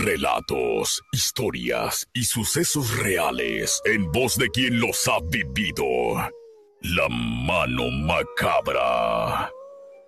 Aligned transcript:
Relatos, 0.00 1.02
historias 1.12 2.08
y 2.14 2.24
sucesos 2.24 2.96
reales 2.96 3.78
en 3.84 4.10
voz 4.10 4.38
de 4.38 4.48
quien 4.48 4.80
los 4.80 5.06
ha 5.06 5.20
vivido. 5.20 5.84
La 6.80 7.06
mano 7.10 7.90
macabra. 7.90 9.52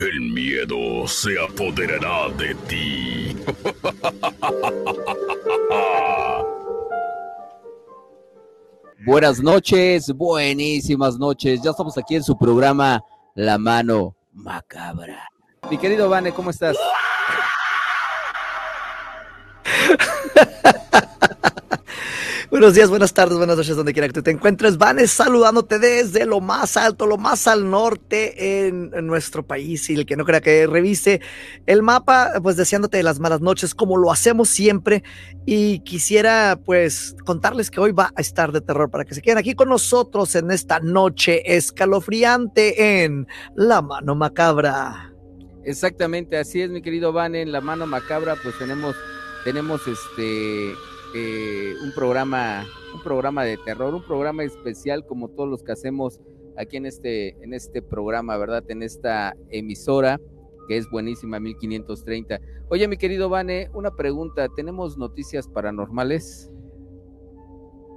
El 0.01 0.23
miedo 0.23 1.07
se 1.07 1.39
apoderará 1.39 2.31
de 2.31 2.55
ti. 2.67 3.37
Buenas 9.05 9.41
noches, 9.41 10.11
buenísimas 10.15 11.19
noches. 11.19 11.61
Ya 11.61 11.73
estamos 11.73 11.99
aquí 11.99 12.17
en 12.17 12.23
su 12.23 12.39
programa 12.39 13.05
La 13.35 13.59
Mano 13.59 14.17
Macabra. 14.33 15.29
Mi 15.71 15.77
querido 15.77 16.09
Vane, 16.09 16.33
¿cómo 16.33 16.49
estás? 16.49 16.75
Buenos 22.51 22.75
días, 22.75 22.89
buenas 22.89 23.13
tardes, 23.13 23.37
buenas 23.37 23.57
noches, 23.57 23.75
donde 23.75 23.93
quiera 23.93 24.09
que 24.09 24.23
te 24.23 24.31
encuentres. 24.31 24.79
Vanes 24.79 25.11
saludándote 25.11 25.81
desde 25.81 26.25
lo 26.25 26.41
más 26.41 26.77
alto, 26.77 27.05
lo 27.05 27.17
más 27.17 27.49
al 27.49 27.69
norte 27.69 28.67
en, 28.69 28.91
nuestro 29.07 29.45
país. 29.45 29.91
Y 29.91 29.95
el 29.95 30.07
que 30.07 30.15
no 30.17 30.25
crea 30.25 30.41
que 30.41 30.67
revise 30.69 31.21
el 31.67 31.83
mapa, 31.83 32.33
pues 32.43 32.57
deseándote 32.57 33.03
las 33.03 33.19
malas 33.19 33.41
noches, 33.41 33.75
como 33.75 33.97
lo 33.97 34.13
hacemos 34.13 34.49
siempre. 34.49 35.03
Y 35.47 35.81
quisiera, 35.81 36.61
pues, 36.65 37.17
contarles 37.25 37.73
que 37.73 37.81
hoy 37.81 37.91
va 37.91 38.13
a 38.15 38.21
estar 38.21 38.53
de 38.53 38.61
terror 38.61 38.89
para 38.89 39.05
que 39.05 39.15
se 39.15 39.23
queden 39.23 39.39
aquí 39.39 39.55
con 39.55 39.69
nosotros 39.69 40.37
en 40.37 40.53
esta 40.53 40.79
noche 40.79 41.57
escalofriante 41.57 43.03
en 43.05 43.27
La 43.57 43.83
Mano 43.83 44.15
Macabra. 44.15 45.13
Exactamente, 45.65 46.37
así 46.37 46.61
es, 46.61 46.71
mi 46.71 46.83
querido 46.83 47.13
Van. 47.13 47.35
En 47.35 47.51
La 47.51 47.61
Mano 47.61 47.87
Macabra, 47.87 48.37
pues 48.41 48.57
tenemos, 48.59 48.95
tenemos 49.45 49.87
este 49.87 50.73
eh, 51.15 51.75
un 51.83 51.93
programa, 51.95 52.67
un 52.93 53.03
programa 53.03 53.45
de 53.45 53.57
terror, 53.59 53.95
un 53.95 54.03
programa 54.03 54.43
especial 54.43 55.07
como 55.07 55.29
todos 55.29 55.49
los 55.49 55.63
que 55.63 55.73
hacemos 55.73 56.21
aquí 56.57 56.77
en 56.77 56.87
este, 56.87 57.37
en 57.43 57.55
este 57.55 57.83
programa, 57.83 58.37
¿verdad? 58.37 58.65
En 58.69 58.83
esta 58.83 59.37
emisora 59.51 60.19
que 60.67 60.79
es 60.79 60.89
buenísima, 60.91 61.39
1530. 61.41 62.41
Oye, 62.71 62.89
mi 62.89 62.97
querido 62.97 63.29
Vane, 63.29 63.71
una 63.75 63.91
pregunta, 63.91 64.49
¿tenemos 64.49 64.97
noticias 64.97 65.47
paranormales? 65.47 66.51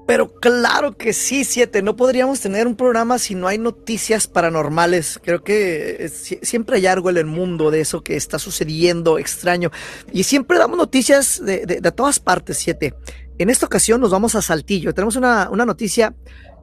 Pero 0.08 0.34
claro 0.34 0.96
que 0.96 1.12
sí, 1.12 1.44
siete. 1.44 1.82
No 1.82 1.98
podríamos 1.98 2.40
tener 2.40 2.66
un 2.66 2.78
programa 2.78 3.20
si 3.20 3.36
no 3.36 3.50
hay 3.50 3.58
noticias 3.58 4.26
paranormales. 4.26 5.20
Creo 5.22 5.44
que 5.44 6.10
siempre 6.42 6.78
hay 6.78 6.86
algo 6.86 7.10
en 7.10 7.18
el 7.18 7.26
mundo 7.26 7.72
de 7.72 7.82
eso 7.82 8.02
que 8.02 8.16
está 8.16 8.40
sucediendo 8.40 9.20
extraño. 9.20 9.70
Y 10.14 10.24
siempre 10.24 10.58
damos 10.60 10.78
noticias 10.78 11.44
de, 11.46 11.66
de, 11.66 11.92
todas 11.92 12.22
partes, 12.22 12.58
siete. 12.58 12.94
En 13.38 13.50
esta 13.50 13.66
ocasión 13.66 14.00
nos 14.00 14.12
vamos 14.12 14.34
a 14.36 14.42
Saltillo. 14.42 14.94
Tenemos 14.94 15.18
una, 15.18 15.50
una 15.50 15.66
noticia 15.66 16.16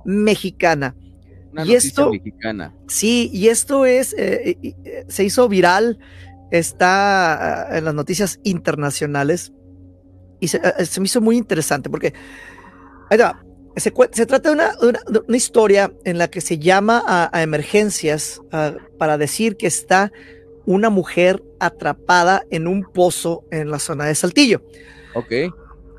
mexicana. 0.07 0.97
Una 1.53 1.67
y 1.67 1.69
noticia 1.69 1.89
esto, 1.89 2.11
mexicana. 2.13 2.75
Sí, 2.89 3.31
y 3.31 3.49
esto 3.49 3.85
es, 3.85 4.15
eh, 4.15 4.57
eh, 4.63 5.05
se 5.09 5.23
hizo 5.23 5.51
viral, 5.51 5.99
está 6.51 7.67
ah, 7.69 7.77
en 7.77 7.85
las 7.85 7.95
noticias 7.95 8.41
internacionales. 8.43 9.53
Y 10.41 10.49
se, 10.49 10.57
eh, 10.57 10.87
se 10.87 11.01
me 11.01 11.07
hizo 11.07 11.21
muy 11.21 11.37
interesante 11.37 11.91
porque 11.91 12.15
se, 13.77 14.27
trata 14.27 14.51
de 14.51 14.57
una, 14.57 15.37
historia 15.37 15.93
en 16.05 16.19
la 16.19 16.29
que 16.29 16.41
se 16.41 16.59
llama 16.59 17.03
a, 17.07 17.43
emergencias 17.43 18.41
para 18.99 19.19
decir 19.19 19.57
que 19.57 19.67
está 19.67 20.13
una 20.67 20.91
mujer 20.91 21.43
atrapada 21.61 22.45
en 22.51 22.67
un 22.67 22.85
pozo 22.85 23.45
en 23.51 23.71
la 23.71 23.79
zona 23.79 24.07
de 24.07 24.15
Saltillo. 24.15 24.63
Ok. 25.15 25.33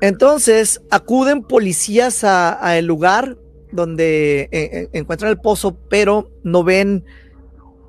Entonces 0.00 0.82
acuden 0.90 1.42
policías 1.42 2.24
a, 2.24 2.76
el 2.76 2.86
lugar 2.86 3.36
donde 3.72 4.48
e, 4.50 4.58
e, 4.60 4.88
encuentran 4.92 5.30
el 5.30 5.38
pozo, 5.38 5.76
pero 5.88 6.30
no 6.42 6.64
ven, 6.64 7.04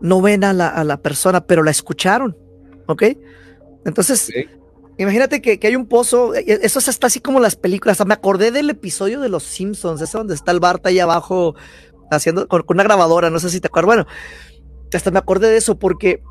no 0.01 0.21
ven 0.21 0.43
a 0.43 0.53
la, 0.53 0.97
persona, 1.01 1.45
pero 1.45 1.63
la 1.63 1.71
escucharon. 1.71 2.37
¿Ok? 2.87 3.03
Entonces, 3.85 4.29
Imagínate 4.97 5.41
que, 5.41 5.59
hay 5.61 5.75
un 5.75 5.85
pozo, 5.85 6.33
e, 6.33 6.39
e, 6.47 6.59
eso 6.63 6.79
está 6.79 7.07
así 7.07 7.19
como 7.19 7.39
las 7.39 7.55
películas. 7.55 8.03
me 8.05 8.13
acordé 8.13 8.51
del 8.51 8.69
episodio 8.69 9.19
de 9.21 9.29
Los 9.29 9.43
Simpsons, 9.43 10.01
ese 10.01 10.17
donde 10.17 10.33
está 10.33 10.51
el 10.51 10.59
Bart 10.59 10.85
ahí 10.85 10.99
abajo 10.99 11.55
haciendo 12.09 12.47
con, 12.47 12.63
una 12.67 12.83
grabadora, 12.83 13.29
no 13.29 13.39
sé 13.39 13.49
si 13.49 13.59
te 13.59 13.67
acuerdas. 13.67 13.87
Bueno, 13.87 14.07
hasta 14.91 15.11
me 15.11 15.19
acordé 15.19 15.49
de 15.49 15.57
eso 15.57 15.77
porque 15.77 16.21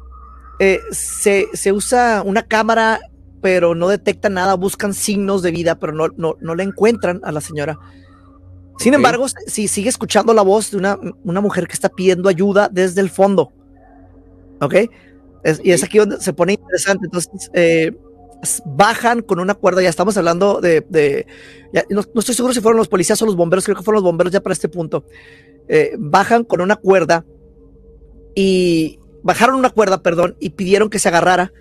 eh, 0.58 0.80
se, 0.90 1.72
usa 1.72 2.22
una 2.24 2.42
cámara, 2.42 3.00
pero 3.40 3.74
no 3.74 3.88
detecta 3.88 4.28
nada, 4.28 4.54
buscan 4.54 4.94
signos 4.94 5.42
de 5.42 5.52
vida, 5.52 5.78
pero 5.78 5.92
no, 5.92 6.08
no, 6.16 6.36
no 6.40 6.54
le 6.54 6.64
encuentran 6.64 7.20
a 7.22 7.30
la 7.30 7.40
señora. 7.40 7.78
Sin 8.78 8.94
embargo, 8.94 9.26
si 9.46 9.68
sigue 9.68 9.88
escuchando 9.88 10.34
la 10.34 10.42
voz 10.42 10.70
de 10.70 10.76
una, 10.76 10.98
una, 11.24 11.40
mujer 11.40 11.66
que 11.66 11.72
está 11.72 11.88
pidiendo 11.88 12.28
ayuda 12.28 12.68
desde 12.70 13.00
el 13.00 13.08
fondo. 13.08 13.52
¿Ok? 14.60 14.74
Y 15.62 15.70
es 15.70 15.82
aquí 15.82 15.98
donde 15.98 16.20
se 16.20 16.32
pone 16.32 16.54
interesante. 16.54 17.06
Entonces, 17.06 17.50
eh, 17.54 17.96
bajan 18.64 19.22
con 19.22 19.40
una 19.40 19.54
cuerda, 19.54 19.82
ya 19.82 19.88
estamos 19.88 20.16
hablando 20.16 20.60
de, 20.60 21.26
no, 21.90 22.00
estoy 22.00 22.34
seguro 22.34 22.54
si 22.54 22.60
fueron 22.60 22.78
los 22.78 22.88
policías 22.88 23.20
o 23.22 23.26
los 23.26 23.36
bomberos, 23.36 23.64
creo 23.64 23.76
que 23.76 23.82
fueron 23.82 24.02
los 24.02 24.10
bomberos 24.10 24.32
ya 24.32 24.42
para 24.42 24.52
este 24.52 24.68
punto, 24.68 25.04
eh, 25.68 25.94
bajan 25.98 26.44
con 26.44 26.60
una 26.60 26.76
cuerda 26.76 27.24
y 28.34 28.98
bajaron 29.22 29.56
una 29.56 29.70
cuerda, 29.70 30.02
perdón, 30.02 30.36
y 30.38 30.50
pidieron 30.50 30.90
que 30.90 30.98
se 30.98 31.08
agarrara. 31.08 31.52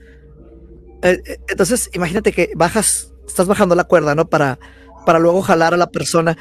Eh, 1.01 1.21
eh, 1.25 1.37
entonces, 1.47 1.89
imagínate 1.93 2.31
que 2.31 2.51
bajas, 2.55 3.13
estás 3.27 3.47
bajando 3.47 3.75
la 3.75 3.85
cuerda, 3.85 4.13
¿no? 4.13 4.29
Para, 4.29 4.59
para 5.05 5.19
luego 5.19 5.41
jalar 5.41 5.73
a 5.73 5.77
la 5.77 5.89
persona 5.89 6.37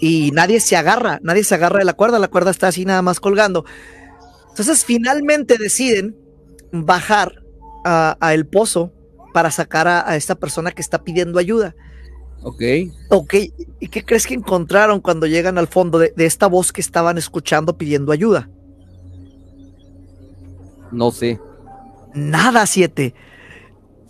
y 0.00 0.30
nadie 0.32 0.60
se 0.60 0.76
agarra, 0.76 1.18
nadie 1.22 1.44
se 1.44 1.54
agarra 1.54 1.78
de 1.78 1.84
la 1.84 1.94
cuerda, 1.94 2.18
la 2.18 2.28
cuerda 2.28 2.50
está 2.50 2.68
así 2.68 2.84
nada 2.84 3.02
más 3.02 3.20
colgando. 3.20 3.64
Entonces, 4.50 4.84
finalmente 4.84 5.56
deciden 5.56 6.16
bajar 6.72 7.44
a 7.84 8.34
el 8.34 8.46
pozo 8.46 8.92
para 9.38 9.52
sacar 9.52 9.86
a, 9.86 10.16
esta 10.16 10.34
persona 10.34 10.72
que 10.72 10.82
está 10.82 11.04
pidiendo 11.04 11.38
ayuda. 11.38 11.76
Ok. 12.42 12.60
Ok, 13.08 13.34
¿y 13.78 13.86
qué 13.86 14.04
crees 14.04 14.26
que 14.26 14.34
encontraron 14.34 15.00
cuando 15.00 15.28
llegan 15.28 15.58
al 15.58 15.68
fondo 15.68 16.00
de, 16.00 16.12
esta 16.16 16.48
voz 16.48 16.72
que 16.72 16.80
estaban 16.80 17.18
escuchando 17.18 17.78
pidiendo 17.78 18.10
ayuda? 18.10 18.50
No 20.90 21.12
sé. 21.12 21.38
Nada, 22.14 22.66
siete. 22.66 23.14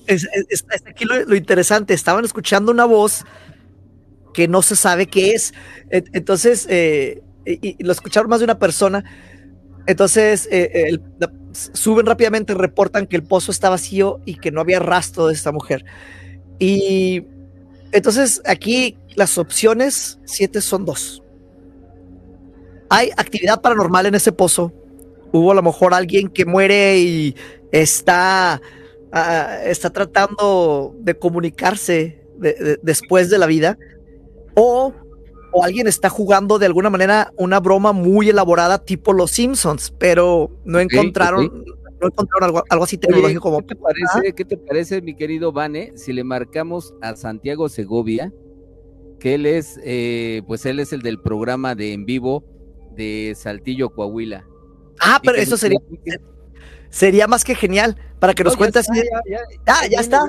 Es, 0.07 0.27
aquí 0.87 1.05
lo, 1.05 1.37
interesante, 1.37 1.93
estaban 1.93 2.25
escuchando 2.25 2.73
una 2.73 2.87
voz 2.87 3.27
que 4.33 4.49
no 4.49 4.63
se 4.63 4.77
sabe 4.77 5.09
qué 5.09 5.33
es. 5.33 5.53
Entonces, 5.91 6.67
eh, 6.71 7.23
y, 7.45 7.85
lo 7.85 7.93
escucharon 7.93 8.31
más 8.31 8.41
de 8.41 8.45
una 8.45 8.59
persona. 8.59 9.05
Entonces, 9.89 10.47
eh, 10.53 10.71
el, 10.89 11.03
suben 11.73 12.05
rápidamente, 12.05 12.53
reportan 12.53 13.07
que 13.07 13.17
el 13.17 13.23
pozo 13.25 13.51
está 13.51 13.71
vacío 13.71 14.21
y 14.27 14.35
que 14.35 14.51
no 14.51 14.61
había 14.61 14.81
rastro 14.81 15.27
de 15.27 15.33
esta 15.33 15.51
mujer. 15.51 15.87
Y 16.59 17.25
entonces 17.93 18.43
aquí 18.45 18.99
las 19.15 19.39
opciones, 19.39 20.19
siete 20.27 20.61
son 20.61 20.85
dos. 20.85 21.23
Hay 22.91 23.11
actividad 23.17 23.63
paranormal 23.63 24.05
en 24.05 24.15
ese 24.15 24.31
pozo. 24.31 24.75
Hubo 25.33 25.53
a 25.53 25.55
lo 25.55 25.63
mejor 25.63 25.95
alguien 25.95 26.29
que 26.29 26.45
muere 26.45 26.99
y 26.99 27.35
está, 27.73 28.61
ah, 29.11 29.59
está 29.65 29.89
tratando 29.89 30.95
de 31.01 31.19
comunicarse 31.19 32.23
después 32.83 33.31
de 33.31 33.39
la 33.39 33.47
vida. 33.47 33.79
O, 34.55 34.93
o 35.53 35.65
alguien 35.65 35.87
está 35.87 36.09
jugando 36.09 36.59
de 36.59 36.67
alguna 36.67 36.91
manera 36.91 37.33
una 37.37 37.61
broma 37.61 37.93
muy 37.93 38.29
elaborada 38.29 38.85
tipo 38.85 39.13
Los 39.13 39.31
Simpsons, 39.33 39.93
pero 39.99 40.51
no 40.65 40.81
encontraron, 40.81 41.65
no 42.01 42.07
encontraron 42.07 42.45
algo, 42.45 42.65
algo 42.69 42.85
así 42.85 42.99
tecnológico 42.99 43.41
como... 43.41 43.61
¿qué 43.61 43.75
te, 43.75 43.77
parece, 43.77 44.33
¿Qué 44.35 44.45
te 44.45 44.57
parece, 44.57 45.03
mi 45.03 45.15
querido 45.15 45.53
Vane, 45.53 45.93
si 45.97 46.13
le 46.13 46.25
marcamos 46.25 46.95
a 47.01 47.17
Santiago 47.17 47.69
Segovia, 47.69 48.33
que 49.19 49.35
él 49.35 49.47
es, 49.47 49.81
eh, 49.85 50.43
pues 50.47 50.67
él 50.67 50.81
es 50.81 50.93
el 50.93 51.03
del 51.03 51.21
programa 51.21 51.75
de 51.75 51.93
en 51.93 52.05
vivo 52.05 52.45
de 52.95 53.35
Saltillo, 53.37 53.91
Coahuila? 53.91 54.47
Ah, 55.01 55.21
pero 55.23 55.39
eso 55.39 55.57
sería, 55.57 55.79
sería 56.91 57.27
más 57.27 57.45
que 57.45 57.55
genial, 57.55 57.97
para 58.19 58.35
que 58.35 58.45
nos 58.45 58.57
cuentes. 58.57 58.87
Ya, 58.95 59.03
ya, 59.29 59.39
ah, 59.67 59.87
ya, 59.89 60.01
está. 60.01 60.21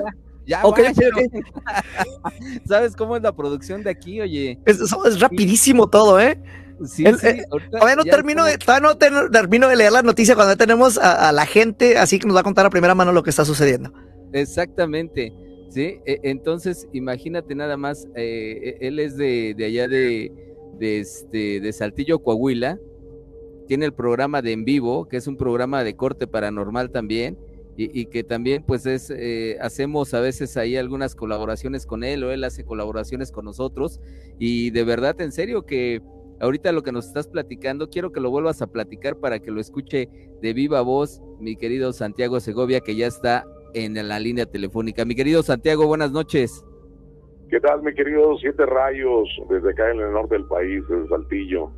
Ya, 0.46 0.62
¿Sabes 2.66 2.96
cómo 2.96 3.16
es 3.16 3.22
la 3.22 3.34
producción 3.34 3.82
de 3.82 3.90
aquí, 3.90 4.20
oye? 4.20 4.58
Es, 4.66 4.80
es 4.80 5.20
rapidísimo 5.20 5.88
todo, 5.88 6.20
¿eh? 6.20 6.40
Sí, 6.86 7.04
sí, 7.04 7.28
todavía 7.70 7.94
no, 7.94 8.04
termino 8.04 8.44
de, 8.44 8.56
no 8.80 8.96
termino 8.96 9.68
de 9.68 9.76
leer 9.76 9.92
la 9.92 10.02
noticia 10.02 10.34
cuando 10.34 10.56
tenemos 10.56 10.96
a, 10.96 11.30
la 11.30 11.44
gente, 11.44 11.98
así 11.98 12.18
que 12.18 12.26
nos 12.26 12.34
va 12.34 12.40
a 12.40 12.44
contar 12.44 12.64
a 12.64 12.70
primera 12.70 12.94
mano 12.94 13.12
lo 13.12 13.22
que 13.22 13.28
está 13.28 13.44
sucediendo. 13.44 13.92
Exactamente, 14.32 15.30
sí. 15.68 15.98
E, 16.06 16.20
entonces, 16.22 16.88
imagínate 16.92 17.54
nada 17.54 17.76
más, 17.76 18.08
eh, 18.14 18.78
e, 18.80 18.88
él 18.88 18.98
es 18.98 19.18
de, 19.18 19.54
allá 19.58 19.88
de, 19.88 20.32
de, 20.78 21.00
este, 21.00 21.60
de 21.60 21.72
Saltillo, 21.72 22.20
Coahuila. 22.20 22.78
Tiene 23.68 23.84
el 23.84 23.92
programa 23.92 24.40
de 24.40 24.52
En 24.52 24.64
Vivo, 24.64 25.06
que 25.06 25.18
es 25.18 25.26
un 25.26 25.36
programa 25.36 25.84
de 25.84 25.96
corte 25.96 26.26
paranormal 26.26 26.90
también 26.90 27.36
y, 27.76 28.06
que 28.06 28.24
también 28.24 28.62
pues 28.66 28.84
es, 28.84 29.10
eh, 29.10 29.56
hacemos 29.60 30.12
a 30.12 30.20
veces 30.20 30.56
ahí 30.58 30.76
algunas 30.76 31.14
colaboraciones 31.14 31.86
con 31.86 32.04
él 32.04 32.22
o 32.24 32.30
él 32.30 32.44
hace 32.44 32.64
colaboraciones 32.64 33.32
con 33.32 33.46
nosotros 33.46 34.00
y 34.38 34.70
de 34.70 34.84
verdad 34.84 35.18
en 35.22 35.32
serio 35.32 35.64
que 35.64 36.02
ahorita 36.40 36.72
lo 36.72 36.82
que 36.82 36.92
nos 36.92 37.06
estás 37.06 37.26
platicando 37.26 37.88
quiero 37.88 38.12
que 38.12 38.20
lo 38.20 38.30
vuelvas 38.30 38.60
a 38.60 38.66
platicar 38.66 39.16
para 39.16 39.38
que 39.38 39.50
lo 39.50 39.62
escuche 39.62 40.10
de 40.42 40.52
viva 40.52 40.82
voz 40.82 41.22
mi 41.38 41.56
querido 41.56 41.94
Santiago 41.94 42.38
Segovia 42.40 42.80
que 42.80 42.96
ya 42.96 43.06
está 43.06 43.46
en 43.74 44.08
la 44.08 44.18
línea 44.18 44.46
telefónica. 44.46 45.04
Mi 45.04 45.14
querido 45.14 45.42
Santiago, 45.42 45.86
buenas 45.86 46.12
noches. 46.12 46.64
¿Qué 47.48 47.60
tal, 47.60 47.82
mi 47.82 47.92
querido 47.94 48.36
Siete 48.38 48.64
Rayos, 48.64 49.28
desde 49.48 49.70
acá 49.70 49.90
en 49.90 50.00
el 50.00 50.12
norte 50.12 50.36
del 50.36 50.46
país, 50.46 50.82
desde 50.88 51.08
Saltillo? 51.08 51.70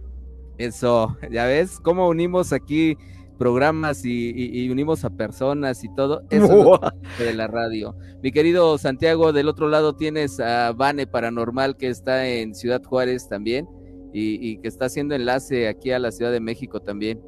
Eso, 0.58 1.16
ya 1.30 1.46
ves 1.46 1.80
cómo 1.80 2.08
unimos 2.08 2.52
aquí 2.52 2.96
programas 3.42 4.04
y, 4.04 4.70
unimos 4.70 5.04
a 5.04 5.10
personas 5.10 5.82
y 5.82 5.92
todo. 5.96 6.22
Eso 6.30 6.78
de 7.18 7.34
la 7.34 7.48
radio. 7.48 7.96
Mi 8.22 8.30
querido 8.30 8.78
Santiago, 8.78 9.32
del 9.32 9.48
otro 9.48 9.66
lado 9.66 9.96
tienes 9.96 10.38
a 10.38 10.72
Vane 10.72 11.08
Paranormal 11.08 11.76
que 11.76 11.88
está 11.88 12.28
en 12.28 12.54
Ciudad 12.54 12.80
Juárez 12.84 13.28
también 13.28 13.66
y, 14.12 14.58
que 14.58 14.68
está 14.68 14.84
haciendo 14.84 15.16
enlace 15.16 15.66
aquí 15.66 15.90
a 15.90 15.98
la 15.98 16.12
Ciudad 16.12 16.30
de 16.30 16.38
México 16.38 16.78
también. 16.78 17.20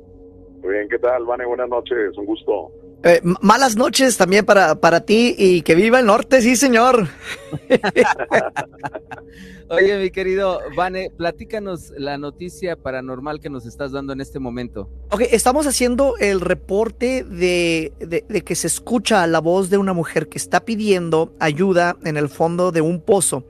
Muy 0.63 0.75
bien, 0.75 0.89
¿qué 0.89 1.01
tal, 1.01 1.25
Vane? 1.25 1.47
Buenas 1.47 1.69
noches, 1.69 2.17
un 2.17 2.27
gusto. 2.27 2.71
Eh, 3.07 3.21
malas 3.43 3.77
noches 3.77 4.17
también 4.17 4.47
para, 4.47 4.81
para 4.81 5.01
ti 5.01 5.35
y 5.37 5.61
que 5.61 5.75
viva 5.75 6.01
el 6.01 6.07
norte, 6.07 6.41
sí, 6.41 6.57
señor. 6.57 7.07
Oye, 9.69 9.99
mi 9.99 10.11
querido 10.11 10.61
Vane, 10.75 11.11
platícanos 11.15 11.93
la 11.99 12.17
noticia 12.17 12.77
paranormal 12.77 13.41
que 13.41 13.51
nos 13.51 13.67
estás 13.67 13.93
dando 13.93 14.15
en 14.15 14.23
este 14.23 14.39
momento. 14.39 14.89
Ok, 15.11 15.21
estamos 15.31 15.67
haciendo 15.67 16.15
el 16.19 16.41
reporte 16.41 17.25
de, 17.25 17.93
que 18.43 18.55
se 18.55 18.69
escucha 18.69 19.27
la 19.27 19.41
voz 19.41 19.69
de 19.69 19.77
una 19.77 19.93
mujer 19.93 20.31
que 20.31 20.39
está 20.39 20.65
pidiendo 20.65 21.35
ayuda 21.41 21.97
en 22.05 22.17
el 22.17 22.31
fondo 22.31 22.73
de 22.73 22.81
un 22.81 23.03
pozo. 23.03 23.45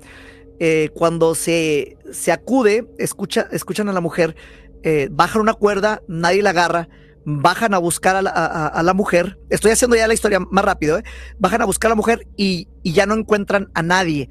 Eh, 0.59 0.91
cuando 0.95 1.37
se, 1.37 1.97
se 2.11 2.33
acude, 2.33 2.89
escucha, 2.99 3.47
escuchan 3.53 3.89
a 3.89 3.93
la 3.93 4.01
mujer, 4.01 4.35
eh, 4.83 5.07
bajan 5.13 5.43
una 5.43 5.55
cuerda, 5.55 6.03
nadie 6.09 6.43
la 6.43 6.51
agarra 6.51 6.89
bajan 7.25 7.75
a 7.75 7.79
buscar 7.79 8.17
a 8.17 8.83
la, 8.83 8.95
mujer. 8.95 9.39
Estoy 9.51 9.73
haciendo 9.73 9.97
ya 9.97 10.07
la 10.07 10.15
historia 10.15 10.41
más 10.41 10.65
rápido, 10.65 10.99
¿eh? 10.99 11.05
Bajan 11.39 11.63
a 11.63 11.65
buscar 11.65 11.89
a 11.89 11.93
la 11.93 11.97
mujer 11.97 12.27
y, 12.37 12.69
ya 12.83 13.07
no 13.07 13.15
encuentran 13.15 13.71
a 13.75 13.83
nadie. 13.83 14.29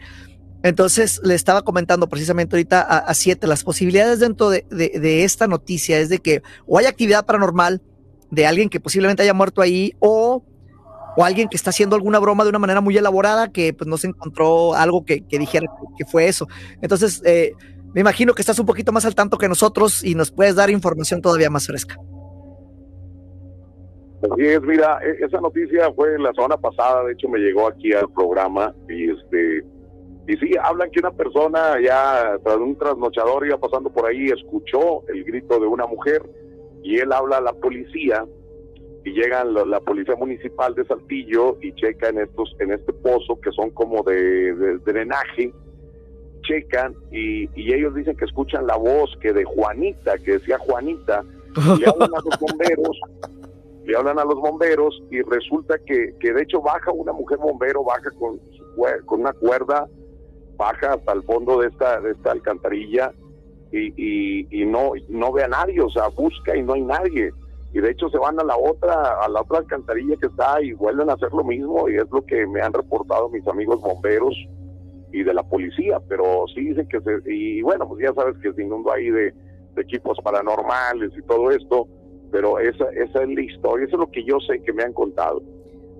Entonces 0.61 1.19
le 1.23 1.35
estaba 1.35 1.63
comentando 1.63 2.07
precisamente 2.07 2.55
ahorita 2.55 2.81
a, 2.81 3.13
Siete, 3.13 3.47
las 3.47 3.63
posibilidades 3.63 4.19
dentro 4.19 4.49
de, 4.49 5.23
esta 5.23 5.47
noticia 5.47 5.99
es 5.99 6.09
de 6.09 6.19
que 6.19 6.41
o 6.65 6.77
hay 6.77 6.85
actividad 6.85 7.25
paranormal 7.25 7.81
de 8.31 8.47
alguien 8.47 8.69
que 8.69 8.79
posiblemente 8.79 9.23
haya 9.23 9.33
muerto 9.33 9.61
ahí 9.61 9.93
o, 9.99 10.45
o 11.17 11.25
alguien 11.25 11.49
que 11.49 11.57
está 11.57 11.71
haciendo 11.71 11.95
alguna 11.95 12.19
broma 12.19 12.43
de 12.43 12.49
una 12.49 12.59
manera 12.59 12.79
muy 12.79 12.97
elaborada 12.97 13.51
que 13.51 13.73
pues 13.73 13.87
no 13.87 13.97
se 13.97 14.07
encontró 14.07 14.73
algo 14.75 15.03
que, 15.03 15.23
dijera 15.29 15.67
que 15.97 16.05
fue 16.05 16.27
eso. 16.27 16.47
Entonces, 16.81 17.21
eh, 17.25 17.53
me 17.93 18.01
imagino 18.01 18.33
que 18.33 18.41
estás 18.41 18.57
un 18.57 18.65
poquito 18.65 18.91
más 18.91 19.05
al 19.05 19.15
tanto 19.15 19.37
que 19.37 19.49
nosotros 19.49 20.03
y 20.03 20.15
nos 20.15 20.31
puedes 20.31 20.55
dar 20.55 20.69
información 20.69 21.21
todavía 21.21 21.49
más 21.49 21.67
fresca. 21.67 21.97
Así 24.31 24.45
es, 24.45 24.61
mira, 24.61 24.99
e, 25.03 25.25
esa 25.25 25.41
noticia 25.41 25.91
fue 25.93 26.17
la 26.17 26.33
semana 26.33 26.57
pasada, 26.57 27.03
de 27.03 27.13
hecho 27.13 27.27
me 27.27 27.39
llegó 27.39 27.67
aquí 27.67 27.93
al 27.93 28.09
programa 28.11 28.73
y 28.87 29.11
este 29.11 29.63
y 30.25 30.37
sí, 30.37 30.51
hablan 30.61 30.89
que 30.91 30.99
una 30.99 31.11
persona 31.11 31.81
ya 31.81 32.37
tras 32.43 32.55
un 32.55 32.77
trasnochador 32.77 33.45
iba 33.45 33.57
pasando 33.57 33.91
por 33.91 34.05
ahí, 34.05 34.27
escuchó 34.27 35.05
el 35.09 35.25
grito 35.25 35.59
de 35.59 35.67
una 35.67 35.85
mujer 35.85 36.21
y 36.81 36.97
él 36.99 37.11
habla 37.11 37.37
a 37.37 37.41
la 37.41 37.51
policía 37.51 38.25
y 39.03 39.11
llegan 39.11 39.53
la, 39.53 39.81
policía 39.81 40.15
municipal 40.15 40.73
de 40.75 40.85
Saltillo 40.85 41.57
y 41.61 41.73
checan 41.73 42.17
estos 42.19 42.55
en 42.59 42.71
este 42.71 42.93
pozo 42.93 43.37
que 43.41 43.51
son 43.51 43.71
como 43.71 44.01
de, 44.03 44.53
drenaje, 44.85 45.53
checan 46.43 46.95
y, 47.11 47.49
y, 47.59 47.73
ellos 47.73 47.93
dicen 47.93 48.15
que 48.15 48.23
escuchan 48.23 48.65
la 48.65 48.77
voz 48.77 49.13
que 49.19 49.33
de 49.33 49.43
Juanita, 49.43 50.17
que 50.19 50.33
decía 50.33 50.57
Juanita, 50.59 51.25
y 51.57 51.89
hablan 51.89 52.15
a 52.15 52.21
los 52.23 52.39
bomberos 52.39 52.97
le 53.85 53.97
hablan 53.97 54.19
a 54.19 54.25
los 54.25 54.35
bomberos 54.35 55.01
y 55.11 55.21
resulta 55.21 55.77
que, 55.85 56.13
que 56.19 56.33
de 56.33 56.43
hecho 56.43 56.61
baja 56.61 56.91
una 56.91 57.11
mujer 57.11 57.37
bombero, 57.37 57.83
baja 57.83 58.09
con, 58.17 58.39
con 59.05 59.21
una 59.21 59.33
cuerda, 59.33 59.87
baja 60.55 60.93
hasta 60.93 61.13
el 61.13 61.23
fondo 61.23 61.59
de 61.59 61.67
esta, 61.67 61.99
de 61.99 62.11
esta 62.11 62.31
alcantarilla 62.31 63.11
y, 63.71 64.61
y, 64.61 64.65
no, 64.65 64.91
no 65.09 65.31
ve 65.31 65.43
a 65.43 65.47
nadie, 65.47 65.81
o 65.81 65.89
sea, 65.89 66.07
busca 66.09 66.55
y 66.55 66.61
no 66.61 66.73
hay 66.73 66.83
nadie. 66.83 67.31
Y 67.73 67.79
de 67.79 67.89
hecho 67.89 68.07
se 68.09 68.19
van 68.19 68.39
a 68.39 68.43
la 68.43 68.55
otra, 68.55 69.19
a 69.19 69.27
la 69.27 69.41
otra 69.41 69.59
alcantarilla 69.59 70.15
que 70.17 70.27
está 70.27 70.61
y 70.61 70.73
vuelven 70.73 71.09
a 71.09 71.13
hacer 71.13 71.33
lo 71.33 71.43
mismo 71.43 71.89
y 71.89 71.95
es 71.95 72.09
lo 72.11 72.23
que 72.23 72.45
me 72.45 72.61
han 72.61 72.71
reportado 72.71 73.29
mis 73.29 73.47
amigos 73.47 73.81
bomberos 73.81 74.35
y 75.11 75.23
de 75.23 75.33
la 75.33 75.43
policía, 75.43 75.99
pero 76.07 76.45
sí 76.53 76.61
dicen 76.69 76.87
que 76.87 77.01
se, 77.01 77.19
y 77.25 77.61
bueno, 77.63 77.87
pues 77.87 78.03
ya 78.03 78.13
sabes 78.13 78.37
que 78.43 78.53
se 78.53 78.61
inundó 78.61 78.91
ahí 78.91 79.09
de 79.09 79.33
equipos 79.77 80.17
paranormales 80.23 81.11
y 81.17 81.21
todo 81.23 81.49
esto, 81.49 81.87
pero 82.33 82.57
esa, 82.57 82.85
esa 82.89 83.21
es 83.21 83.29
la 83.29 83.41
historia, 83.41 83.85
eso 83.85 83.95
es 83.95 83.99
lo 83.99 84.11
que 84.11 84.25
yo 84.25 84.39
sé 84.39 84.59
que 84.63 84.73
me 84.73 84.83
han 84.83 84.91
contado. 84.91 85.43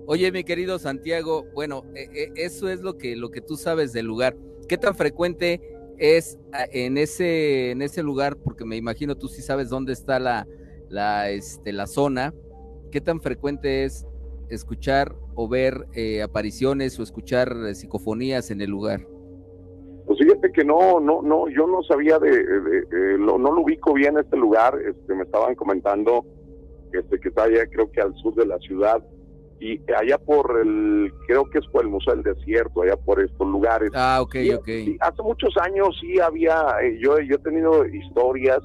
Oye, 0.06 0.32
mi 0.32 0.42
querido 0.42 0.80
Santiago, 0.80 1.46
bueno, 1.54 1.84
e, 1.94 2.08
e, 2.12 2.32
eso 2.34 2.68
es 2.68 2.82
lo 2.82 2.98
que, 2.98 3.14
lo 3.14 3.30
que 3.30 3.40
tú 3.40 3.56
sabes 3.56 3.92
del 3.92 4.06
lugar. 4.06 4.36
¿Qué 4.68 4.76
tan 4.76 4.96
frecuente 4.96 5.60
es 5.96 6.36
en 6.72 6.98
ese, 6.98 7.70
en 7.70 7.82
ese 7.82 8.02
lugar? 8.02 8.36
Porque 8.36 8.64
me 8.64 8.76
imagino 8.76 9.16
tú 9.16 9.28
sí 9.28 9.42
sabes 9.42 9.68
dónde 9.68 9.92
está 9.92 10.18
la, 10.18 10.48
la, 10.88 11.30
este, 11.30 11.72
la 11.72 11.86
zona. 11.86 12.34
¿Qué 12.90 13.00
tan 13.00 13.20
frecuente 13.20 13.84
es 13.84 14.04
escuchar 14.48 15.14
o 15.36 15.48
ver 15.48 15.86
eh, 15.94 16.20
apariciones 16.20 16.98
o 16.98 17.04
escuchar 17.04 17.56
eh, 17.68 17.76
psicofonías 17.76 18.50
en 18.50 18.60
el 18.60 18.70
lugar? 18.70 19.06
Pues 20.14 20.28
fíjate 20.28 20.52
que 20.52 20.64
no, 20.64 21.00
no, 21.00 21.22
no, 21.22 21.48
yo 21.48 21.66
no 21.66 21.82
sabía 21.82 22.20
de, 22.20 23.18
no 23.18 23.36
lo 23.36 23.62
ubico 23.62 23.92
bien 23.94 24.16
este 24.16 24.36
lugar, 24.36 24.78
este, 24.80 25.12
me 25.12 25.24
estaban 25.24 25.56
comentando 25.56 26.24
este, 26.92 27.18
que 27.18 27.30
está 27.30 27.44
allá 27.44 27.66
creo 27.66 27.90
que 27.90 28.00
al 28.00 28.14
sur 28.14 28.32
de 28.36 28.46
la 28.46 28.56
ciudad 28.58 29.02
y 29.58 29.80
allá 29.92 30.16
por 30.18 30.60
el, 30.62 31.12
creo 31.26 31.50
que 31.50 31.58
es 31.58 31.66
por 31.66 31.82
el 31.82 31.88
Museo 31.90 32.14
del 32.14 32.22
Desierto, 32.22 32.82
allá 32.82 32.96
por 32.96 33.20
estos 33.20 33.44
lugares. 33.44 33.90
Ah, 33.92 34.20
ok, 34.20 34.36
ok. 34.56 34.68
hace 35.00 35.22
muchos 35.22 35.52
años 35.60 35.88
sí 36.00 36.20
había, 36.20 36.64
eh, 36.80 36.96
yo, 37.02 37.18
yo 37.18 37.34
he 37.34 37.38
tenido 37.38 37.84
historias 37.84 38.60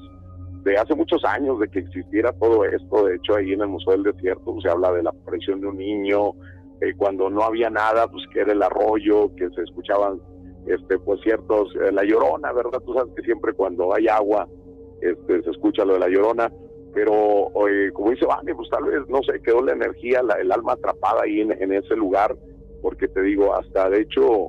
de 0.62 0.76
hace 0.76 0.94
muchos 0.94 1.24
años 1.24 1.58
de 1.58 1.68
que 1.68 1.80
existiera 1.80 2.32
todo 2.34 2.64
esto, 2.64 3.06
de 3.06 3.16
hecho 3.16 3.34
ahí 3.34 3.54
en 3.54 3.62
el 3.62 3.68
Museo 3.68 3.94
del 3.94 4.04
Desierto 4.04 4.56
se 4.62 4.68
habla 4.68 4.92
de 4.92 5.02
la 5.02 5.10
aparición 5.10 5.60
de 5.60 5.66
un 5.66 5.78
niño, 5.78 6.32
eh, 6.80 6.94
cuando 6.96 7.28
no 7.28 7.42
había 7.42 7.70
nada, 7.70 8.06
pues 8.06 8.22
que 8.32 8.40
era 8.40 8.52
el 8.52 8.62
arroyo, 8.62 9.34
que 9.34 9.50
se 9.50 9.62
escuchaban 9.62 10.20
este, 10.66 10.98
pues 10.98 11.20
ciertos, 11.22 11.74
eh, 11.76 11.92
la 11.92 12.04
llorona, 12.04 12.52
¿verdad? 12.52 12.80
Tú 12.84 12.94
sabes 12.94 13.12
que 13.14 13.22
siempre 13.22 13.52
cuando 13.52 13.94
hay 13.94 14.08
agua, 14.08 14.48
este, 15.00 15.42
se 15.42 15.50
escucha 15.50 15.84
lo 15.84 15.94
de 15.94 16.00
la 16.00 16.08
llorona, 16.08 16.52
pero 16.92 17.52
como 17.92 18.10
dice 18.10 18.26
Vane, 18.26 18.54
pues 18.54 18.68
tal 18.68 18.84
vez, 18.84 19.00
no 19.08 19.20
sé, 19.22 19.40
quedó 19.42 19.62
la 19.62 19.72
energía, 19.72 20.22
el 20.40 20.52
alma 20.52 20.72
atrapada 20.72 21.22
ahí 21.22 21.40
en, 21.40 21.72
ese 21.72 21.94
lugar, 21.94 22.36
porque 22.82 23.08
te 23.08 23.22
digo, 23.22 23.54
hasta 23.54 23.88
de 23.88 24.00
hecho, 24.00 24.48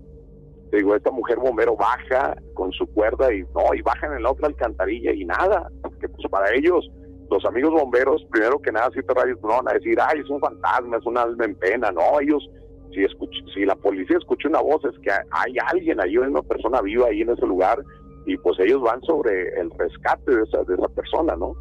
te 0.72 0.78
digo, 0.78 0.96
esta 0.96 1.12
mujer 1.12 1.38
bombero 1.38 1.76
baja 1.76 2.36
con 2.56 2.72
su 2.72 2.88
cuerda 2.88 3.34
y 3.34 3.44
no, 3.56 3.74
y 3.76 3.82
bajan 3.82 4.14
en 4.14 4.24
la 4.24 4.32
otra 4.32 4.48
alcantarilla 4.48 5.14
y 5.14 5.24
nada, 5.24 5.70
porque 5.84 6.10
pues 6.10 6.28
para 6.32 6.54
ellos, 6.54 6.90
los 7.30 7.46
amigos 7.46 7.72
bomberos, 7.72 8.26
primero 8.32 8.60
que 8.60 8.72
nada, 8.72 8.90
si 8.94 9.02
te 9.04 9.14
rayos, 9.14 9.40
no 9.42 9.50
van 9.50 9.70
a 9.70 9.74
decir, 9.74 9.98
ay, 10.02 10.20
es 10.20 10.30
un 10.30 10.40
fantasma, 10.40 10.98
es 10.98 11.06
un 11.06 11.18
alma 11.18 11.46
en 11.46 11.56
pena, 11.56 11.92
no, 11.92 12.20
ellos 12.20 12.50
si, 12.94 13.06
si 13.54 13.66
la 13.66 13.76
policía 13.76 14.18
escucha 14.18 14.48
una 14.48 14.62
voz 14.62 14.84
es 14.86 14.98
que 15.00 15.12
hay 15.12 15.56
alguien 15.72 16.00
ahí, 16.02 16.18
una 16.18 16.42
persona 16.42 16.82
viva 16.82 17.08
ahí 17.08 17.22
en 17.22 17.30
ese 17.30 17.46
lugar 17.46 17.84
y 18.26 18.38
pues 18.38 18.60
ellos 18.60 18.82
van 18.82 19.02
sobre 19.02 19.60
el 19.60 19.70
rescate 19.72 20.36
de 20.36 20.44
esa, 20.44 20.64
de 20.64 20.76
esa 20.76 20.88
persona, 20.90 21.36
¿no? 21.36 21.56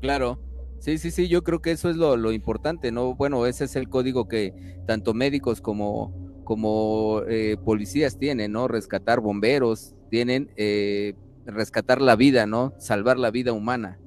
Claro. 0.00 0.38
Sí, 0.78 0.96
sí, 0.98 1.10
sí, 1.10 1.28
yo 1.28 1.42
creo 1.42 1.60
que 1.60 1.72
eso 1.72 1.90
es 1.90 1.96
lo, 1.96 2.16
lo 2.16 2.30
importante, 2.30 2.92
¿no? 2.92 3.14
Bueno, 3.16 3.46
ese 3.46 3.64
es 3.64 3.74
el 3.74 3.88
código 3.88 4.28
que 4.28 4.52
tanto 4.86 5.12
médicos 5.12 5.60
como, 5.60 6.14
como 6.44 7.22
eh, 7.28 7.56
policías 7.64 8.16
tienen, 8.16 8.52
¿no? 8.52 8.68
Rescatar 8.68 9.20
bomberos, 9.20 9.96
tienen 10.08 10.50
eh, 10.56 11.14
rescatar 11.46 12.00
la 12.00 12.14
vida, 12.14 12.46
¿no? 12.46 12.74
Salvar 12.78 13.18
la 13.18 13.30
vida 13.30 13.52
humana. 13.52 13.98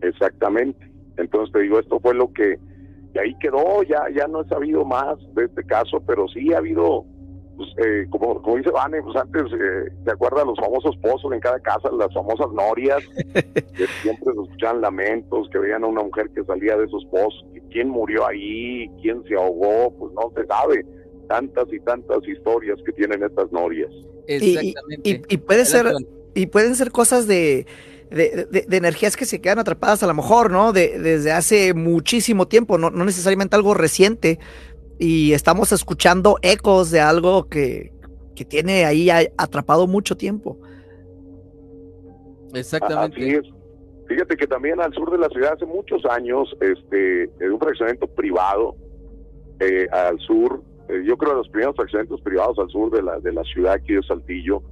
Exactamente. 0.00 0.90
Entonces 1.18 1.52
te 1.52 1.60
digo, 1.60 1.78
esto 1.78 2.00
fue 2.00 2.14
lo 2.14 2.32
que 2.32 2.58
y 3.18 3.26
ahí 3.26 3.34
quedó, 3.40 3.82
ya, 3.82 4.04
ya 4.14 4.26
no 4.28 4.42
he 4.42 4.48
sabido 4.48 4.84
más 4.84 5.18
de 5.34 5.44
este 5.44 5.64
caso, 5.64 6.00
pero 6.06 6.28
sí 6.28 6.52
ha 6.52 6.58
habido 6.58 7.04
pues, 7.58 7.70
eh, 7.84 8.06
como, 8.10 8.40
como 8.40 8.56
dice 8.56 8.70
Vane, 8.70 9.02
pues 9.02 9.16
antes, 9.16 9.42
eh, 9.52 9.90
¿te 10.04 10.12
acuerdas 10.12 10.46
los 10.46 10.56
famosos 10.58 10.96
pozos 10.98 11.32
en 11.32 11.40
cada 11.40 11.58
casa, 11.58 11.90
las 11.90 12.14
famosas 12.14 12.52
norias? 12.52 13.02
que 13.34 13.86
siempre 14.00 14.32
se 14.32 14.42
escuchaban 14.42 14.80
lamentos, 14.80 15.48
que 15.50 15.58
veían 15.58 15.82
a 15.82 15.88
una 15.88 16.04
mujer 16.04 16.30
que 16.36 16.44
salía 16.44 16.76
de 16.76 16.84
esos 16.84 17.04
pozos, 17.06 17.44
quién 17.72 17.88
murió 17.88 18.28
ahí, 18.28 18.88
quién 19.02 19.24
se 19.24 19.34
ahogó, 19.34 19.92
pues 19.98 20.12
no 20.14 20.32
se 20.36 20.46
sabe. 20.46 20.86
Tantas 21.28 21.66
y 21.72 21.80
tantas 21.80 22.26
historias 22.28 22.78
que 22.86 22.92
tienen 22.92 23.24
estas 23.24 23.50
norias. 23.50 23.90
Exactamente. 24.28 25.22
Y, 25.28 25.36
puede 25.38 25.64
ser, 25.64 25.92
y 26.34 26.46
pueden 26.46 26.76
ser 26.76 26.92
cosas 26.92 27.26
de, 27.26 27.66
de, 28.10 28.66
energías 28.70 29.16
que 29.16 29.24
se 29.24 29.40
quedan 29.40 29.58
atrapadas 29.58 30.02
a 30.02 30.06
lo 30.06 30.14
mejor, 30.14 30.50
¿no? 30.50 30.72
De, 30.72 30.98
desde 30.98 31.32
hace 31.32 31.74
muchísimo 31.74 32.48
tiempo, 32.48 32.78
no, 32.78 32.90
no 32.90 33.04
necesariamente 33.04 33.56
algo 33.56 33.74
reciente, 33.74 34.38
y 34.98 35.32
estamos 35.32 35.72
escuchando 35.72 36.38
ecos 36.42 36.90
de 36.90 37.00
algo 37.00 37.48
que, 37.48 37.92
tiene 38.48 38.84
ahí 38.84 39.10
atrapado 39.36 39.88
mucho 39.88 40.16
tiempo. 40.16 40.60
Exactamente. 42.54 43.42
Fíjate 44.06 44.36
que 44.36 44.46
también 44.46 44.80
al 44.80 44.94
sur 44.94 45.10
de 45.10 45.18
la 45.18 45.28
ciudad 45.28 45.54
hace 45.54 45.66
muchos 45.66 46.04
años, 46.06 46.48
este, 46.60 47.24
en 47.24 47.52
un 47.52 47.58
fraccionamiento 47.58 48.06
privado 48.06 48.76
eh, 49.58 49.88
al 49.90 50.20
sur, 50.20 50.62
eh, 50.88 51.02
yo 51.04 51.16
creo 51.18 51.32
de 51.32 51.38
los 51.38 51.48
primeros 51.48 51.74
fraccionamientos 51.74 52.20
privados 52.22 52.58
al 52.60 52.70
sur 52.70 52.92
de 52.92 53.02
la, 53.02 53.18
de 53.18 53.32
la 53.32 53.42
ciudad 53.42 53.72
aquí 53.72 53.94
de 53.94 54.02
Saltillo, 54.04 54.62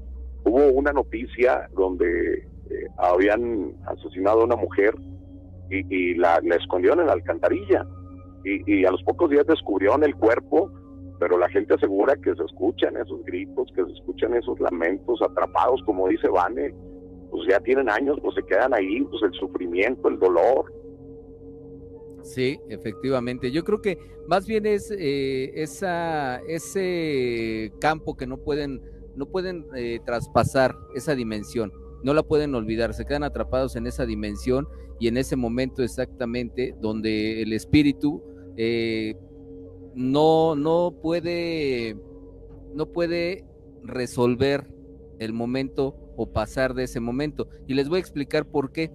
hubo 0.44 0.68
una 0.68 0.92
noticia 0.92 1.68
donde 1.74 2.46
eh, 2.70 2.88
habían 2.98 3.74
asesinado 3.86 4.40
a 4.40 4.44
una 4.44 4.56
mujer 4.56 4.94
y, 5.70 6.14
la, 6.14 6.40
la 6.42 6.56
escondieron 6.56 7.00
en 7.00 7.06
la 7.06 7.14
alcantarilla 7.14 7.86
y, 8.46 8.84
a 8.84 8.90
los 8.90 9.02
pocos 9.02 9.30
días 9.30 9.46
descubrieron 9.46 10.04
el 10.04 10.14
cuerpo, 10.14 10.70
pero 11.18 11.38
la 11.38 11.48
gente 11.48 11.74
asegura 11.74 12.14
que 12.16 12.34
se 12.34 12.44
escuchan 12.44 12.96
esos 12.96 13.24
gritos, 13.24 13.68
que 13.74 13.84
se 13.84 13.92
escuchan 13.92 14.34
esos 14.34 14.58
lamentos 14.60 15.20
atrapados, 15.20 15.82
como 15.84 16.08
dice 16.08 16.28
Vane, 16.28 16.74
pues 17.30 17.48
ya 17.50 17.58
tienen 17.60 17.90
años, 17.90 18.18
pues 18.22 18.36
se 18.36 18.42
quedan 18.44 18.72
ahí, 18.72 19.02
pues 19.02 19.22
el 19.24 19.32
sufrimiento, 19.32 20.08
el 20.08 20.18
dolor. 20.18 20.72
Sí, 22.22 22.58
efectivamente. 22.68 23.50
Yo 23.50 23.64
creo 23.64 23.80
que 23.80 23.98
más 24.28 24.46
bien 24.46 24.66
es 24.66 24.92
eh, 24.96 25.52
ese 25.56 27.72
campo 27.80 28.16
que 28.16 28.26
no 28.26 28.38
pueden, 28.38 28.80
no 29.16 29.26
pueden 29.26 29.66
eh, 29.74 29.98
traspasar 30.04 30.76
esa 30.94 31.14
dimensión, 31.14 31.72
no 32.02 32.14
la 32.14 32.22
pueden 32.22 32.54
olvidar, 32.54 32.94
se 32.94 33.04
quedan 33.04 33.24
atrapados 33.24 33.76
en 33.76 33.86
esa 33.86 34.06
dimensión 34.06 34.68
y 34.98 35.08
en 35.08 35.16
ese 35.16 35.36
momento 35.36 35.82
exactamente 35.82 36.74
donde 36.80 37.42
el 37.42 37.52
espíritu 37.52 38.22
eh, 38.56 39.16
no, 39.94 40.54
no 40.56 40.94
puede, 41.02 41.96
no 42.74 42.86
puede 42.86 43.44
resolver 43.82 44.66
el 45.18 45.32
momento 45.32 45.96
o 46.16 46.32
pasar 46.32 46.74
de 46.74 46.84
ese 46.84 47.00
momento. 47.00 47.48
Y 47.66 47.74
les 47.74 47.88
voy 47.88 47.98
a 47.98 48.00
explicar 48.00 48.46
por 48.46 48.72
qué. 48.72 48.90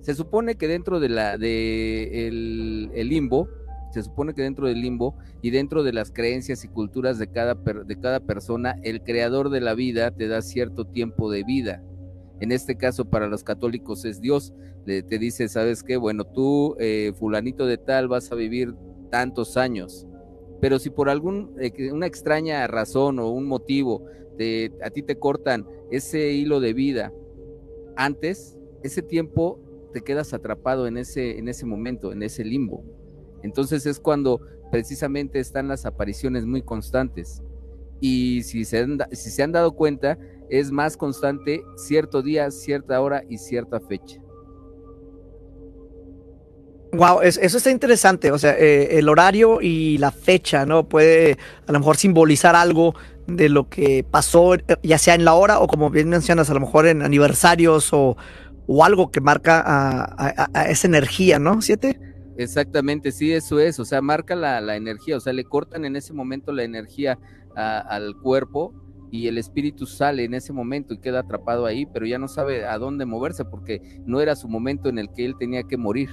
Se 0.00 0.14
supone 0.14 0.56
que 0.56 0.68
dentro 0.68 1.00
de 1.00 1.08
la 1.08 1.36
de 1.36 2.28
el, 2.28 3.08
limbo, 3.08 3.48
se 3.92 4.02
supone 4.02 4.34
que 4.34 4.42
dentro 4.42 4.68
del 4.68 4.80
limbo 4.80 5.16
y 5.42 5.50
dentro 5.50 5.82
de 5.82 5.92
las 5.92 6.12
creencias 6.12 6.64
y 6.64 6.68
culturas 6.68 7.18
de 7.18 7.30
cada, 7.30 7.54
de 7.54 8.00
cada 8.00 8.20
persona, 8.20 8.76
el 8.82 9.02
creador 9.02 9.50
de 9.50 9.60
la 9.60 9.74
vida 9.74 10.10
te 10.10 10.28
da 10.28 10.42
cierto 10.42 10.84
tiempo 10.84 11.30
de 11.30 11.44
vida. 11.44 11.82
En 12.40 12.52
este 12.52 12.76
caso, 12.76 13.04
para 13.04 13.26
los 13.26 13.42
católicos 13.44 14.04
es 14.04 14.20
Dios. 14.20 14.54
te 14.84 15.18
dice, 15.18 15.48
¿sabes 15.48 15.82
qué? 15.82 15.96
Bueno, 15.96 16.24
tú, 16.24 16.76
eh, 16.78 17.12
fulanito 17.18 17.66
de 17.66 17.78
tal, 17.78 18.08
vas 18.08 18.32
a 18.32 18.34
vivir 18.34 18.74
tantos 19.10 19.56
años. 19.56 20.06
Pero 20.60 20.78
si 20.78 20.90
por 20.90 21.08
algún 21.08 21.54
eh, 21.60 21.72
extraña 22.04 22.66
razón 22.66 23.18
o 23.18 23.30
un 23.30 23.46
motivo 23.46 24.04
a 24.82 24.90
ti 24.90 25.02
te 25.02 25.18
cortan 25.18 25.66
ese 25.90 26.32
hilo 26.32 26.60
de 26.60 26.72
vida 26.72 27.12
antes, 27.96 28.56
ese 28.82 29.02
tiempo 29.02 29.58
te 29.92 30.02
quedas 30.02 30.32
atrapado 30.32 30.86
en 30.86 30.96
ese, 30.96 31.38
en 31.38 31.48
ese 31.48 31.66
momento, 31.66 32.12
en 32.12 32.22
ese 32.22 32.44
limbo. 32.44 32.84
Entonces 33.42 33.86
es 33.86 33.98
cuando 33.98 34.40
precisamente 34.70 35.40
están 35.40 35.68
las 35.68 35.86
apariciones 35.86 36.46
muy 36.46 36.62
constantes. 36.62 37.42
Y 38.00 38.42
si 38.44 38.64
se 38.64 39.42
han 39.42 39.52
dado 39.52 39.72
cuenta, 39.72 40.18
es 40.50 40.70
más 40.70 40.96
constante 40.96 41.62
cierto 41.76 42.22
día, 42.22 42.50
cierta 42.50 43.00
hora 43.00 43.22
y 43.28 43.38
cierta 43.38 43.80
fecha. 43.80 44.20
Wow, 46.92 47.20
eso 47.20 47.58
está 47.58 47.70
interesante. 47.70 48.32
O 48.32 48.38
sea, 48.38 48.56
eh, 48.58 48.98
el 48.98 49.08
horario 49.08 49.60
y 49.60 49.98
la 49.98 50.10
fecha, 50.10 50.64
¿no? 50.64 50.88
Puede 50.88 51.36
a 51.66 51.72
lo 51.72 51.78
mejor 51.80 51.96
simbolizar 51.96 52.56
algo 52.56 52.94
de 53.26 53.50
lo 53.50 53.68
que 53.68 54.06
pasó, 54.10 54.56
ya 54.82 54.96
sea 54.96 55.14
en 55.14 55.26
la 55.26 55.34
hora 55.34 55.60
o 55.60 55.66
como 55.66 55.90
bien 55.90 56.08
mencionas, 56.08 56.48
a 56.48 56.54
lo 56.54 56.60
mejor 56.60 56.86
en 56.86 57.02
aniversarios 57.02 57.92
o, 57.92 58.16
o 58.66 58.84
algo 58.84 59.10
que 59.10 59.20
marca 59.20 59.62
a, 59.66 60.62
esa 60.70 60.86
energía, 60.86 61.38
¿no? 61.38 61.60
¿Siete? 61.60 62.00
Exactamente, 62.38 63.12
sí, 63.12 63.32
eso 63.34 63.60
es. 63.60 63.78
O 63.80 63.84
sea, 63.84 64.00
marca 64.00 64.34
la, 64.34 64.62
la 64.62 64.76
energía. 64.76 65.18
O 65.18 65.20
sea, 65.20 65.34
le 65.34 65.44
cortan 65.44 65.84
en 65.84 65.94
ese 65.94 66.14
momento 66.14 66.52
la 66.52 66.62
energía 66.62 67.18
al 67.54 68.14
cuerpo 68.22 68.72
y 69.10 69.26
el 69.28 69.38
espíritu 69.38 69.86
sale 69.86 70.24
en 70.24 70.34
ese 70.34 70.52
momento 70.52 70.94
y 70.94 70.98
queda 70.98 71.20
atrapado 71.20 71.66
ahí, 71.66 71.86
pero 71.86 72.06
ya 72.06 72.18
no 72.18 72.28
sabe 72.28 72.66
a 72.66 72.78
dónde 72.78 73.06
moverse 73.06 73.44
porque 73.44 73.80
no 74.06 74.20
era 74.20 74.36
su 74.36 74.48
momento 74.48 74.88
en 74.88 74.98
el 74.98 75.08
que 75.14 75.24
él 75.24 75.34
tenía 75.38 75.62
que 75.62 75.76
morir. 75.76 76.10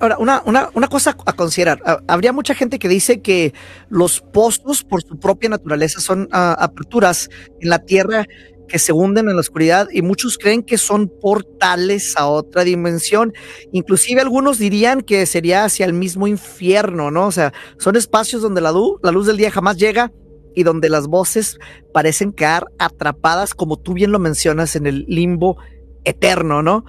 Ahora, 0.00 0.16
una, 0.18 0.42
una, 0.46 0.70
una, 0.72 0.88
cosa 0.88 1.14
a 1.26 1.32
considerar. 1.34 1.80
Ah, 1.84 2.00
habría 2.08 2.32
mucha 2.32 2.54
gente 2.54 2.78
que 2.78 2.88
dice 2.88 3.20
que 3.20 3.52
los 3.90 4.20
pozos, 4.20 4.84
por 4.84 5.02
su 5.02 5.18
propia 5.18 5.50
naturaleza, 5.50 6.00
son 6.00 6.28
ah, 6.32 6.56
aperturas 6.58 7.28
en 7.60 7.68
la 7.68 7.78
tierra 7.78 8.26
que 8.68 8.78
se 8.78 8.92
hunden 8.92 9.28
en 9.28 9.34
la 9.34 9.40
oscuridad 9.40 9.88
y 9.90 10.02
muchos 10.02 10.38
creen 10.38 10.62
que 10.62 10.78
son 10.78 11.08
portales 11.08 12.14
a 12.16 12.26
otra 12.26 12.64
dimensión. 12.64 13.32
Inclusive 13.72 14.20
algunos 14.20 14.58
dirían 14.58 15.00
que 15.00 15.26
sería 15.26 15.64
hacia 15.64 15.86
el 15.86 15.94
mismo 15.94 16.26
infierno, 16.26 17.10
¿no? 17.10 17.26
O 17.26 17.32
sea, 17.32 17.52
son 17.78 17.96
espacios 17.96 18.42
donde 18.42 18.60
la, 18.60 18.72
la 19.02 19.10
luz 19.12 19.26
del 19.26 19.36
día 19.36 19.50
jamás 19.50 19.76
llega 19.78 20.12
y 20.54 20.62
donde 20.62 20.88
las 20.88 21.06
voces 21.06 21.58
parecen 21.92 22.32
quedar 22.32 22.66
atrapadas, 22.78 23.54
como 23.54 23.76
tú 23.78 23.94
bien 23.94 24.12
lo 24.12 24.18
mencionas, 24.18 24.76
en 24.76 24.86
el 24.86 25.04
limbo 25.08 25.56
eterno, 26.04 26.62
¿no? 26.62 26.84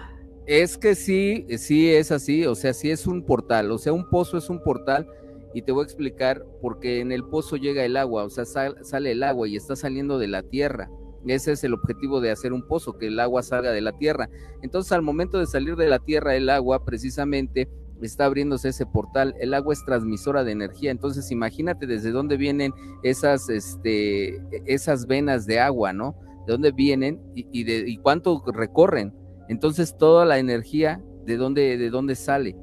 Es 0.45 0.77
que 0.77 0.95
sí, 0.95 1.45
sí 1.57 1.89
es 1.89 2.11
así, 2.11 2.45
o 2.45 2.55
sea, 2.55 2.73
sí 2.73 2.89
es 2.89 3.05
un 3.05 3.23
portal, 3.23 3.71
o 3.71 3.77
sea, 3.77 3.93
un 3.93 4.09
pozo 4.09 4.37
es 4.37 4.49
un 4.49 4.63
portal 4.63 5.07
y 5.53 5.61
te 5.61 5.71
voy 5.71 5.83
a 5.83 5.85
explicar 5.85 6.43
porque 6.61 6.99
en 6.99 7.11
el 7.11 7.23
pozo 7.23 7.55
llega 7.55 7.85
el 7.85 7.97
agua, 7.97 8.23
o 8.23 8.29
sea, 8.29 8.45
sale 8.45 9.11
el 9.11 9.23
agua 9.23 9.47
y 9.47 9.55
está 9.55 9.75
saliendo 9.75 10.17
de 10.17 10.27
la 10.27 10.43
tierra. 10.43 10.89
Ese 11.27 11.51
es 11.51 11.63
el 11.63 11.73
objetivo 11.73 12.21
de 12.21 12.31
hacer 12.31 12.53
un 12.53 12.65
pozo, 12.65 12.97
que 12.97 13.07
el 13.07 13.19
agua 13.19 13.43
salga 13.43 13.71
de 13.71 13.81
la 13.81 13.91
tierra. 13.91 14.29
Entonces, 14.61 14.91
al 14.91 15.01
momento 15.01 15.37
de 15.37 15.47
salir 15.47 15.75
de 15.75 15.87
la 15.87 15.99
tierra 15.99 16.35
el 16.35 16.49
agua, 16.49 16.85
precisamente 16.85 17.67
está 18.01 18.25
abriéndose 18.25 18.69
ese 18.69 18.85
portal. 18.85 19.35
El 19.39 19.53
agua 19.53 19.73
es 19.73 19.83
transmisora 19.85 20.43
de 20.43 20.51
energía. 20.51 20.91
Entonces, 20.91 21.31
imagínate 21.31 21.87
desde 21.87 22.11
dónde 22.11 22.37
vienen 22.37 22.73
esas, 23.03 23.49
este, 23.49 24.41
esas 24.65 25.07
venas 25.07 25.45
de 25.45 25.59
agua, 25.59 25.93
¿no? 25.93 26.15
De 26.45 26.53
dónde 26.53 26.71
vienen 26.71 27.21
y, 27.35 27.63
de, 27.63 27.83
y 27.87 27.97
cuánto 27.97 28.43
recorren. 28.53 29.13
Entonces 29.49 29.97
toda 29.97 30.25
la 30.25 30.37
energía 30.37 31.03
de 31.25 31.35
dónde, 31.35 31.77
de 31.77 31.89
dónde 31.89 32.15
sale. 32.15 32.55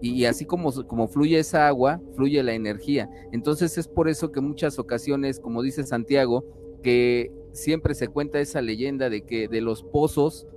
Y, 0.00 0.24
así 0.24 0.44
como, 0.46 0.72
como 0.86 1.06
fluye 1.06 1.38
esa 1.38 1.68
agua, 1.68 2.00
fluye 2.16 2.42
la 2.42 2.54
energía. 2.54 3.08
Entonces 3.30 3.78
es 3.78 3.86
por 3.86 4.08
eso 4.08 4.32
que 4.32 4.40
muchas 4.40 4.80
ocasiones, 4.80 5.38
como 5.38 5.62
dice 5.62 5.84
Santiago, 5.84 6.44
que 6.82 7.30
siempre 7.52 7.94
se 7.94 8.08
cuenta 8.08 8.40
esa 8.40 8.60
leyenda 8.62 9.10
de 9.10 9.22
que 9.22 9.46
de 9.46 9.60
los 9.60 9.84
pozos 9.84 10.48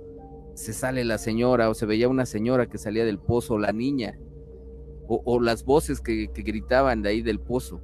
se 0.56 0.72
sale 0.72 1.04
la 1.04 1.18
señora 1.18 1.68
o 1.68 1.74
se 1.74 1.84
veía 1.84 2.08
una 2.08 2.24
señora 2.24 2.66
que 2.66 2.78
salía 2.78 3.04
del 3.04 3.18
pozo, 3.18 3.58
la 3.58 3.72
niña, 3.72 4.18
o, 5.08 5.40
las 5.40 5.64
voces 5.64 6.00
que, 6.00 6.28
gritaban 6.34 7.02
de 7.02 7.10
ahí 7.10 7.22
del 7.22 7.38
pozo. 7.38 7.80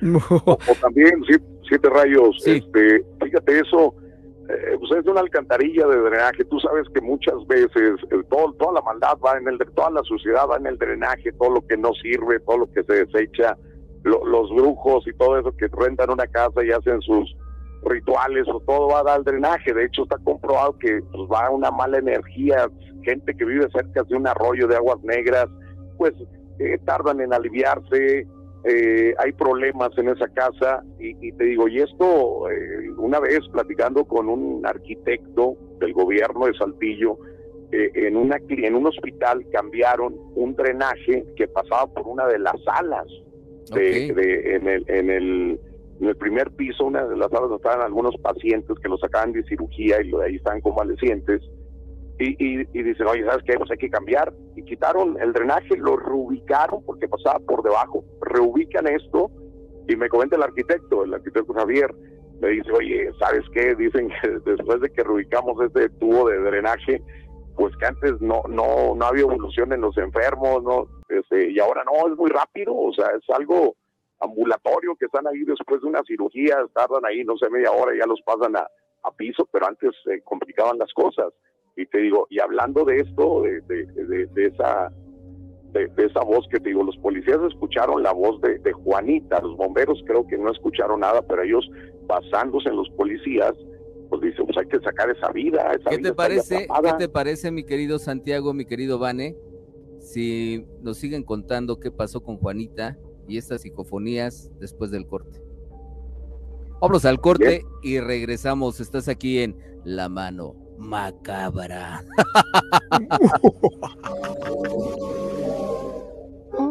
o, 0.46 0.58
también 0.80 1.22
siete, 1.68 1.90
rayos, 1.90 2.42
este, 2.46 3.04
fíjate 3.22 3.58
eso, 3.58 3.94
eh, 4.48 4.76
pues 4.78 4.92
es 4.98 5.06
una 5.06 5.20
alcantarilla 5.20 5.86
de 5.88 5.96
drenaje. 5.96 6.44
Tú 6.44 6.58
sabes 6.60 6.86
que 6.94 7.00
muchas 7.00 7.46
veces 7.46 8.00
eh, 8.10 8.22
todo, 8.30 8.52
toda 8.54 8.74
la 8.74 8.82
maldad 8.82 9.18
va 9.18 9.36
en 9.36 9.48
el, 9.48 9.58
toda 9.74 9.90
la 9.90 10.02
suciedad 10.04 10.48
va 10.48 10.56
en 10.56 10.66
el 10.66 10.78
drenaje, 10.78 11.32
todo 11.32 11.50
lo 11.50 11.66
que 11.66 11.76
no 11.76 11.92
sirve, 11.94 12.40
todo 12.40 12.58
lo 12.58 12.72
que 12.72 12.84
se 12.84 13.04
desecha, 13.04 13.58
los 14.04 14.50
brujos 14.50 15.06
y 15.06 15.12
todo 15.18 15.38
eso 15.38 15.54
que 15.56 15.68
rentan 15.68 16.10
una 16.10 16.26
casa 16.26 16.64
y 16.64 16.70
hacen 16.70 17.02
sus 17.02 17.36
rituales 17.84 18.46
o 18.48 18.60
todo 18.60 18.88
va 18.88 19.00
a 19.00 19.04
dar 19.04 19.24
drenaje. 19.24 19.72
De 19.72 19.84
hecho, 19.84 20.02
está 20.02 20.18
comprobado 20.18 20.78
que 20.78 21.00
pues, 21.12 21.28
va 21.30 21.50
una 21.50 21.70
mala 21.70 21.98
energía. 21.98 22.68
Gente 23.02 23.34
que 23.34 23.44
vive 23.44 23.66
cerca 23.72 24.02
de 24.02 24.16
un 24.16 24.26
arroyo 24.26 24.66
de 24.66 24.76
aguas 24.76 25.02
negras, 25.02 25.46
pues 25.96 26.12
eh, 26.58 26.78
tardan 26.84 27.20
en 27.20 27.32
aliviarse, 27.32 28.26
eh, 28.64 29.14
hay 29.16 29.32
problemas 29.32 29.90
en 29.96 30.10
esa 30.10 30.28
casa 30.28 30.84
y, 30.98 31.32
te 31.32 31.44
digo, 31.44 31.66
y 31.66 31.78
esto 31.78 32.50
eh, 32.50 32.90
una 32.98 33.18
vez 33.18 33.40
platicando 33.50 34.04
con 34.04 34.28
un 34.28 34.66
arquitecto 34.66 35.56
del 35.78 35.94
gobierno 35.94 36.44
de 36.44 36.52
Saltillo, 36.54 37.16
eh, 37.72 37.90
en, 37.94 38.16
una, 38.16 38.36
en 38.48 38.74
un 38.74 38.86
hospital 38.86 39.46
cambiaron 39.50 40.14
un 40.34 40.54
drenaje 40.54 41.24
que 41.36 41.48
pasaba 41.48 41.86
por 41.86 42.06
una 42.06 42.26
de 42.26 42.38
las 42.38 42.54
salas 42.62 43.06
de, 43.72 44.08
en, 44.56 44.68
el, 44.68 44.84
en, 44.88 45.10
el, 45.10 45.60
en 46.00 46.08
el 46.08 46.16
primer 46.16 46.50
piso, 46.52 46.84
una 46.84 47.04
de 47.04 47.16
las 47.16 47.30
salas 47.30 47.50
estaban 47.52 47.82
algunos 47.82 48.16
pacientes 48.22 48.76
que 48.82 48.88
los 48.88 49.00
sacaban 49.00 49.32
de 49.32 49.42
cirugía 49.44 50.02
y 50.02 50.12
ahí 50.14 50.36
estaban 50.36 50.62
convalecientes. 50.62 51.42
Y, 52.18 52.30
y, 52.42 52.66
y 52.72 52.82
dicen, 52.82 53.06
oye, 53.06 53.24
¿sabes 53.24 53.44
qué? 53.46 53.58
Pues 53.58 53.70
hay 53.70 53.78
que 53.78 53.90
cambiar. 53.90 54.32
Y 54.56 54.62
quitaron 54.62 55.20
el 55.20 55.32
drenaje, 55.32 55.76
lo 55.76 55.96
reubicaron 55.96 56.82
porque 56.84 57.06
pasaba 57.06 57.38
por 57.40 57.62
debajo. 57.62 58.02
Reubican 58.22 58.86
esto 58.88 59.30
y 59.88 59.96
me 59.96 60.08
comenta 60.08 60.36
el 60.36 60.42
arquitecto, 60.42 61.04
el 61.04 61.12
arquitecto 61.12 61.52
Javier, 61.52 61.94
me 62.40 62.48
dice, 62.48 62.70
oye, 62.72 63.10
¿sabes 63.18 63.42
qué? 63.52 63.74
Dicen 63.78 64.08
que 64.08 64.28
después 64.50 64.80
de 64.80 64.90
que 64.90 65.02
reubicamos 65.02 65.62
este 65.62 65.88
tubo 65.98 66.28
de 66.30 66.38
drenaje, 66.38 67.02
pues 67.56 67.76
que 67.76 67.86
antes 67.86 68.20
no 68.20 68.42
no 68.48 68.94
no 68.94 69.04
había 69.04 69.22
evolución 69.22 69.72
en 69.72 69.82
los 69.82 69.96
enfermos, 69.98 70.62
no 70.62 70.86
este, 71.08 71.50
y 71.50 71.58
ahora 71.58 71.82
no, 71.84 72.10
es 72.10 72.16
muy 72.16 72.30
rápido, 72.30 72.74
o 72.74 72.92
sea, 72.94 73.06
es 73.08 73.28
algo 73.36 73.74
ambulatorio 74.20 74.94
que 74.96 75.06
están 75.06 75.26
ahí 75.26 75.44
después 75.44 75.80
de 75.80 75.88
una 75.88 76.02
cirugía, 76.04 76.58
tardan 76.74 77.04
ahí, 77.04 77.24
no 77.24 77.36
sé, 77.38 77.48
media 77.50 77.72
hora, 77.72 77.92
ya 77.98 78.06
los 78.06 78.20
pasan 78.22 78.56
a, 78.56 78.66
a 79.02 79.10
piso, 79.12 79.48
pero 79.50 79.66
antes 79.66 79.90
se 80.04 80.20
complicaban 80.22 80.78
las 80.78 80.92
cosas. 80.92 81.32
Y 81.76 81.86
te 81.86 81.98
digo, 81.98 82.26
y 82.30 82.40
hablando 82.40 82.84
de 82.84 82.98
esto, 82.98 83.42
de, 83.42 83.60
de, 83.62 84.26
de, 84.26 84.46
esa 84.46 84.92
de, 85.72 85.88
esa 85.96 86.20
voz 86.20 86.46
que 86.50 86.58
te 86.58 86.70
digo, 86.70 86.82
los 86.82 86.96
policías 86.98 87.38
escucharon 87.48 88.02
la 88.02 88.12
voz 88.12 88.40
de, 88.40 88.72
Juanita, 88.72 89.40
los 89.40 89.56
bomberos 89.56 90.02
creo 90.06 90.26
que 90.26 90.36
no 90.36 90.50
escucharon 90.50 91.00
nada, 91.00 91.22
pero 91.22 91.42
ellos 91.42 91.68
basándose 92.06 92.68
en 92.68 92.76
los 92.76 92.90
policías, 92.90 93.54
pues 94.08 94.20
dicen, 94.20 94.44
pues 94.46 94.58
hay 94.58 94.66
que 94.66 94.80
sacar 94.80 95.08
esa 95.10 95.30
vida. 95.30 95.70
Esa 95.72 95.90
¿Qué 95.90 95.96
vida 95.98 96.10
te 96.10 96.14
parece, 96.14 96.66
¿qué 96.82 96.92
te 96.98 97.08
parece, 97.08 97.50
mi 97.52 97.64
querido 97.64 97.98
Santiago, 97.98 98.52
mi 98.52 98.64
querido 98.64 98.98
Vane, 98.98 99.36
si 100.00 100.66
nos 100.82 100.98
siguen 100.98 101.22
contando 101.22 101.78
qué 101.78 101.90
pasó 101.90 102.20
con 102.22 102.36
Juanita 102.36 102.98
y 103.30 103.38
estas 103.38 103.62
psicofonías 103.62 104.50
después 104.58 104.90
del 104.90 105.06
corte? 105.06 105.40
Vamos 106.80 107.04
al 107.04 107.20
corte 107.20 107.64
y 107.82 108.00
regresamos. 108.00 108.80
Estás 108.80 109.08
aquí 109.08 109.40
en 109.40 109.56
La 109.84 110.08
Mano 110.08 110.54
Macabra. 110.78 112.04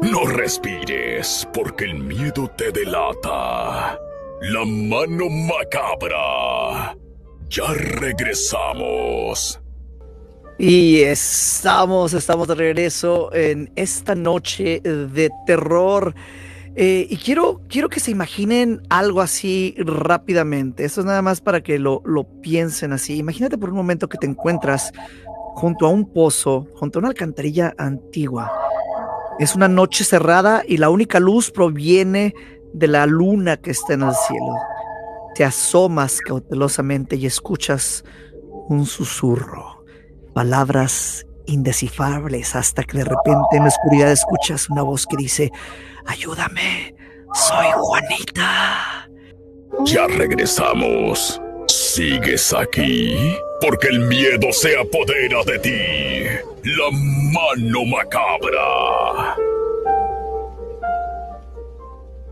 No 0.01 0.25
respires, 0.25 1.47
porque 1.53 1.85
el 1.85 1.95
miedo 1.95 2.49
te 2.55 2.71
delata. 2.71 3.99
La 4.41 4.65
mano 4.65 5.29
macabra. 5.29 6.97
Ya 7.49 7.73
regresamos. 7.73 9.59
Y 10.59 11.03
estamos, 11.03 12.13
estamos 12.13 12.49
de 12.49 12.55
regreso 12.55 13.33
en 13.33 13.71
esta 13.77 14.13
noche 14.13 14.81
de 14.81 15.29
terror. 15.45 16.13
Eh, 16.75 17.07
y 17.09 17.15
quiero, 17.15 17.61
quiero 17.69 17.87
que 17.87 18.01
se 18.01 18.11
imaginen 18.11 18.81
algo 18.89 19.21
así 19.21 19.73
rápidamente. 19.77 20.83
Esto 20.83 20.99
es 20.99 21.05
nada 21.05 21.21
más 21.21 21.39
para 21.39 21.61
que 21.61 21.79
lo, 21.79 22.01
lo 22.03 22.25
piensen 22.41 22.91
así. 22.91 23.15
Imagínate 23.15 23.57
por 23.57 23.69
un 23.69 23.77
momento 23.77 24.09
que 24.09 24.17
te 24.17 24.27
encuentras 24.27 24.91
junto 25.55 25.85
a 25.85 25.89
un 25.89 26.11
pozo, 26.11 26.67
junto 26.75 26.99
a 26.99 27.01
una 27.01 27.09
alcantarilla 27.09 27.73
antigua. 27.77 28.51
Es 29.39 29.55
una 29.55 29.69
noche 29.69 30.03
cerrada 30.03 30.63
y 30.67 30.75
la 30.75 30.89
única 30.89 31.21
luz 31.21 31.51
proviene 31.51 32.33
de 32.73 32.87
la 32.89 33.05
luna 33.05 33.55
que 33.55 33.71
está 33.71 33.93
en 33.93 34.03
el 34.03 34.13
cielo. 34.27 34.57
Te 35.35 35.45
asomas 35.45 36.19
cautelosamente 36.19 37.15
y 37.15 37.25
escuchas 37.25 38.03
un 38.67 38.85
susurro, 38.85 39.68
palabras 40.33 41.25
indescifrables 41.45 42.55
hasta 42.55 42.83
que 42.83 42.99
de 42.99 43.05
repente 43.05 43.57
en 43.57 43.63
la 43.63 43.69
oscuridad 43.69 44.11
escuchas 44.11 44.69
una 44.69 44.83
voz 44.83 45.05
que 45.05 45.17
dice, 45.17 45.51
ayúdame, 46.05 46.95
soy 47.33 47.67
Juanita. 47.75 49.09
Ya 49.85 50.07
regresamos. 50.07 51.41
¿Sigues 51.67 52.53
aquí? 52.53 53.15
Porque 53.61 53.87
el 53.87 53.99
miedo 54.01 54.51
se 54.51 54.77
apodera 54.77 55.43
de 55.45 55.59
ti. 55.59 55.79
La 56.63 56.89
mano 56.91 57.85
macabra. 57.85 59.35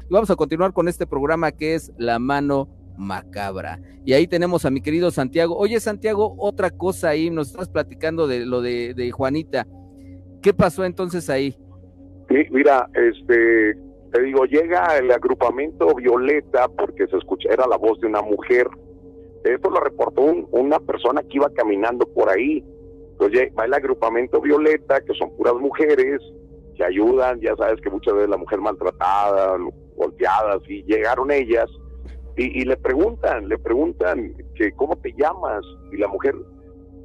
vamos 0.09 0.29
a 0.29 0.35
continuar 0.35 0.73
con 0.73 0.87
este 0.87 1.05
programa 1.05 1.51
que 1.51 1.75
es 1.75 1.91
La 1.97 2.17
mano 2.19 2.69
macabra. 2.97 3.79
Y 4.05 4.13
ahí 4.13 4.27
tenemos 4.27 4.65
a 4.65 4.71
mi 4.71 4.81
querido 4.81 5.11
Santiago. 5.11 5.57
Oye, 5.57 5.79
Santiago, 5.79 6.35
otra 6.37 6.71
cosa 6.71 7.09
ahí, 7.09 7.29
nos 7.29 7.51
estás 7.51 7.69
platicando 7.69 8.27
de 8.27 8.45
lo 8.45 8.61
de, 8.61 9.11
Juanita. 9.11 9.67
¿Qué 10.41 10.53
pasó 10.53 10.85
entonces 10.85 11.29
ahí? 11.29 11.55
Mira, 12.29 12.89
este, 12.93 13.75
te 14.11 14.21
digo, 14.21 14.45
llega 14.45 14.97
el 14.97 15.11
agrupamiento 15.11 15.93
Violeta 15.95 16.67
porque 16.69 17.07
se 17.07 17.17
escucha, 17.17 17.49
era 17.51 17.67
la 17.67 17.77
voz 17.77 17.99
de 17.99 18.07
una 18.07 18.21
mujer. 18.21 18.67
Esto 19.43 19.69
lo 19.69 19.79
reportó 19.79 20.21
una 20.51 20.79
persona 20.79 21.21
que 21.21 21.37
iba 21.37 21.49
caminando 21.53 22.05
por 22.05 22.29
ahí. 22.29 22.63
Entonces 23.11 23.51
va 23.57 23.65
el 23.65 23.73
agrupamiento 23.73 24.41
Violeta, 24.41 25.01
que 25.01 25.13
son 25.13 25.35
puras 25.37 25.55
mujeres, 25.55 26.21
que 26.75 26.83
ayudan, 26.83 27.39
ya 27.41 27.55
sabes 27.55 27.81
que 27.81 27.89
muchas 27.89 28.13
veces 28.13 28.29
la 28.29 28.37
mujer 28.37 28.59
maltratada, 28.59 29.57
golpeada, 29.95 30.59
y 30.67 30.83
llegaron 30.83 31.31
ellas 31.31 31.69
y, 32.37 32.65
le 32.65 32.77
preguntan, 32.77 33.49
le 33.49 33.57
preguntan 33.57 34.35
que 34.55 34.71
cómo 34.73 34.95
te 34.97 35.11
llamas 35.13 35.63
y 35.91 35.97
la 35.97 36.07
mujer 36.07 36.35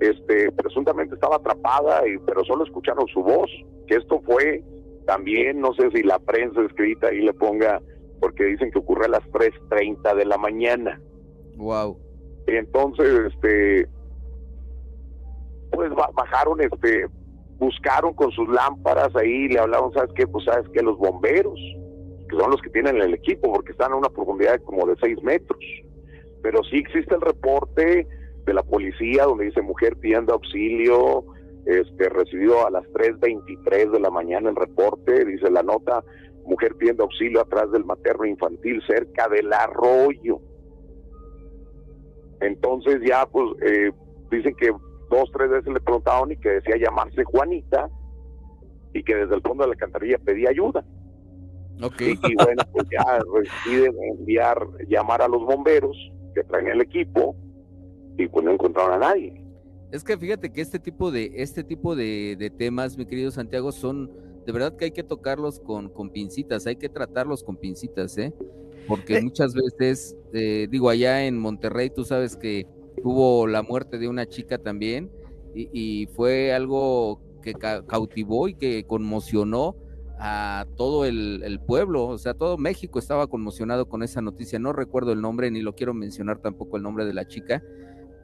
este 0.00 0.52
presuntamente 0.52 1.14
estaba 1.14 1.36
atrapada 1.36 2.06
y 2.06 2.18
pero 2.26 2.44
solo 2.44 2.64
escucharon 2.64 3.06
su 3.08 3.22
voz, 3.22 3.50
que 3.86 3.96
esto 3.96 4.20
fue 4.26 4.62
también 5.06 5.60
no 5.60 5.72
sé 5.74 5.90
si 5.94 6.02
la 6.02 6.18
prensa 6.18 6.60
escrita 6.62 7.08
ahí 7.08 7.22
le 7.22 7.32
ponga 7.32 7.80
porque 8.20 8.44
dicen 8.44 8.70
que 8.70 8.78
ocurre 8.78 9.06
a 9.06 9.08
las 9.08 9.22
3:30 9.30 10.14
de 10.14 10.24
la 10.26 10.36
mañana. 10.36 11.00
Wow. 11.56 11.98
Y 12.46 12.56
entonces 12.56 13.32
este 13.32 13.88
pues 15.70 15.90
bajaron 16.14 16.60
este 16.60 17.06
buscaron 17.58 18.12
con 18.12 18.30
sus 18.32 18.48
lámparas 18.50 19.16
ahí 19.16 19.48
le 19.48 19.60
hablaron, 19.60 19.92
¿sabes 19.94 20.10
qué? 20.14 20.26
Pues 20.26 20.44
sabes 20.44 20.68
que 20.74 20.82
los 20.82 20.98
bomberos 20.98 21.58
son 22.36 22.50
los 22.50 22.60
que 22.62 22.70
tienen 22.70 23.00
el 23.00 23.14
equipo, 23.14 23.52
porque 23.52 23.72
están 23.72 23.92
a 23.92 23.96
una 23.96 24.08
profundidad 24.08 24.60
como 24.62 24.86
de 24.86 24.96
6 25.00 25.22
metros. 25.22 25.60
Pero 26.42 26.62
sí 26.64 26.78
existe 26.78 27.14
el 27.14 27.20
reporte 27.20 28.06
de 28.44 28.54
la 28.54 28.62
policía 28.62 29.24
donde 29.24 29.44
dice 29.46 29.62
mujer 29.62 29.96
pidiendo 29.96 30.34
auxilio, 30.34 31.24
este, 31.66 32.08
recibido 32.08 32.66
a 32.66 32.70
las 32.70 32.84
3.23 32.92 33.90
de 33.90 34.00
la 34.00 34.10
mañana 34.10 34.50
el 34.50 34.56
reporte, 34.56 35.24
dice 35.24 35.50
la 35.50 35.62
nota, 35.62 36.02
mujer 36.44 36.74
pidiendo 36.76 37.04
auxilio 37.04 37.40
atrás 37.40 37.70
del 37.70 37.84
materno 37.84 38.24
infantil 38.24 38.82
cerca 38.86 39.28
del 39.28 39.52
arroyo. 39.52 40.40
Entonces 42.40 43.00
ya 43.06 43.26
pues 43.26 43.50
eh, 43.62 43.92
dicen 44.30 44.54
que 44.56 44.72
dos, 45.08 45.30
tres 45.32 45.50
veces 45.50 45.72
le 45.72 45.80
preguntaron 45.80 46.32
y 46.32 46.36
que 46.36 46.48
decía 46.48 46.76
llamarse 46.76 47.22
Juanita 47.22 47.88
y 48.92 49.04
que 49.04 49.14
desde 49.14 49.36
el 49.36 49.42
fondo 49.42 49.62
de 49.62 49.68
la 49.68 49.74
alcantarilla 49.74 50.18
pedía 50.18 50.50
ayuda. 50.50 50.84
Y, 51.78 52.34
bueno, 52.36 52.62
pues 52.72 52.86
ya 52.90 53.18
deciden 53.40 53.94
enviar, 54.18 54.56
llamar 54.88 55.22
a 55.22 55.28
los 55.28 55.44
bomberos 55.44 55.96
que 56.34 56.44
traen 56.44 56.68
el 56.68 56.80
equipo 56.80 57.36
y 58.16 58.28
pues 58.28 58.44
no 58.44 58.52
encontraron 58.52 58.94
a 58.94 58.98
nadie. 58.98 59.42
Es 59.90 60.04
que 60.04 60.16
fíjate 60.16 60.50
que 60.50 60.60
este 60.60 60.78
tipo 60.78 61.10
de, 61.10 61.32
este 61.36 61.64
tipo 61.64 61.96
de, 61.96 62.52
temas, 62.56 62.96
mi 62.96 63.04
querido 63.04 63.30
Santiago, 63.30 63.72
son 63.72 64.10
de 64.46 64.52
verdad 64.52 64.76
que 64.76 64.86
hay 64.86 64.90
que 64.90 65.02
tocarlos 65.02 65.60
con, 65.60 65.88
con 65.88 66.10
pincitas, 66.10 66.66
hay 66.66 66.76
que 66.76 66.88
tratarlos 66.88 67.44
con 67.44 67.56
pincitas, 67.56 68.16
¿eh? 68.18 68.32
Porque 68.88 69.18
eh. 69.18 69.22
muchas 69.22 69.54
veces, 69.54 70.16
eh, 70.32 70.66
digo, 70.70 70.88
allá 70.88 71.26
en 71.26 71.38
Monterrey, 71.38 71.90
tú 71.90 72.04
sabes 72.04 72.36
que 72.36 72.66
hubo 73.04 73.46
la 73.46 73.62
muerte 73.62 73.98
de 73.98 74.08
una 74.08 74.26
chica 74.26 74.58
también 74.58 75.10
y, 75.54 75.68
y 75.72 76.06
fue 76.06 76.52
algo 76.52 77.20
que 77.42 77.52
cautivó 77.54 78.48
y 78.48 78.54
que 78.54 78.84
conmocionó 78.84 79.76
a 80.24 80.66
todo 80.76 81.04
el, 81.04 81.60
pueblo, 81.66 82.06
o 82.06 82.16
sea, 82.16 82.34
todo 82.34 82.56
México 82.56 83.00
estaba 83.00 83.26
conmocionado 83.26 83.88
con 83.88 84.04
esa 84.04 84.22
noticia. 84.22 84.60
No 84.60 84.72
recuerdo 84.72 85.10
el 85.10 85.20
nombre 85.20 85.50
ni 85.50 85.62
lo 85.62 85.74
quiero 85.74 85.94
mencionar 85.94 86.38
tampoco 86.38 86.76
el 86.76 86.84
nombre 86.84 87.04
de 87.04 87.12
la 87.12 87.26
chica, 87.26 87.60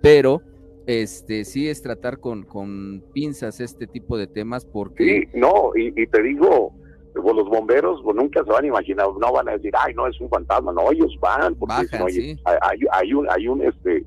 pero 0.00 0.40
este 0.86 1.44
sí 1.44 1.68
es 1.68 1.82
tratar 1.82 2.20
con, 2.20 2.44
con 2.44 3.02
pinzas 3.12 3.58
este 3.58 3.88
tipo 3.88 4.16
de 4.16 4.28
temas 4.28 4.64
porque... 4.64 5.28
Sí, 5.32 5.38
no, 5.38 5.72
y, 5.74 6.06
te 6.06 6.22
digo, 6.22 6.72
pues, 7.14 7.34
los 7.34 7.48
bomberos 7.48 8.00
pues, 8.04 8.14
nunca 8.14 8.44
se 8.44 8.52
van 8.52 8.62
a 8.62 8.68
imaginar, 8.68 9.08
no 9.20 9.32
van 9.32 9.48
a 9.48 9.52
decir, 9.52 9.72
ay, 9.76 9.92
no, 9.94 10.06
es 10.06 10.20
un 10.20 10.28
fantasma, 10.28 10.72
no, 10.72 10.92
ellos 10.92 11.12
van, 11.20 11.56
porque 11.56 12.36
hay, 12.44 12.80
hay, 12.92 13.12
un, 13.12 13.28
hay 13.28 13.48
un, 13.48 13.62
este... 13.62 14.04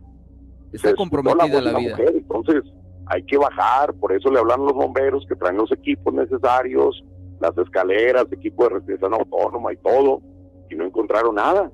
Está 0.71 0.95
comprometida 0.95 1.59
la, 1.59 1.77
vida. 1.77 1.97
entonces, 2.07 2.63
hay 3.07 3.21
que 3.25 3.37
bajar, 3.37 3.93
por 3.95 4.13
eso 4.13 4.31
le 4.31 4.39
hablan 4.39 4.61
los 4.61 4.73
bomberos 4.73 5.25
que 5.27 5.35
traen 5.35 5.57
los 5.57 5.69
equipos 5.73 6.13
necesarios, 6.13 7.03
las 7.41 7.57
escaleras, 7.57 8.27
equipo 8.31 8.63
de 8.63 8.69
respiración 8.75 9.13
autónoma 9.13 9.73
y 9.73 9.77
todo, 9.77 10.21
y 10.69 10.75
no 10.75 10.85
encontraron 10.85 11.35
nada. 11.35 11.71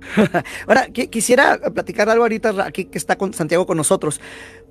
Ahora, 0.66 0.88
quisiera 0.88 1.58
platicar 1.72 2.08
algo 2.08 2.24
ahorita 2.24 2.64
aquí 2.64 2.84
que 2.84 2.98
está 2.98 3.16
con 3.16 3.32
Santiago 3.32 3.66
con 3.66 3.76
nosotros. 3.76 4.20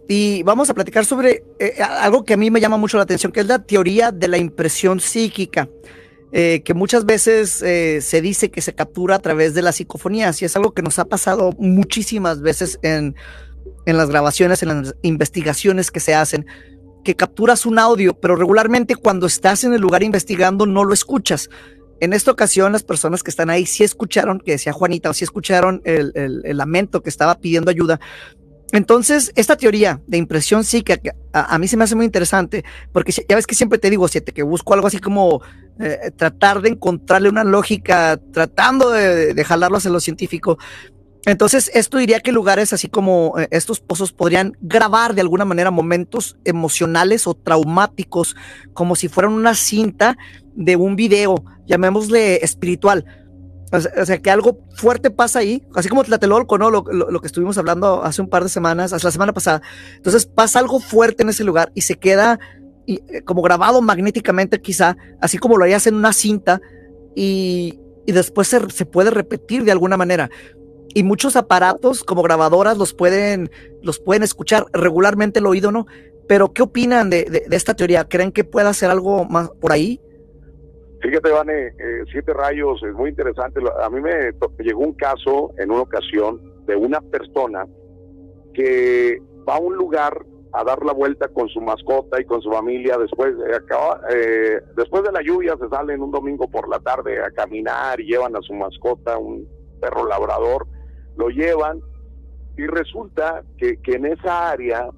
Y 0.07 0.43
vamos 0.43 0.69
a 0.69 0.75
platicar 0.75 1.03
sobre 1.03 1.43
eh, 1.59 1.81
algo 1.81 2.23
que 2.23 2.35
a 2.35 2.37
mí 2.37 2.51
me 2.51 2.61
llama 2.61 2.77
mucho 2.77 2.97
la 2.97 3.03
atención, 3.03 3.31
que 3.31 3.39
es 3.39 3.47
la 3.47 3.63
teoría 3.63 4.11
de 4.11 4.27
la 4.27 4.37
impresión 4.37 4.99
psíquica. 4.99 5.67
eh, 6.31 6.63
que 6.63 6.73
muchas 6.73 7.05
veces 7.05 7.61
eh, 7.61 8.01
se 8.01 8.19
dice 8.19 8.51
que 8.51 8.61
se 8.61 8.75
captura 8.75 9.15
a 9.15 9.19
través 9.19 9.53
de 9.53 9.61
las 9.61 9.77
psicofonías 9.77 10.41
y 10.41 10.45
es 10.45 10.55
algo 10.55 10.73
que 10.73 10.81
nos 10.81 10.99
ha 10.99 11.05
pasado 11.05 11.51
muchísimas 11.57 12.41
veces 12.41 12.77
en, 12.81 13.15
en 13.85 13.97
las 13.97 14.09
grabaciones, 14.09 14.61
en 14.61 14.69
las 14.69 14.95
investigaciones 15.01 15.91
que 15.91 15.99
se 15.99 16.13
hacen, 16.13 16.45
que 17.05 17.15
capturas 17.15 17.65
un 17.65 17.79
audio, 17.79 18.19
pero 18.19 18.35
regularmente 18.35 18.97
cuando 18.97 19.27
estás 19.27 19.63
en 19.63 19.73
el 19.73 19.79
lugar 19.79 20.03
investigando 20.03 20.65
no 20.65 20.83
lo 20.83 20.93
escuchas. 20.93 21.49
En 22.01 22.11
esta 22.11 22.31
ocasión, 22.31 22.73
las 22.73 22.83
personas 22.83 23.23
que 23.23 23.29
están 23.29 23.49
ahí 23.49 23.65
sí 23.65 23.85
escucharon, 23.85 24.41
que 24.41 24.51
decía 24.51 24.73
Juanita, 24.73 25.09
o 25.09 25.13
sí 25.13 25.23
escucharon 25.23 25.81
el, 25.85 26.11
el, 26.15 26.57
lamento 26.57 27.01
que 27.01 27.09
estaba 27.09 27.35
pidiendo 27.35 27.71
ayuda. 27.71 28.01
Entonces, 28.73 29.31
esta 29.35 29.55
teoría 29.55 30.01
de 30.07 30.17
impresión 30.17 30.65
sí 30.65 30.81
que 30.81 30.99
a, 31.31 31.57
mí 31.57 31.67
se 31.69 31.77
me 31.77 31.85
hace 31.85 31.95
muy 31.95 32.05
interesante, 32.05 32.65
porque 32.91 33.13
ya 33.13 33.35
ves 33.37 33.47
que 33.47 33.55
siempre 33.55 33.79
te 33.79 33.89
digo, 33.89 34.07
siete, 34.09 34.33
que 34.33 34.43
busco 34.43 34.73
algo 34.73 34.87
así 34.87 34.99
como 34.99 35.41
eh, 35.79 36.11
tratar 36.17 36.61
de 36.61 36.69
encontrarle 36.69 37.29
una 37.29 37.45
lógica, 37.45 38.19
tratando 38.33 38.89
de, 38.89 39.33
de 39.33 39.43
jalarlo 39.45 39.77
hacia 39.77 39.91
lo 39.91 40.01
científico. 40.01 40.57
Entonces, 41.25 41.71
esto 41.73 41.97
diría 41.97 42.19
que 42.19 42.31
lugares 42.31 42.71
así 42.71 42.87
como 42.87 43.33
eh, 43.39 43.47
estos 43.49 43.79
pozos 43.79 44.13
podrían 44.13 44.55
grabar 44.61 45.15
de 45.15 45.21
alguna 45.21 45.43
manera 45.43 45.71
momentos 45.71 46.37
emocionales 46.45 47.25
o 47.25 47.33
traumáticos, 47.33 48.35
como 48.73 48.95
si 48.95 49.07
fueran 49.07 49.33
una 49.33 49.55
cinta 49.55 50.17
de 50.55 50.75
un 50.75 50.95
video, 50.95 51.43
llamémosle 51.65 52.43
espiritual. 52.43 53.05
O 53.71 54.05
sea, 54.05 54.21
que 54.21 54.29
algo 54.29 54.59
fuerte 54.75 55.09
pasa 55.09 55.39
ahí, 55.39 55.63
así 55.75 55.89
como 55.89 56.03
Tlatelolco, 56.03 56.57
¿no? 56.57 56.69
Lo, 56.69 56.83
lo, 56.83 57.19
que 57.19 57.27
estuvimos 57.27 57.57
hablando 57.57 58.03
hace 58.03 58.21
un 58.21 58.29
par 58.29 58.43
de 58.43 58.49
semanas, 58.49 58.93
hasta 58.93 59.07
la 59.07 59.11
semana 59.11 59.33
pasada. 59.33 59.61
Entonces 59.95 60.27
pasa 60.27 60.59
algo 60.59 60.79
fuerte 60.79 61.23
en 61.23 61.29
ese 61.29 61.43
lugar 61.43 61.71
y 61.73 61.81
se 61.81 61.95
queda 61.95 62.39
y, 62.85 63.01
eh, 63.09 63.23
como 63.25 63.41
grabado 63.41 63.81
magnéticamente 63.81 64.61
quizá, 64.61 64.95
así 65.19 65.39
como 65.39 65.57
lo 65.57 65.63
harías 65.63 65.87
en 65.87 65.95
una 65.95 66.13
cinta 66.13 66.61
y, 67.15 67.79
y 68.05 68.11
después 68.11 68.47
se, 68.47 68.69
se, 68.69 68.85
puede 68.85 69.09
repetir 69.09 69.63
de 69.63 69.71
alguna 69.71 69.97
manera 69.97 70.29
y 70.95 71.03
muchos 71.03 71.35
aparatos 71.35 72.05
como 72.05 72.23
grabadoras 72.23 72.77
los 72.77 72.93
pueden, 72.93 73.51
los 73.83 73.99
pueden 73.99 74.23
escuchar 74.23 74.65
regularmente 74.71 75.39
el 75.39 75.45
oído, 75.45 75.69
¿no? 75.69 75.87
Pero 76.25 76.53
¿qué 76.53 76.63
opinan 76.63 77.09
de, 77.09 77.43
esta 77.51 77.75
teoría? 77.75 78.05
¿Creen 78.05 78.31
que 78.31 78.45
pueda 78.45 78.69
hacer 78.69 78.89
algo 78.89 79.25
más 79.25 79.49
por 79.49 79.73
ahí? 79.73 79.99
Fíjate, 81.01 81.29
Vane, 81.31 81.67
eh, 81.67 82.03
Siete 82.09 82.33
Rayos 82.33 82.81
es 82.81 82.93
muy 82.93 83.09
interesante. 83.09 83.59
A 83.83 83.89
mí 83.89 83.99
me 83.99 84.31
llegó 84.59 84.79
un 84.79 84.93
caso 84.93 85.51
en 85.57 85.69
una 85.69 85.81
ocasión 85.81 86.41
de 86.65 86.77
una 86.77 87.01
persona 87.01 87.67
que 88.53 89.21
va 89.47 89.57
a 89.57 89.59
un 89.59 89.75
lugar 89.75 90.25
a 90.53 90.63
dar 90.63 90.81
la 90.85 90.93
vuelta 90.93 91.27
con 91.27 91.49
su 91.49 91.59
mascota 91.59 92.21
y 92.21 92.23
con 92.23 92.41
su 92.41 92.49
familia 92.49 92.97
después 92.97 93.37
de, 93.37 93.53
acaba, 93.53 93.99
eh, 94.09 94.61
después 94.77 95.03
de 95.03 95.11
la 95.11 95.21
lluvia 95.21 95.57
se 95.59 95.67
salen 95.67 96.01
un 96.01 96.11
domingo 96.11 96.49
por 96.49 96.69
la 96.69 96.79
tarde 96.79 97.21
a 97.21 97.29
caminar 97.31 97.99
y 97.99 98.05
llevan 98.05 98.33
a 98.37 98.41
su 98.41 98.53
mascota 98.53 99.17
un 99.17 99.45
perro 99.81 100.07
labrador 100.07 100.65
lo 101.17 101.29
llevan 101.29 101.81
y 102.57 102.67
resulta 102.67 103.43
que, 103.57 103.77
en 103.85 104.05
esa 104.05 104.51
área 104.51 104.89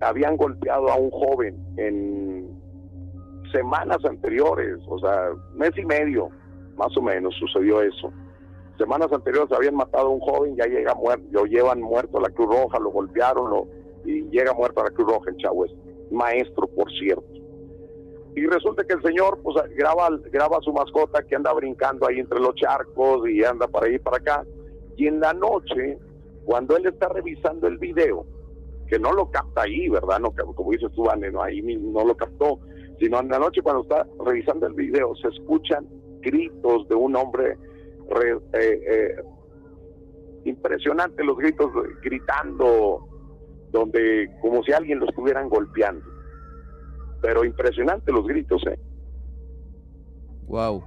habían 0.00 0.36
golpeado 0.36 0.88
a 0.88 0.96
un 0.96 1.10
joven 1.10 1.58
en 1.76 2.58
semanas 3.52 3.98
anteriores, 4.04 4.78
o 4.88 4.98
sea, 4.98 5.30
mes 5.54 5.72
y 5.76 5.84
medio, 5.84 6.30
más 6.76 6.96
o 6.96 7.02
menos, 7.02 7.34
sucedió 7.34 7.82
eso. 7.82 8.12
Semanas 8.78 9.12
anteriores 9.12 9.52
habían 9.52 9.74
matado 9.74 10.06
a 10.06 10.10
un 10.10 10.20
joven, 10.20 10.56
ya 10.56 10.64
llega 10.64 10.94
muerto, 10.94 11.26
lo 11.32 11.44
llevan 11.44 11.82
muerto 11.82 12.16
a 12.18 12.22
la 12.22 12.30
Cruz 12.30 12.48
Roja, 12.48 12.78
lo 12.78 12.90
golpearon 12.90 13.50
lo, 13.50 13.68
y 14.06 14.22
llega 14.30 14.54
muerto 14.54 14.80
a 14.80 14.84
la 14.84 14.90
Cruz 14.90 15.12
Roja 15.12 15.30
en 15.30 15.36
Chagüez. 15.36 15.72
Maestro, 16.10 16.66
por 16.66 16.90
cierto. 16.92 17.24
Y 18.34 18.46
resulta 18.46 18.84
que 18.84 18.94
el 18.94 19.02
señor 19.02 19.38
pues, 19.42 19.56
graba, 19.76 20.08
graba 20.32 20.56
a 20.56 20.62
su 20.62 20.72
mascota 20.72 21.22
que 21.22 21.36
anda 21.36 21.52
brincando 21.52 22.06
ahí 22.08 22.20
entre 22.20 22.40
los 22.40 22.54
charcos 22.54 23.28
y 23.28 23.44
anda 23.44 23.66
para 23.66 23.86
ahí 23.86 23.98
para 23.98 24.16
acá 24.16 24.46
y 25.00 25.06
en 25.06 25.18
la 25.18 25.32
noche, 25.32 25.98
cuando 26.44 26.76
él 26.76 26.84
está 26.84 27.08
revisando 27.08 27.66
el 27.66 27.78
video, 27.78 28.26
que 28.86 28.98
no 28.98 29.12
lo 29.12 29.30
capta 29.30 29.62
ahí, 29.62 29.88
¿verdad? 29.88 30.20
No, 30.20 30.30
como 30.30 30.72
dices 30.72 30.92
tú, 30.94 31.04
Vane, 31.04 31.30
no, 31.30 31.42
ahí 31.42 31.62
no 31.62 32.04
lo 32.04 32.14
captó, 32.14 32.60
sino 32.98 33.18
en 33.18 33.28
la 33.30 33.38
noche 33.38 33.62
cuando 33.62 33.80
está 33.80 34.06
revisando 34.22 34.66
el 34.66 34.74
video, 34.74 35.14
se 35.16 35.28
escuchan 35.28 35.88
gritos 36.20 36.86
de 36.88 36.94
un 36.96 37.16
hombre 37.16 37.56
eh, 38.22 38.40
eh, 38.52 39.16
impresionante, 40.44 41.24
los 41.24 41.38
gritos 41.38 41.70
gritando, 42.02 43.08
donde 43.70 44.30
como 44.42 44.62
si 44.64 44.72
alguien 44.72 44.98
lo 44.98 45.06
estuvieran 45.08 45.48
golpeando. 45.48 46.04
Pero 47.22 47.42
impresionante 47.42 48.12
los 48.12 48.26
gritos, 48.26 48.62
¿eh? 48.66 48.78
Wow 50.46 50.84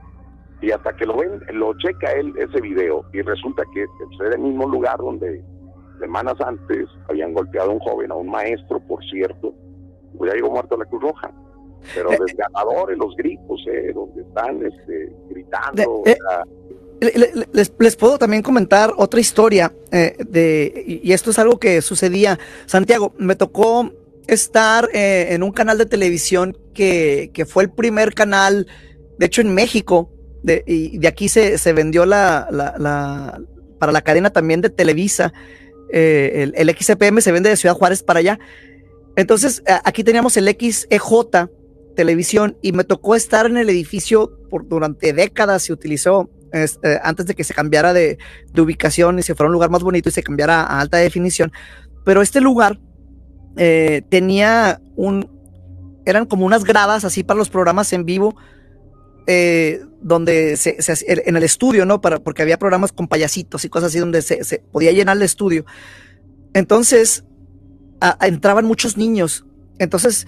y 0.64 0.72
hasta 0.72 0.96
que 0.96 1.06
lo 1.06 1.18
ven, 1.18 1.42
lo 1.52 1.78
checa 1.78 2.14
él 2.14 2.34
ese 2.38 2.62
video 2.62 3.04
y 3.12 3.22
resulta 3.22 3.64
que 3.74 3.84
es 3.84 4.34
el 4.34 4.40
mismo 4.40 4.66
lugar 4.66 4.98
donde 4.98 5.44
semanas 6.00 6.36
antes 6.40 6.88
habían 7.10 7.34
golpeado 7.34 7.72
a 7.72 7.74
un 7.74 7.80
joven, 7.80 8.12
a 8.12 8.16
un 8.16 8.30
maestro, 8.30 8.80
por 8.80 9.04
cierto, 9.04 9.54
pues 10.18 10.32
ya 10.32 10.36
llegó 10.38 10.52
muerto 10.52 10.76
a 10.76 10.78
la 10.78 10.86
Cruz 10.86 11.02
Roja. 11.02 11.32
Pero 11.94 12.14
eh, 12.14 12.18
desgarradores 12.26 12.98
los 12.98 13.14
gritos, 13.18 13.62
eh, 13.70 13.92
donde 13.94 14.22
están 14.22 14.66
este, 14.66 15.14
gritando. 15.30 16.04
Eh, 16.06 16.18
les, 17.54 17.74
les, 17.78 17.96
puedo 17.98 18.18
también 18.18 18.42
comentar 18.42 18.94
otra 18.96 19.20
historia 19.20 19.74
eh, 19.92 20.16
de, 20.26 21.02
y 21.04 21.12
esto 21.12 21.32
es 21.32 21.40
algo 21.40 21.60
que 21.60 21.82
sucedía. 21.82 22.40
Santiago, 22.68 23.14
me 23.18 23.36
tocó 23.36 23.92
estar 24.28 24.88
en 24.94 25.44
un 25.44 25.52
canal 25.52 25.78
de 25.78 25.86
televisión 25.86 26.58
que, 26.74 27.32
que 27.34 27.46
fue 27.46 27.64
el 27.64 27.70
primer 27.70 28.14
canal, 28.14 28.68
de 29.18 29.26
hecho 29.26 29.42
en 29.42 29.54
México, 29.54 30.13
de, 30.44 30.64
y 30.68 30.98
de 30.98 31.08
aquí 31.08 31.30
se, 31.30 31.58
se 31.58 31.74
vendió 31.74 32.06
la, 32.06 32.48
la, 32.52 33.42
para 33.80 33.92
la 33.92 34.02
cadena 34.02 34.30
también 34.30 34.62
de 34.62 34.70
Televisa. 34.70 35.34
Eh, 35.92 36.44
el, 36.44 36.54
el, 36.56 36.76
XCPM 36.76 37.22
se 37.22 37.32
vende 37.32 37.50
de 37.50 37.58
Ciudad 37.58 37.76
Juárez 37.76 38.04
para 38.04 38.20
allá. 38.20 38.40
Entonces, 39.16 39.64
aquí 39.84 40.04
teníamos 40.04 40.38
el 40.38 40.48
XEJ 40.48 41.50
televisión 41.96 42.58
y 42.62 42.72
me 42.72 42.84
tocó 42.84 43.16
estar 43.16 43.46
en 43.46 43.58
el 43.58 43.70
edificio 43.70 44.38
por, 44.50 44.68
durante 44.68 45.14
décadas. 45.14 45.64
Se 45.64 45.74
utilizó 45.74 46.30
eh, 46.52 46.68
antes 47.04 47.26
de 47.26 47.36
que 47.36 47.44
se 47.44 47.54
cambiara 47.54 47.94
de, 47.94 48.18
de, 48.52 48.62
ubicación 48.62 49.20
y 49.20 49.24
se 49.24 49.36
fuera 49.36 49.48
un 49.48 49.54
lugar 49.54 49.70
más 49.70 49.84
bonito 49.84 50.10
y 50.10 50.12
se 50.12 50.24
cambiara 50.24 50.62
a 50.62 50.80
alta 50.80 50.98
definición. 50.98 51.52
Pero 52.04 52.22
este 52.22 52.42
lugar 52.42 52.80
eh, 53.58 54.02
tenía 54.10 54.82
un, 54.96 55.30
eran 56.06 56.26
como 56.26 56.46
unas 56.46 56.64
gradas 56.64 57.06
así 57.06 57.24
para 57.24 57.38
los 57.38 57.50
programas 57.50 57.94
en 57.94 58.06
vivo 58.06 58.36
eh, 59.28 59.82
donde 60.02 60.58
se, 60.58 60.78
en 61.08 61.36
el 61.36 61.44
estudio, 61.44 61.86
¿no? 61.86 62.02
Para, 62.02 62.20
porque 62.20 62.42
había 62.42 62.58
programas 62.58 62.92
con 62.92 63.08
payasitos 63.08 63.64
y 63.66 63.70
cosas 63.70 63.90
así 63.90 64.00
donde 64.00 64.22
se, 64.22 64.44
se 64.44 64.60
podía 64.60 64.92
llenar 64.92 65.18
el 65.18 65.24
estudio. 65.24 65.66
Entonces, 66.54 67.24
entraban 68.22 68.66
muchos 68.66 68.98
niños. 68.98 69.46
Entonces, 69.80 70.28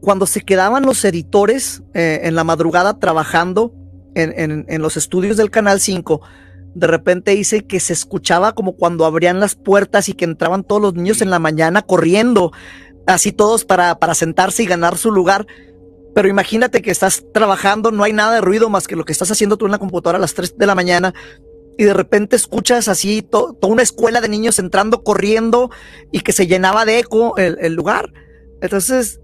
cuando 0.00 0.26
se 0.26 0.42
quedaban 0.42 0.84
los 0.84 1.04
editores 1.04 1.82
eh, 1.94 2.20
en 2.24 2.34
la 2.34 2.44
madrugada 2.44 2.98
trabajando 2.98 3.74
en, 4.14 4.64
en, 4.68 4.82
los 4.82 4.96
estudios 4.96 5.36
del 5.36 5.50
Canal 5.50 5.80
5, 5.80 6.20
de 6.74 6.86
repente 6.86 7.32
dice 7.32 7.66
que 7.66 7.80
se 7.80 7.92
escuchaba 7.92 8.52
como 8.52 8.76
cuando 8.76 9.06
abrían 9.06 9.40
las 9.40 9.56
puertas 9.56 10.08
y 10.08 10.12
que 10.12 10.24
entraban 10.24 10.62
todos 10.62 10.80
los 10.80 10.94
niños 10.94 11.20
en 11.20 11.30
la 11.30 11.40
mañana 11.40 11.82
corriendo, 11.82 12.52
así 13.06 13.32
todos 13.32 13.64
para, 13.64 13.98
para 13.98 14.14
sentarse 14.14 14.62
y 14.62 14.66
ganar 14.66 14.98
su 14.98 15.10
lugar. 15.10 15.46
Pero 16.14 16.28
imagínate 16.28 16.80
que 16.80 16.90
estás 16.90 17.24
trabajando, 17.32 17.90
no 17.90 18.04
hay 18.04 18.12
nada 18.12 18.34
de 18.34 18.40
ruido 18.40 18.70
más 18.70 18.86
que 18.86 18.96
lo 18.96 19.04
que 19.04 19.12
estás 19.12 19.30
haciendo 19.30 19.56
tú 19.56 19.66
en 19.66 19.72
la 19.72 19.78
computadora 19.78 20.18
a 20.18 20.20
las 20.20 20.34
3 20.34 20.56
de 20.56 20.66
la 20.66 20.74
mañana 20.74 21.12
y 21.76 21.84
de 21.84 21.94
repente 21.94 22.36
escuchas 22.36 22.88
así 22.88 23.22
toda 23.22 23.54
una 23.62 23.82
escuela 23.82 24.20
de 24.20 24.28
niños 24.28 24.58
entrando 24.58 25.02
corriendo 25.02 25.70
y 26.12 26.20
que 26.20 26.32
se 26.32 26.46
llenaba 26.46 26.84
de 26.84 27.00
eco 27.00 27.36
el, 27.36 27.74
lugar. 27.74 28.12
Entonces, 28.60 29.20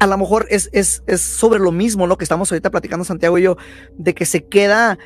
a 0.00 0.06
lo 0.06 0.18
mejor 0.18 0.46
es, 0.50 0.68
es, 0.72 1.04
es, 1.06 1.20
sobre 1.20 1.60
lo 1.60 1.70
mismo, 1.70 2.06
¿no? 2.06 2.18
Que 2.18 2.24
estamos 2.24 2.50
ahorita 2.50 2.70
platicando 2.70 3.04
Santiago 3.04 3.38
y 3.38 3.42
yo, 3.42 3.56
de 3.96 4.14
que 4.14 4.26
se 4.26 4.44
queda 4.46 4.98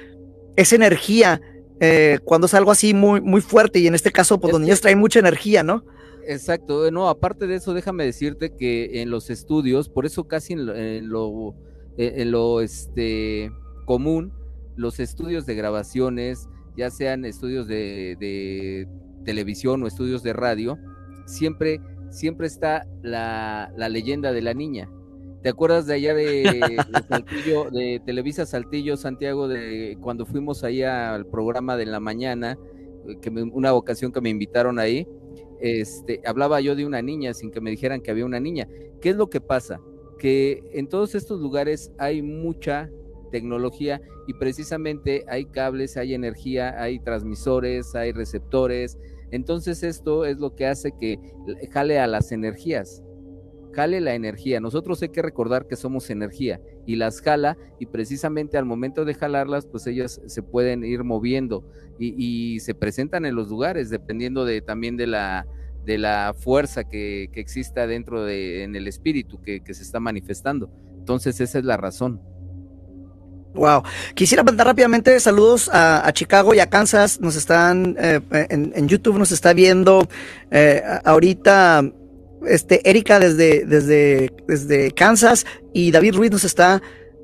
esa 0.57 0.75
energía 0.75 1.41
eh, 1.81 2.19
cuando 2.25 2.47
es 2.47 2.55
algo 2.55 2.71
así 2.71 2.95
muy, 2.95 3.21
muy 3.21 3.43
fuerte 3.43 3.79
y 3.79 3.87
en 3.87 3.95
este 3.95 4.11
caso, 4.11 4.41
pues 4.41 4.53
los 4.53 4.61
niños 4.61 4.81
traen 4.81 4.99
mucha 4.99 5.19
energía, 5.19 5.63
¿no? 5.63 5.85
Exacto, 6.31 6.89
no, 6.93 7.09
aparte 7.09 7.49
de 7.49 7.57
eso, 7.57 7.75
déjame 7.75 8.05
decirte 8.05 8.55
que 8.55 9.03
en 9.03 9.11
los 9.11 9.31
estudios, 9.31 9.89
por 9.89 10.07
eso 10.07 10.29
casi 10.29 10.53
en 10.53 10.65
lo, 11.09 11.57
en 11.97 12.31
lo, 12.31 12.61
este, 12.61 13.51
común, 13.85 14.33
los 14.77 15.01
estudios 15.01 15.45
de 15.45 15.57
grabaciones, 15.57 16.49
ya 16.77 16.89
sean 16.91 17.25
estudios 17.25 17.67
de, 17.67 18.87
televisión 19.25 19.83
o 19.83 19.89
estudios 19.89 20.23
de 20.23 20.33
radio, 20.33 20.79
siempre, 21.27 21.81
siempre 22.11 22.47
está 22.47 22.87
la, 23.03 23.73
la, 23.77 23.89
leyenda 23.89 24.31
de 24.31 24.43
la 24.43 24.55
niña. 24.55 24.89
¿Te 25.43 25.49
acuerdas 25.49 25.87
de 25.87 25.95
allá 25.95 26.15
de, 26.15 26.77
Saltillo, 27.09 27.71
de 27.73 28.01
Televisa 28.07 28.47
Saltillo, 28.47 28.97
Santiago, 28.97 29.49
de 29.49 29.99
cuando 30.01 30.27
fuimos 30.27 30.63
ahí 30.63 30.85
al 30.85 31.27
programa 31.27 31.77
de 31.77 31.87
la 31.87 31.99
mañana, 31.99 32.57
que 33.21 33.31
una 33.31 33.75
ocasión 33.75 34.13
que 34.13 34.21
me 34.21 34.31
invitaron 34.31 34.79
ahí? 34.79 35.09
Este, 35.61 36.21
hablaba 36.25 36.61
yo 36.61 36.75
de 36.75 36.87
una 36.87 37.03
niña 37.03 37.35
sin 37.35 37.51
que 37.51 37.61
me 37.61 37.71
dijeran 37.71 38.01
que 38.01 38.11
había 38.11 38.25
una 38.25 38.41
niña. 38.41 38.69
¿Qué 39.01 39.11
es 39.11 39.17
lo 39.17 39.29
que 39.29 39.41
pasa? 39.41 39.81
Que 40.19 40.63
en 40.73 40.89
todos 40.89 41.15
estos 41.15 41.41
lugares 41.41 41.93
hay 41.99 42.23
mucha 42.23 42.91
tecnología 43.31 44.01
y 44.27 44.35
precisamente 44.35 45.25
hay 45.29 45.47
cables, 45.47 45.97
hay 45.97 46.15
energía, 46.15 46.81
hay 46.81 46.99
transmisores, 46.99 47.95
hay 47.95 48.13
receptores. 48.13 48.99
Entonces 49.31 49.83
esto 49.83 50.25
es 50.25 50.39
lo 50.39 50.55
que 50.55 50.67
hace 50.67 50.93
que 50.99 51.19
jale 51.71 51.99
a 51.99 52.07
las 52.07 52.33
energías, 52.33 53.03
jale 53.73 54.01
la 54.01 54.15
energía. 54.15 54.61
Nosotros 54.61 55.01
hay 55.03 55.11
que 55.11 55.23
recordar 55.23 55.67
que 55.67 55.77
somos 55.77 56.11
energía 56.11 56.61
y 56.87 56.97
las 56.97 57.21
jala 57.21 57.57
y 57.79 57.87
precisamente 57.87 58.59
al 58.59 58.65
momento 58.65 59.05
de 59.05 59.15
jalarlas, 59.15 59.67
pues 59.67 59.87
ellas 59.87 60.21
se 60.27 60.43
pueden 60.43 60.85
ir 60.85 61.05
moviendo 61.05 61.65
y, 61.99 62.61
se 62.61 62.75
presentan 62.75 63.27
en 63.27 63.35
los 63.35 63.49
lugares 63.49 63.91
dependiendo 63.91 64.45
de 64.45 64.63
también 64.63 64.97
de 64.97 65.07
la 65.07 65.47
de 65.85 65.99
la 65.99 66.35
fuerza 66.39 66.85
que, 66.85 67.31
exista 67.35 67.87
dentro 67.87 68.25
de 68.25 68.65
en 68.65 68.77
el 68.77 68.87
espíritu 68.87 69.41
que, 69.41 69.63
se 69.73 69.83
está 69.83 70.01
manifestando. 70.01 70.71
Entonces 70.99 71.41
esa 71.41 71.59
es 71.59 71.65
la 71.65 71.77
razón. 71.77 72.21
Wow. 73.55 73.83
Quisiera 74.15 74.45
mandar 74.45 74.69
rápidamente 74.69 75.19
saludos 75.19 75.69
a, 75.73 76.09
Chicago 76.13 76.55
y 76.55 76.61
a 76.61 76.69
Kansas. 76.69 77.21
Nos 77.21 77.37
están 77.37 77.97
eh, 77.99 78.21
en, 78.31 78.89
YouTube, 78.89 79.19
nos 79.19 79.33
está 79.33 79.53
viendo 79.53 80.07
eh, 80.51 80.83
ahorita 81.05 81.83
este, 82.47 82.89
Erika 82.89 83.19
desde, 83.19 83.65
desde, 83.65 84.31
desde 84.47 84.91
Kansas 84.93 85.47
y 85.73 85.91
David 85.91 86.15
Ruiz 86.15 86.31
nos 86.31 86.45
está 86.45 86.83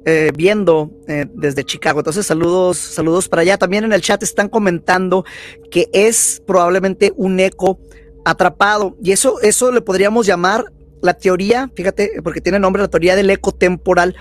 eh, 0.09 0.31
viendo 0.37 0.92
eh, 1.09 1.26
desde 1.35 1.64
Chicago. 1.64 1.98
Entonces, 1.98 2.24
saludos, 2.26 2.79
saludos 2.79 3.29
para 3.29 3.42
allá. 3.42 3.59
También 3.59 3.83
en 3.83 3.92
el 3.92 4.02
chat 4.02 4.22
están 4.22 4.48
comentando 4.48 5.24
que 5.70 5.88
es 5.92 6.40
probablemente 6.46 7.12
un 7.16 7.40
eco 7.40 7.81
atrapado. 8.24 8.96
Y 9.02 9.11
eso, 9.11 9.40
eso 9.40 9.72
le 9.72 9.81
podríamos 9.81 10.24
llamar 10.24 10.72
la 11.02 11.14
teoría, 11.14 11.70
fíjate, 11.74 12.22
porque 12.22 12.40
tiene 12.40 12.61
nombre 12.61 12.83
la 12.83 12.88
teoría 12.88 13.16
del 13.16 13.31
eco 13.31 13.50
temporal, 13.50 14.14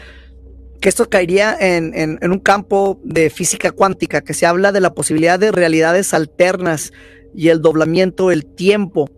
que 0.82 0.90
esto 0.90 1.08
caería 1.08 1.56
en, 1.60 1.94
en 1.96 2.32
un 2.32 2.40
campo 2.40 3.00
de 3.04 3.30
física 3.30 3.72
cuántica, 3.72 4.22
que 4.22 4.34
se 4.34 4.48
habla 4.48 4.72
de 4.72 4.82
la 4.82 4.94
posibilidad 4.96 5.40
de 5.40 5.52
realidades 5.52 6.16
alternas 6.16 6.94
y 7.36 7.50
el 7.50 7.62
doblamiento 7.62 8.30
del 8.30 8.44
tiempo. 8.46 9.10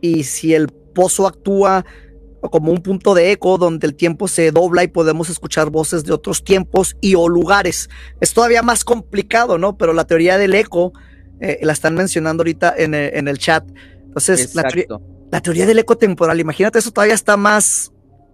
Y 0.00 0.24
si 0.24 0.54
el 0.54 0.68
pozo 0.92 1.26
actúa 1.26 1.84
como 2.50 2.72
un 2.72 2.82
punto 2.82 3.14
de 3.14 3.30
eco 3.30 3.56
donde 3.56 3.86
el 3.86 3.94
tiempo 3.94 4.26
se 4.26 4.50
dobla 4.50 4.82
y 4.82 4.88
podemos 4.88 5.30
escuchar 5.30 5.70
voces 5.70 6.04
de 6.04 6.12
otros 6.12 6.42
tiempos 6.42 6.96
y 7.00 7.14
o 7.14 7.28
lugares. 7.28 7.88
Es 8.20 8.34
todavía 8.34 8.62
más 8.62 8.84
complicado, 8.84 9.58
¿no? 9.58 9.76
Pero 9.76 9.92
la 9.92 10.06
teoría 10.06 10.38
del 10.38 10.54
eco 10.54 10.92
eh, 11.40 11.60
la 11.62 11.72
están 11.72 11.94
mencionando 11.94 12.42
ahorita 12.42 12.74
en 12.76 12.94
el, 12.94 13.38
chat. 13.38 13.64
Entonces, 14.04 14.54
la 14.54 14.64
teoría, 14.64 14.86
la 15.30 15.40
teoría, 15.40 15.66
del 15.66 15.78
eco 15.78 15.96
temporal, 15.96 16.40
imagínate, 16.40 16.78
eso 16.78 16.90
todavía 16.90 17.14
está 17.14 17.36
más, 17.36 17.92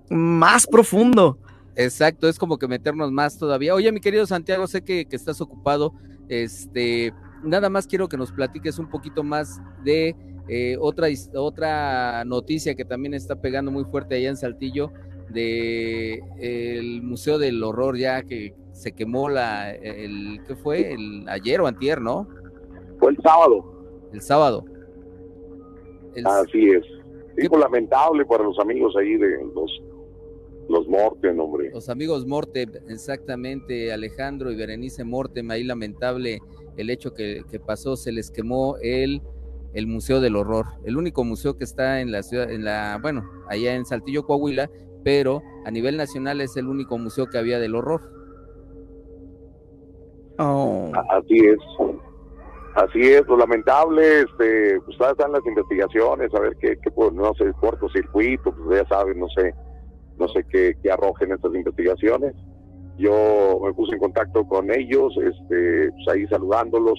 más 0.09 0.67
profundo. 0.67 1.39
Exacto, 1.77 2.29
es 2.29 2.39
como 2.39 2.59
que 2.59 2.67
meternos 2.67 3.13
más 3.13 3.39
todavía. 3.39 3.75
Oye, 3.75 3.93
mi 3.93 4.01
querido 4.01 4.27
Santiago, 4.27 4.67
sé 4.67 4.83
que, 4.83 5.07
que 5.07 5.17
estás 5.17 5.41
ocupado. 5.41 5.95
Este, 6.29 7.13
nada 7.43 7.71
más 7.71 7.87
quiero 7.87 8.09
que 8.09 8.17
nos 8.17 8.33
platiques 8.33 8.79
un 8.79 8.89
poquito 8.89 9.23
más 9.23 9.61
de 9.85 10.17
eh, 10.49 10.77
otra, 10.81 11.09
otra 11.35 12.25
noticia 12.25 12.75
que 12.75 12.85
también 12.85 13.15
está 13.15 13.41
pegando 13.41 13.71
muy 13.71 13.85
fuerte 13.85 14.15
allá 14.17 14.31
en 14.31 14.37
Saltillo, 14.37 14.91
de 15.29 16.23
el 16.39 17.03
Museo 17.03 17.39
del 17.39 17.63
Horror 17.63 17.99
ya 17.99 18.23
que 18.23 18.55
se 18.73 18.93
quemó 18.93 19.29
la, 19.29 19.73
el, 19.75 20.41
¿qué 20.47 20.57
fue? 20.57 20.93
El 20.93 21.29
ayer 21.29 21.61
o 21.61 21.67
antier, 21.67 22.01
¿no? 22.01 22.29
Fue 22.99 23.11
el 23.11 23.19
sábado. 23.19 24.11
El 24.13 24.23
sábado. 24.23 24.65
Así 26.25 26.71
es. 26.71 26.85
Digo, 27.37 27.51
pues, 27.51 27.63
lamentable 27.63 28.25
para 28.25 28.45
los 28.45 28.59
amigos 28.59 28.97
ahí 28.97 29.17
de 29.17 29.45
los, 29.55 29.83
los 30.69 30.89
Morten, 30.89 31.39
hombre. 31.39 31.71
Los 31.73 31.89
amigos 31.89 32.27
Morte, 32.27 32.67
exactamente, 32.89 33.93
Alejandro 33.93 34.51
y 34.51 34.57
Berenice 34.57 35.05
Morte, 35.05 35.45
ahí 35.49 35.65
lamentable 35.65 36.41
el 36.77 36.91
hecho 36.91 37.13
que, 37.13 37.43
que 37.51 37.61
pasó, 37.61 37.97
se 37.97 38.13
les 38.13 38.31
quemó 38.31 38.77
el 38.81 39.21
el 39.79 39.87
Museo 39.87 40.21
del 40.21 40.35
Horror, 40.35 40.67
el 40.85 40.97
único 40.97 41.23
museo 41.23 41.57
que 41.57 41.63
está 41.63 42.01
en 42.01 42.11
la 42.11 42.25
ciudad, 42.25 42.51
en 42.51 42.65
la, 42.65 42.99
bueno, 43.01 43.23
allá 43.49 43.77
en 43.77 43.87
Saltillo, 43.87 44.25
Coahuila, 44.25 44.69
pero 45.05 45.41
a 45.65 45.71
nivel 45.71 45.97
nacional 45.97 46.41
es 46.41 46.57
el 46.57 46.67
único 46.67 46.99
museo 46.99 47.27
que 47.27 47.39
había 47.39 47.61
del 47.61 47.77
horror. 47.77 48.03
Oh. 50.39 50.91
Así 51.11 51.39
es. 51.39 51.59
Así 52.75 53.01
es, 53.03 53.25
lo 53.29 53.37
lamentable, 53.37 54.23
este, 54.23 54.81
pues 54.81 54.99
están 55.01 55.33
las 55.33 55.47
investigaciones, 55.47 56.35
a 56.35 56.41
ver 56.41 56.57
qué, 56.61 56.77
qué 56.83 56.91
no 57.13 57.33
sé, 57.35 57.53
cortocircuito, 57.61 58.53
pues 58.53 58.83
ya 58.83 58.89
saben, 58.89 59.19
no 59.21 59.29
sé, 59.29 59.55
no 60.17 60.29
sé 60.29 60.45
qué, 60.51 60.75
qué 60.83 60.91
arrojen 60.91 61.33
estas 61.33 61.55
investigaciones. 61.55 62.35
Yo 62.97 63.61
me 63.65 63.73
puse 63.75 63.95
en 63.95 64.01
contacto 64.01 64.45
con 64.47 64.73
ellos, 64.73 65.17
este, 65.17 65.91
pues 65.93 66.09
ahí 66.09 66.27
saludándolos, 66.27 66.99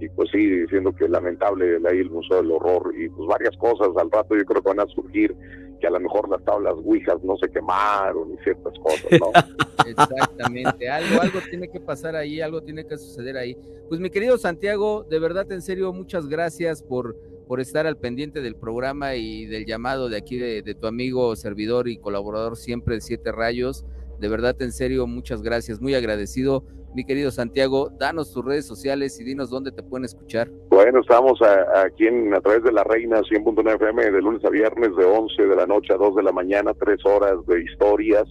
y 0.00 0.08
pues 0.08 0.30
sí, 0.30 0.38
diciendo 0.38 0.94
que 0.94 1.08
lamentable 1.08 1.78
ahí 1.88 1.98
el 1.98 2.10
Museo 2.10 2.38
del 2.38 2.50
Horror 2.50 2.92
y 2.98 3.08
pues 3.08 3.28
varias 3.28 3.56
cosas 3.56 3.88
al 3.96 4.10
rato 4.10 4.36
yo 4.36 4.44
creo 4.44 4.62
que 4.62 4.68
van 4.68 4.80
a 4.80 4.86
surgir 4.86 5.34
que 5.80 5.86
a 5.86 5.90
lo 5.90 6.00
mejor 6.00 6.28
las 6.28 6.44
tablas 6.44 6.74
ouijas 6.84 7.22
no 7.22 7.36
se 7.36 7.48
quemaron 7.50 8.32
y 8.32 8.42
ciertas 8.42 8.72
cosas, 8.78 9.20
¿no? 9.20 9.30
Exactamente, 9.86 10.88
algo, 10.88 11.20
algo 11.20 11.38
tiene 11.48 11.68
que 11.68 11.80
pasar 11.80 12.16
ahí, 12.16 12.40
algo 12.40 12.62
tiene 12.62 12.86
que 12.86 12.96
suceder 12.96 13.36
ahí. 13.36 13.56
Pues 13.88 14.00
mi 14.00 14.10
querido 14.10 14.38
Santiago, 14.38 15.04
de 15.04 15.18
verdad 15.18 15.50
en 15.52 15.62
serio, 15.62 15.92
muchas 15.92 16.26
gracias 16.26 16.82
por, 16.82 17.16
por 17.46 17.60
estar 17.60 17.86
al 17.86 17.96
pendiente 17.96 18.40
del 18.40 18.56
programa 18.56 19.14
y 19.14 19.46
del 19.46 19.66
llamado 19.66 20.08
de 20.08 20.16
aquí 20.16 20.38
de 20.38 20.74
tu 20.74 20.86
amigo, 20.86 21.36
servidor 21.36 21.88
y 21.88 21.98
colaborador 21.98 22.56
siempre 22.56 22.96
de 22.96 23.00
Siete 23.00 23.30
Rayos. 23.30 23.84
De 24.20 24.28
verdad, 24.28 24.56
en 24.60 24.72
serio, 24.72 25.06
muchas 25.06 25.42
gracias, 25.42 25.80
muy 25.80 25.94
agradecido. 25.94 26.64
Mi 26.94 27.04
querido 27.04 27.32
Santiago, 27.32 27.90
danos 27.98 28.32
tus 28.32 28.44
redes 28.44 28.66
sociales 28.66 29.18
y 29.20 29.24
dinos 29.24 29.50
dónde 29.50 29.72
te 29.72 29.82
pueden 29.82 30.04
escuchar. 30.04 30.48
Bueno, 30.68 31.00
estamos 31.00 31.40
aquí 31.74 32.06
en, 32.06 32.32
a 32.32 32.40
través 32.40 32.62
de 32.62 32.70
la 32.70 32.84
Reina 32.84 33.20
100.9 33.20 33.74
FM 33.74 34.12
de 34.12 34.22
lunes 34.22 34.44
a 34.44 34.50
viernes 34.50 34.94
de 34.96 35.04
11 35.04 35.42
de 35.42 35.56
la 35.56 35.66
noche 35.66 35.92
a 35.92 35.96
2 35.96 36.14
de 36.14 36.22
la 36.22 36.30
mañana, 36.30 36.72
tres 36.74 37.04
horas 37.04 37.44
de 37.48 37.62
historias. 37.62 38.24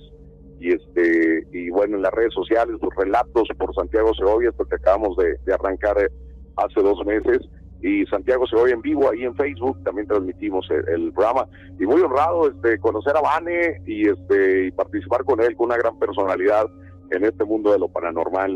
Y 0.59 0.71
este 0.71 1.45
y 1.51 1.69
bueno 1.71 1.97
en 1.97 2.03
las 2.03 2.13
redes 2.13 2.33
sociales 2.33 2.77
los 2.81 2.95
relatos 2.95 3.49
por 3.57 3.75
Santiago 3.75 4.13
Segovia, 4.13 4.49
esto 4.49 4.63
que 4.63 4.75
acabamos 4.75 5.17
de, 5.17 5.53
arrancar 5.53 6.01
eh, 6.01 6.07
hace 6.55 6.79
dos 6.79 7.05
meses 7.05 7.41
y 7.83 8.05
Santiago 8.05 8.47
Segovia 8.47 8.73
en 8.73 8.81
vivo 8.81 9.11
ahí 9.11 9.23
en 9.23 9.35
Facebook 9.35 9.83
también 9.83 10.07
transmitimos 10.07 10.65
el, 10.87 11.11
programa 11.11 11.45
y 11.77 11.85
muy 11.85 12.01
honrado 12.01 12.49
este 12.49 12.79
conocer 12.79 13.15
a 13.17 13.21
Vane 13.21 13.81
y 13.85 14.07
este 14.07 14.67
y 14.67 14.71
participar 14.71 15.25
con 15.25 15.41
él 15.41 15.53
con 15.57 15.65
una 15.65 15.77
gran 15.77 15.99
personalidad 15.99 16.65
en 17.11 17.25
este 17.25 17.43
mundo 17.43 17.73
de 17.73 17.79
lo 17.79 17.89
paranormal. 17.89 18.55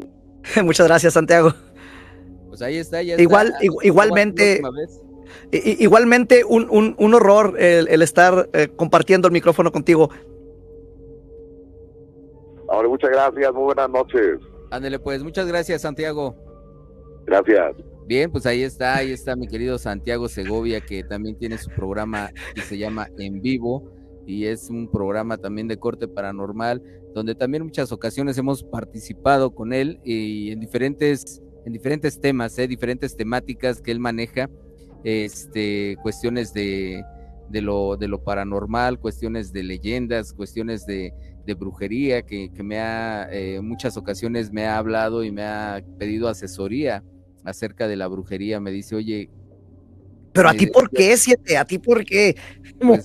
Muchas 0.63 0.87
gracias, 0.87 1.13
Santiago. 1.13 1.53
Pues 2.47 2.61
ahí 2.61 2.77
está. 2.77 3.03
Igual, 3.03 3.53
igualmente. 3.83 4.61
Igualmente 5.51 6.43
un, 6.45 6.95
un, 6.97 7.13
horror 7.13 7.55
el, 7.59 8.01
estar 8.01 8.49
eh, 8.53 8.69
compartiendo 8.75 9.27
el 9.27 9.33
micrófono 9.33 9.71
contigo. 9.73 10.09
Ahora, 12.69 12.87
muchas 12.87 13.11
gracias, 13.11 13.53
muy 13.53 13.65
buenas 13.65 13.89
noches. 13.89 14.39
Ándele 14.71 14.99
pues, 14.99 15.23
muchas 15.23 15.47
gracias 15.47 15.81
Santiago. 15.81 16.35
Gracias. 17.25 17.75
Bien, 18.07 18.31
pues 18.31 18.45
ahí 18.45 18.63
está, 18.63 18.95
ahí 18.95 19.11
está 19.11 19.35
mi 19.35 19.47
querido 19.47 19.77
Santiago 19.77 20.29
Segovia, 20.29 20.79
que 20.79 21.03
también 21.03 21.37
tiene 21.37 21.57
su 21.57 21.69
programa 21.69 22.31
que 22.55 22.61
se 22.61 22.77
llama 22.77 23.09
En 23.17 23.41
Vivo 23.41 23.91
y 24.25 24.45
es 24.45 24.69
un 24.69 24.89
programa 24.89 25.37
también 25.37 25.67
de 25.67 25.75
corte 25.75 26.07
paranormal, 26.07 26.81
donde 27.13 27.35
también 27.35 27.63
muchas 27.63 27.91
ocasiones 27.91 28.37
hemos 28.37 28.63
participado 28.63 29.53
con 29.53 29.73
él 29.73 29.99
y 30.05 30.51
en 30.51 30.61
diferentes, 30.61 31.41
en 31.65 31.73
diferentes 31.73 32.21
temas, 32.21 32.57
¿eh? 32.59 32.67
diferentes 32.69 33.17
temáticas 33.17 33.81
que 33.81 33.91
él 33.91 33.99
maneja, 33.99 34.49
este, 35.03 35.97
cuestiones 36.01 36.53
de, 36.53 37.03
de, 37.49 37.61
lo, 37.61 37.97
de 37.97 38.07
lo 38.07 38.23
paranormal, 38.23 38.99
cuestiones 38.99 39.51
de 39.51 39.63
leyendas, 39.63 40.31
cuestiones 40.31 40.85
de, 40.85 41.13
brujería, 41.59 42.21
que, 42.21 42.51
que, 42.53 42.63
me 42.63 42.79
ha, 42.79 43.27
eh, 43.31 43.59
muchas 43.61 43.97
ocasiones 43.97 44.51
me 44.51 44.65
ha 44.65 44.77
hablado 44.77 45.25
y 45.25 45.31
me 45.31 45.43
ha 45.43 45.81
pedido 45.97 46.29
asesoría 46.29 47.03
acerca 47.47 47.87
de 47.87 47.95
la 47.95 48.07
brujería. 48.07 48.59
Me 48.59 48.71
dice, 48.71 48.95
oye, 48.95 49.29
pero 50.37 50.49
a 50.49 50.53
ti 50.53 50.67
por 50.67 50.89
qué, 50.91 51.17
siete, 51.17 51.57
a 51.57 51.65
ti 51.65 51.79
por 51.79 52.05
qué. 52.05 52.35
Pues, 52.79 53.01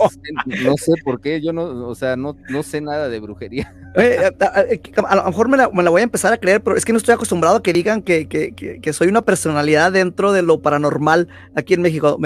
no 0.62 0.76
sé 0.76 0.92
por 1.02 1.18
qué, 1.18 1.40
yo 1.40 1.50
no, 1.54 1.88
o 1.88 1.94
sea, 1.94 2.14
no, 2.14 2.36
no 2.50 2.62
sé 2.62 2.82
nada 2.82 3.08
de 3.08 3.20
brujería. 3.20 3.74
a, 3.96 5.16
lo 5.16 5.24
mejor 5.24 5.48
me 5.48 5.56
la, 5.56 5.68
voy 5.68 6.00
a 6.02 6.04
empezar 6.04 6.30
a 6.30 6.36
creer, 6.36 6.62
pero 6.62 6.76
es 6.76 6.84
que 6.84 6.92
no 6.92 6.98
estoy 6.98 7.14
acostumbrado 7.14 7.56
a 7.56 7.62
que 7.62 7.72
digan 7.72 8.02
que, 8.02 8.28
que, 8.28 8.52
que, 8.54 8.92
soy 8.92 9.08
una 9.08 9.22
personalidad 9.22 9.90
dentro 9.90 10.30
de 10.32 10.42
lo 10.42 10.60
paranormal 10.60 11.28
aquí 11.54 11.72
en 11.72 11.80
México. 11.80 12.18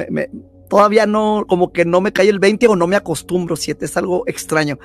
todavía 0.69 1.07
no, 1.07 1.45
como 1.47 1.73
que 1.73 1.85
no 1.85 2.01
me 2.01 2.13
cae 2.13 2.29
el 2.31 2.41
20 2.41 2.67
o 2.67 2.75
no 2.75 2.89
me 2.89 2.97
acostumbro, 2.97 3.55
siete, 3.55 3.85
es 3.85 3.97
algo 3.97 4.25
extraño. 4.27 4.81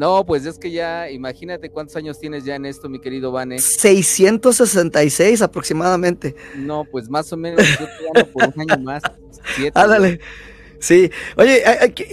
No, 0.00 0.24
pues 0.24 0.46
es 0.46 0.58
que 0.58 0.70
ya, 0.70 1.10
imagínate 1.10 1.68
cuántos 1.68 1.94
años 1.94 2.18
tienes 2.18 2.42
ya 2.42 2.54
en 2.54 2.64
esto, 2.64 2.88
mi 2.88 3.02
querido 3.02 3.32
Vane. 3.32 3.58
666 3.58 5.42
aproximadamente. 5.42 6.34
No, 6.56 6.86
pues 6.90 7.10
más 7.10 7.30
o 7.34 7.36
menos, 7.36 7.62
yo 7.78 7.86
te 8.14 8.24
por 8.24 8.44
un 8.48 8.62
año 8.62 8.82
más. 8.82 9.02
Siete, 9.54 9.78
Ándale. 9.78 10.18
Sí. 10.78 11.10
Oye, 11.36 11.62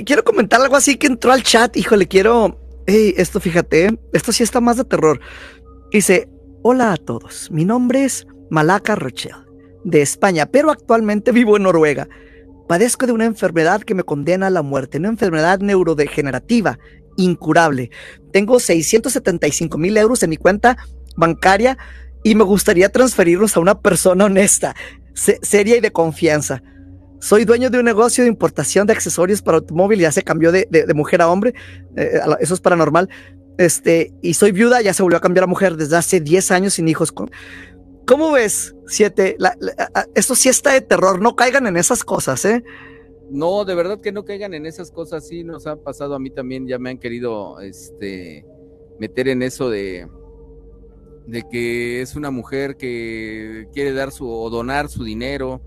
quiero 0.06 0.26
comentar 0.26 0.60
algo 0.60 0.76
así 0.76 0.98
que 0.98 1.08
entró 1.08 1.32
al 1.32 1.44
chat. 1.44 1.78
Híjole, 1.78 2.10
quiero. 2.10 2.60
Hey, 2.88 3.14
esto 3.16 3.40
fíjate, 3.40 3.98
esto 4.12 4.34
sí 4.34 4.44
está 4.44 4.60
más 4.60 4.76
de 4.76 4.84
terror. 4.84 5.22
Dice, 5.90 6.28
hola 6.64 6.92
a 6.92 6.98
todos, 6.98 7.50
mi 7.52 7.64
nombre 7.64 8.04
es 8.04 8.28
Malaka 8.50 8.96
Rochelle, 8.96 9.46
de 9.86 10.02
España, 10.02 10.48
pero 10.48 10.72
actualmente 10.72 11.32
vivo 11.32 11.56
en 11.56 11.64
Noruega. 11.64 12.10
Padezco 12.68 13.06
de 13.06 13.14
una 13.14 13.24
enfermedad 13.24 13.82
que 13.84 13.96
me 13.96 14.04
condena 14.04 14.48
a 14.48 14.50
la 14.50 14.62
muerte, 14.62 14.98
una 14.98 15.08
enfermedad 15.08 15.60
neurodegenerativa, 15.60 16.80
incurable. 17.18 17.92
Tengo 18.32 18.60
675 18.60 19.78
mil 19.78 19.98
euros 19.98 20.24
en 20.24 20.30
mi 20.30 20.38
cuenta 20.38 20.78
bancaria 21.16 21.78
y 22.24 22.36
me 22.36 22.44
gustaría 22.44 22.90
transferirlos 22.90 23.58
a 23.58 23.60
una 23.60 23.80
persona 23.80 24.26
honesta, 24.26 24.76
seria 25.14 25.78
y 25.78 25.82
de 25.82 25.92
confianza. 25.92 26.64
Soy 27.20 27.46
dueño 27.46 27.70
de 27.70 27.80
un 27.80 27.86
negocio 27.86 28.24
de 28.24 28.30
importación 28.30 28.86
de 28.86 28.94
accesorios 28.94 29.42
para 29.42 29.58
automóvil, 29.58 30.00
ya 30.00 30.12
se 30.12 30.24
cambió 30.24 30.52
de, 30.52 30.68
mujer 30.94 31.22
a 31.22 31.30
hombre, 31.30 31.54
eh, 31.96 32.20
eso 32.40 32.54
es 32.54 32.62
paranormal. 32.62 33.10
Este, 33.58 34.14
y 34.22 34.36
soy 34.36 34.52
viuda, 34.52 34.82
ya 34.82 34.94
se 34.94 35.02
volvió 35.02 35.18
a 35.18 35.22
cambiar 35.22 35.46
a 35.46 35.48
mujer 35.48 35.78
desde 35.78 35.98
hace 35.98 36.20
10 36.20 36.52
años 36.52 36.76
sin 36.76 36.88
hijos. 36.88 37.12
¿Cómo 38.06 38.32
ves, 38.32 38.76
Siete? 38.88 39.36
esto 40.14 40.36
sí 40.36 40.48
está 40.48 40.74
de 40.74 40.82
terror, 40.82 41.20
no 41.22 41.36
caigan 41.36 41.66
en 41.66 41.76
esas 41.76 42.04
cosas, 42.04 42.46
¿eh? 42.46 42.64
No, 43.30 43.66
de 43.66 43.76
verdad 43.76 44.00
que 44.00 44.12
no 44.12 44.24
caigan 44.24 44.54
en 44.54 44.66
esas 44.66 44.92
cosas, 44.92 45.28
sí 45.28 45.44
nos 45.44 45.68
ha 45.68 45.76
pasado 45.76 46.16
a 46.16 46.20
mí 46.20 46.30
también, 46.30 46.68
ya 46.68 46.80
me 46.80 46.90
han 46.90 46.98
querido 46.98 47.60
este, 47.60 48.46
meter 49.00 49.28
en 49.28 49.44
eso 49.44 49.70
de, 49.70 50.08
de 51.28 51.44
que 51.50 52.02
es 52.02 52.16
una 52.16 52.32
mujer 52.32 52.78
que 52.78 53.68
quiere 53.74 53.94
dar 53.94 54.12
su 54.12 54.30
o 54.30 54.50
donar 54.50 54.90
su 54.90 55.04
dinero 55.04 55.62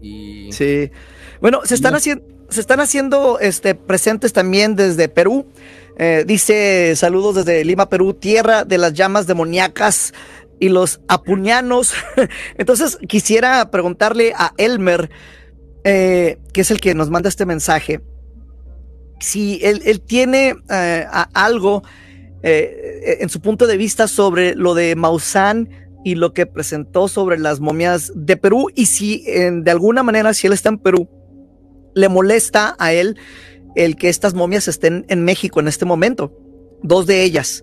y 0.00 0.52
sí. 0.52 0.90
Bueno 1.40 1.60
se 1.64 1.74
están 1.74 1.94
haciendo 1.94 2.24
se 2.48 2.60
están 2.60 2.78
haciendo 2.78 3.40
este 3.40 3.74
presentes 3.74 4.32
también 4.32 4.76
desde 4.76 5.08
Perú. 5.08 5.46
Eh, 5.98 6.24
dice 6.26 6.94
saludos 6.94 7.36
desde 7.36 7.64
Lima 7.64 7.88
Perú 7.88 8.14
tierra 8.14 8.64
de 8.64 8.78
las 8.78 8.92
llamas 8.92 9.26
demoníacas 9.26 10.12
y 10.60 10.68
los 10.68 11.00
apuñanos 11.08 11.94
entonces 12.58 12.98
quisiera 13.08 13.70
preguntarle 13.70 14.32
a 14.36 14.52
Elmer 14.58 15.10
eh, 15.88 16.40
que 16.52 16.62
es 16.62 16.72
el 16.72 16.80
que 16.80 16.96
nos 16.96 17.10
manda 17.10 17.28
este 17.28 17.46
mensaje 17.46 18.00
si 19.20 19.60
él, 19.62 20.00
tiene 20.00 20.56
eh, 20.68 21.06
algo 21.32 21.84
eh, 22.42 23.18
en 23.20 23.28
su 23.28 23.40
punto 23.40 23.68
de 23.68 23.76
vista 23.76 24.08
sobre 24.08 24.56
lo 24.56 24.74
de 24.74 24.96
Maussan 24.96 25.68
y 26.04 26.16
lo 26.16 26.32
que 26.32 26.44
presentó 26.44 27.06
sobre 27.06 27.38
las 27.38 27.60
momias 27.60 28.10
de 28.16 28.36
Perú 28.36 28.66
y 28.74 28.86
si 28.86 29.24
de 29.26 29.70
alguna 29.70 30.02
manera, 30.02 30.34
si 30.34 30.48
él 30.48 30.54
está 30.54 30.70
en 30.70 30.78
Perú, 30.78 31.08
le 31.94 32.08
molesta 32.08 32.74
a 32.80 32.92
él 32.92 33.16
el 33.76 33.94
que 33.94 34.08
estas 34.08 34.34
momias 34.34 34.66
estén 34.66 35.06
en 35.08 35.22
México 35.22 35.60
en 35.60 35.68
este 35.68 35.84
momento, 35.84 36.36
dos 36.82 37.06
de 37.06 37.22
ellas. 37.22 37.62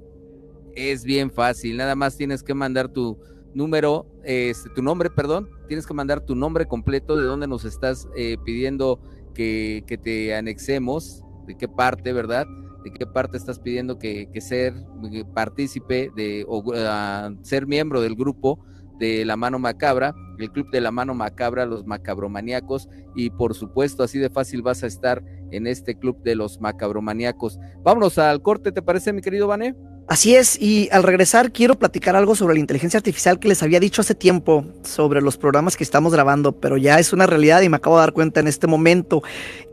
es 0.75 1.03
bien 1.03 1.31
fácil. 1.31 1.77
Nada 1.77 1.95
más 1.95 2.15
tienes 2.15 2.43
que 2.43 2.53
mandar 2.53 2.89
tu 2.89 3.17
número, 3.53 4.05
este, 4.23 4.69
tu 4.69 4.81
nombre, 4.81 5.09
perdón, 5.09 5.49
tienes 5.67 5.85
que 5.85 5.93
mandar 5.93 6.21
tu 6.21 6.35
nombre 6.35 6.67
completo 6.67 7.15
de 7.15 7.23
dónde 7.23 7.47
nos 7.47 7.65
estás 7.65 8.07
eh, 8.15 8.37
pidiendo 8.45 8.99
que, 9.33 9.83
que 9.87 9.97
te 9.97 10.35
anexemos, 10.35 11.23
de 11.47 11.57
qué 11.57 11.67
parte, 11.67 12.13
¿verdad? 12.13 12.45
de 12.83 12.91
qué 12.91 13.05
parte 13.05 13.37
estás 13.37 13.59
pidiendo 13.59 13.99
que, 13.99 14.29
ser 14.39 14.73
eh, 15.11 15.23
partícipe 15.33 16.11
de 16.15 16.45
o 16.47 16.63
ah, 16.75 17.31
ser 17.41 17.67
miembro 17.67 18.01
del 18.01 18.15
grupo 18.15 18.59
de 18.99 19.23
la 19.23 19.37
mano 19.37 19.59
macabra, 19.59 20.13
el 20.37 20.51
club 20.51 20.69
de 20.71 20.81
la 20.81 20.91
mano 20.91 21.13
macabra, 21.13 21.65
los 21.65 21.85
macabromaníacos, 21.85 22.89
y 23.15 23.29
por 23.29 23.55
supuesto, 23.55 24.03
así 24.03 24.19
de 24.19 24.29
fácil 24.29 24.61
vas 24.61 24.83
a 24.83 24.87
estar 24.87 25.23
en 25.51 25.67
este 25.67 25.95
club 25.95 26.21
de 26.21 26.35
los 26.35 26.59
macabromaníacos. 26.59 27.59
Vámonos 27.81 28.17
al 28.17 28.41
corte, 28.41 28.73
¿te 28.73 28.81
parece, 28.81 29.13
mi 29.13 29.21
querido 29.21 29.47
Vané? 29.47 29.73
Así 30.09 30.35
es, 30.35 30.59
y 30.59 30.89
al 30.91 31.03
regresar 31.03 31.51
quiero 31.51 31.77
platicar 31.77 32.15
algo 32.15 32.33
sobre 32.33 32.55
la 32.55 32.59
inteligencia 32.59 32.97
artificial 32.97 33.37
que 33.37 33.47
les 33.47 33.61
había 33.61 33.79
dicho 33.79 34.01
hace 34.01 34.15
tiempo 34.15 34.65
sobre 34.83 35.21
los 35.21 35.37
programas 35.37 35.77
que 35.77 35.83
estamos 35.83 36.11
grabando, 36.11 36.59
pero 36.59 36.77
ya 36.77 36.97
es 36.97 37.13
una 37.13 37.27
realidad 37.27 37.61
y 37.61 37.69
me 37.69 37.77
acabo 37.77 37.97
de 37.97 38.01
dar 38.01 38.13
cuenta 38.13 38.39
en 38.39 38.47
este 38.47 38.65
momento. 38.65 39.21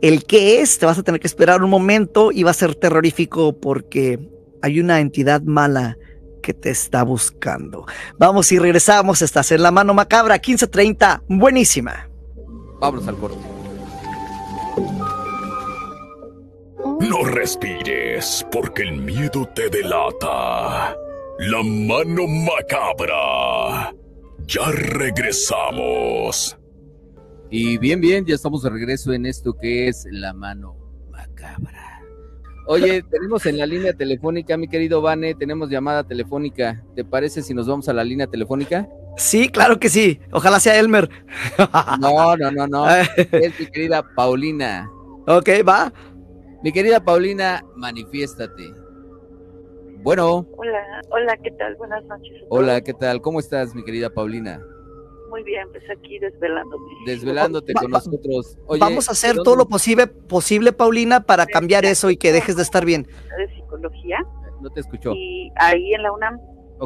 El 0.02 0.24
que 0.24 0.60
es, 0.60 0.78
te 0.78 0.84
vas 0.84 0.98
a 0.98 1.02
tener 1.02 1.22
que 1.22 1.26
esperar 1.26 1.62
un 1.62 1.70
momento 1.70 2.32
y 2.32 2.42
va 2.42 2.50
a 2.50 2.54
ser 2.54 2.74
terrorífico 2.74 3.58
porque 3.58 4.18
hay 4.60 4.78
una 4.78 5.00
entidad 5.00 5.40
mala 5.40 5.96
que 6.42 6.52
te 6.52 6.68
está 6.68 7.02
buscando. 7.02 7.86
Vamos 8.18 8.52
y 8.52 8.58
regresamos, 8.58 9.22
estás 9.22 9.52
en 9.52 9.62
la 9.62 9.70
mano 9.70 9.94
macabra 9.94 10.34
1530, 10.34 11.22
buenísima. 11.28 12.10
Vámonos 12.78 13.08
al. 13.08 13.16
No 17.00 17.24
respires, 17.24 18.46
porque 18.50 18.82
el 18.82 18.92
miedo 18.92 19.46
te 19.54 19.68
delata. 19.68 20.96
La 21.38 21.62
mano 21.62 22.26
macabra. 22.26 23.94
Ya 24.46 24.70
regresamos. 24.72 26.58
Y 27.50 27.76
bien, 27.78 28.00
bien, 28.00 28.24
ya 28.24 28.34
estamos 28.34 28.62
de 28.62 28.70
regreso 28.70 29.12
en 29.12 29.26
esto 29.26 29.54
que 29.60 29.88
es 29.88 30.06
la 30.10 30.32
mano 30.32 30.76
macabra. 31.10 32.00
Oye, 32.66 33.02
tenemos 33.10 33.44
en 33.44 33.58
la 33.58 33.66
línea 33.66 33.92
telefónica, 33.92 34.56
mi 34.56 34.66
querido 34.66 35.02
Vane, 35.02 35.34
tenemos 35.34 35.68
llamada 35.68 36.02
telefónica. 36.02 36.82
¿Te 36.94 37.04
parece 37.04 37.42
si 37.42 37.52
nos 37.52 37.66
vamos 37.66 37.90
a 37.90 37.92
la 37.92 38.04
línea 38.04 38.26
telefónica? 38.26 38.88
Sí, 39.18 39.50
claro 39.50 39.78
que 39.78 39.90
sí. 39.90 40.18
Ojalá 40.32 40.60
sea 40.60 40.78
Elmer. 40.78 41.10
No, 42.00 42.36
no, 42.36 42.50
no, 42.50 42.66
no. 42.66 42.88
es 43.32 43.60
mi 43.60 43.66
querida 43.66 44.02
Paulina. 44.14 44.90
Ok, 45.26 45.50
va. 45.66 45.92
Mi 46.66 46.72
querida 46.72 46.98
Paulina, 46.98 47.64
manifiéstate. 47.76 48.74
Bueno. 50.02 50.44
Hola, 50.56 51.00
hola, 51.10 51.36
¿qué 51.36 51.52
tal? 51.52 51.76
Buenas 51.76 52.04
noches. 52.06 52.42
Hola, 52.48 52.80
¿qué 52.80 52.92
tal? 52.92 53.20
¿Cómo 53.20 53.38
estás, 53.38 53.72
mi 53.72 53.84
querida 53.84 54.10
Paulina? 54.10 54.60
Muy 55.30 55.44
bien, 55.44 55.68
pues 55.70 55.84
aquí 55.96 56.18
desvelándome. 56.18 56.84
Desvelándote 57.06 57.72
con 57.72 57.92
nosotros. 57.92 58.58
vamos 58.80 59.08
a 59.08 59.12
hacer 59.12 59.36
todo 59.44 59.54
lo 59.54 59.68
posible, 59.68 60.08
posible, 60.08 60.72
Paulina, 60.72 61.20
para 61.20 61.46
cambiar 61.46 61.84
eso 61.84 62.10
y 62.10 62.16
que 62.16 62.32
dejes 62.32 62.56
de 62.56 62.62
estar 62.62 62.84
bien. 62.84 63.04
De 63.04 63.54
psicología. 63.54 64.18
No 64.60 64.68
te 64.70 64.80
escuchó. 64.80 65.12
Y 65.12 65.52
ahí 65.60 65.94
en 65.94 66.02
la 66.02 66.10
UNAM, 66.10 66.40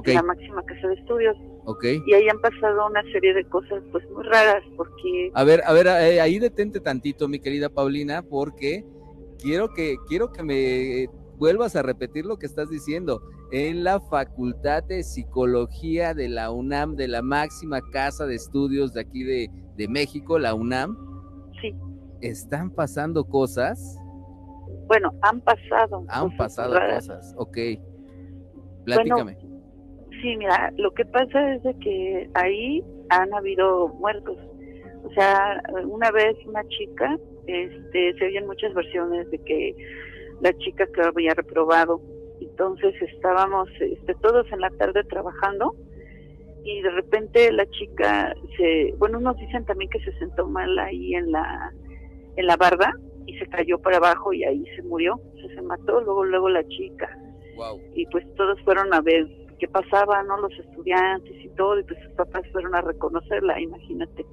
en 0.04 0.14
la 0.14 0.22
máxima 0.22 0.62
casa 0.66 0.88
de 0.88 0.94
estudios. 0.96 1.38
Ok. 1.64 1.84
Y 2.04 2.12
ahí 2.12 2.28
han 2.28 2.40
pasado 2.42 2.86
una 2.86 3.02
serie 3.12 3.32
de 3.32 3.46
cosas 3.46 3.82
pues 3.92 4.04
muy 4.10 4.24
raras 4.24 4.62
porque... 4.76 5.30
A 5.32 5.42
ver, 5.42 5.62
a 5.64 5.72
ver, 5.72 5.86
eh, 5.86 6.20
ahí 6.20 6.38
detente 6.38 6.80
tantito, 6.80 7.28
mi 7.28 7.38
querida 7.38 7.70
Paulina, 7.70 8.20
porque 8.20 8.84
quiero 9.40 9.72
que, 9.72 9.96
quiero 10.08 10.32
que 10.32 10.42
me 10.42 11.08
vuelvas 11.38 11.74
a 11.74 11.82
repetir 11.82 12.26
lo 12.26 12.38
que 12.38 12.46
estás 12.46 12.68
diciendo. 12.70 13.22
En 13.52 13.82
la 13.82 13.98
Facultad 13.98 14.84
de 14.84 15.02
Psicología 15.02 16.14
de 16.14 16.28
la 16.28 16.50
UNAM, 16.50 16.94
de 16.94 17.08
la 17.08 17.22
máxima 17.22 17.80
casa 17.90 18.26
de 18.26 18.36
estudios 18.36 18.92
de 18.92 19.00
aquí 19.00 19.24
de, 19.24 19.50
México, 19.88 20.38
la 20.38 20.54
UNAM. 20.54 20.96
Sí. 21.60 21.74
¿Están 22.20 22.70
pasando 22.70 23.24
cosas? 23.24 23.98
Bueno, 24.86 25.10
han 25.22 25.40
pasado. 25.40 26.04
Han 26.08 26.36
pasado 26.36 26.78
cosas, 26.94 27.34
ok. 27.38 27.56
Platícame. 28.84 29.36
sí, 30.20 30.36
mira, 30.36 30.72
lo 30.76 30.92
que 30.92 31.04
pasa 31.06 31.54
es 31.54 31.62
de 31.62 31.74
que 31.78 32.30
ahí 32.34 32.84
han 33.08 33.32
habido 33.32 33.88
muertos. 33.88 34.36
O 35.04 35.10
sea, 35.14 35.62
una 35.86 36.10
vez 36.10 36.36
una 36.46 36.62
chica 36.68 37.18
este, 37.46 38.14
se 38.18 38.24
oyen 38.24 38.46
muchas 38.46 38.74
versiones 38.74 39.30
de 39.30 39.38
que 39.38 39.74
la 40.40 40.56
chica 40.58 40.86
que 40.86 41.02
había 41.02 41.34
reprobado. 41.34 42.00
Entonces 42.40 42.94
estábamos 43.02 43.68
este, 43.80 44.14
todos 44.16 44.50
en 44.52 44.60
la 44.60 44.70
tarde 44.70 45.04
trabajando 45.04 45.74
y 46.64 46.82
de 46.82 46.90
repente 46.90 47.52
la 47.52 47.66
chica 47.70 48.34
se, 48.56 48.94
bueno, 48.98 49.18
unos 49.18 49.36
dicen 49.38 49.64
también 49.64 49.90
que 49.90 50.00
se 50.00 50.12
sentó 50.18 50.46
mal 50.46 50.78
ahí 50.78 51.14
en 51.14 51.32
la 51.32 51.72
en 52.36 52.46
la 52.46 52.56
barda 52.56 52.92
y 53.26 53.36
se 53.38 53.46
cayó 53.46 53.78
para 53.78 53.98
abajo 53.98 54.32
y 54.32 54.44
ahí 54.44 54.64
se 54.76 54.82
murió, 54.82 55.20
se, 55.40 55.54
se 55.54 55.62
mató, 55.62 56.00
luego 56.00 56.24
luego 56.24 56.48
la 56.48 56.66
chica. 56.68 57.16
Y 57.94 58.06
pues 58.06 58.24
todos 58.36 58.58
fueron 58.62 58.92
a 58.94 59.02
ver 59.02 59.26
qué 59.58 59.68
pasaba, 59.68 60.22
¿no? 60.22 60.38
Los 60.38 60.58
estudiantes 60.58 61.44
y 61.44 61.48
todo, 61.50 61.78
y 61.78 61.84
pues 61.84 62.00
sus 62.02 62.12
papás 62.12 62.42
fueron 62.52 62.74
a 62.74 62.80
reconocerla, 62.80 63.60
imagínate. 63.60 64.24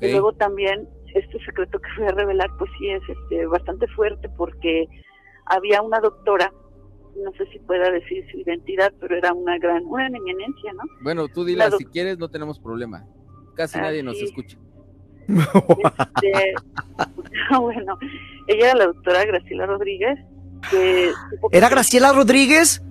Y 0.00 0.10
luego 0.10 0.32
también 0.32 0.88
este 1.14 1.38
secreto 1.44 1.78
que 1.78 1.88
voy 1.98 2.08
a 2.08 2.12
revelar, 2.12 2.50
pues 2.58 2.70
sí 2.78 2.88
es 2.90 3.02
este, 3.08 3.46
bastante 3.46 3.86
fuerte 3.88 4.28
porque 4.36 4.86
había 5.46 5.82
una 5.82 6.00
doctora, 6.00 6.52
no 7.16 7.32
sé 7.32 7.46
si 7.52 7.58
pueda 7.60 7.90
decir 7.90 8.24
su 8.30 8.38
identidad, 8.38 8.92
pero 9.00 9.16
era 9.16 9.32
una 9.32 9.58
gran, 9.58 9.84
una 9.84 10.06
eminencia, 10.06 10.72
¿no? 10.72 10.82
Bueno, 11.02 11.28
tú 11.28 11.44
dila, 11.44 11.70
si 11.72 11.84
quieres 11.84 12.18
no 12.18 12.28
tenemos 12.28 12.58
problema. 12.58 13.04
Casi 13.54 13.78
nadie 13.78 14.02
nos 14.02 14.20
escucha. 14.20 14.58
Este, 15.28 16.54
bueno, 17.60 17.98
ella 18.46 18.70
era 18.70 18.74
la 18.74 18.86
doctora 18.86 19.24
Graciela 19.24 19.66
Rodríguez. 19.66 20.18
Que 20.70 21.10
¿Era 21.52 21.68
Graciela 21.68 22.12
Rodríguez? 22.12 22.82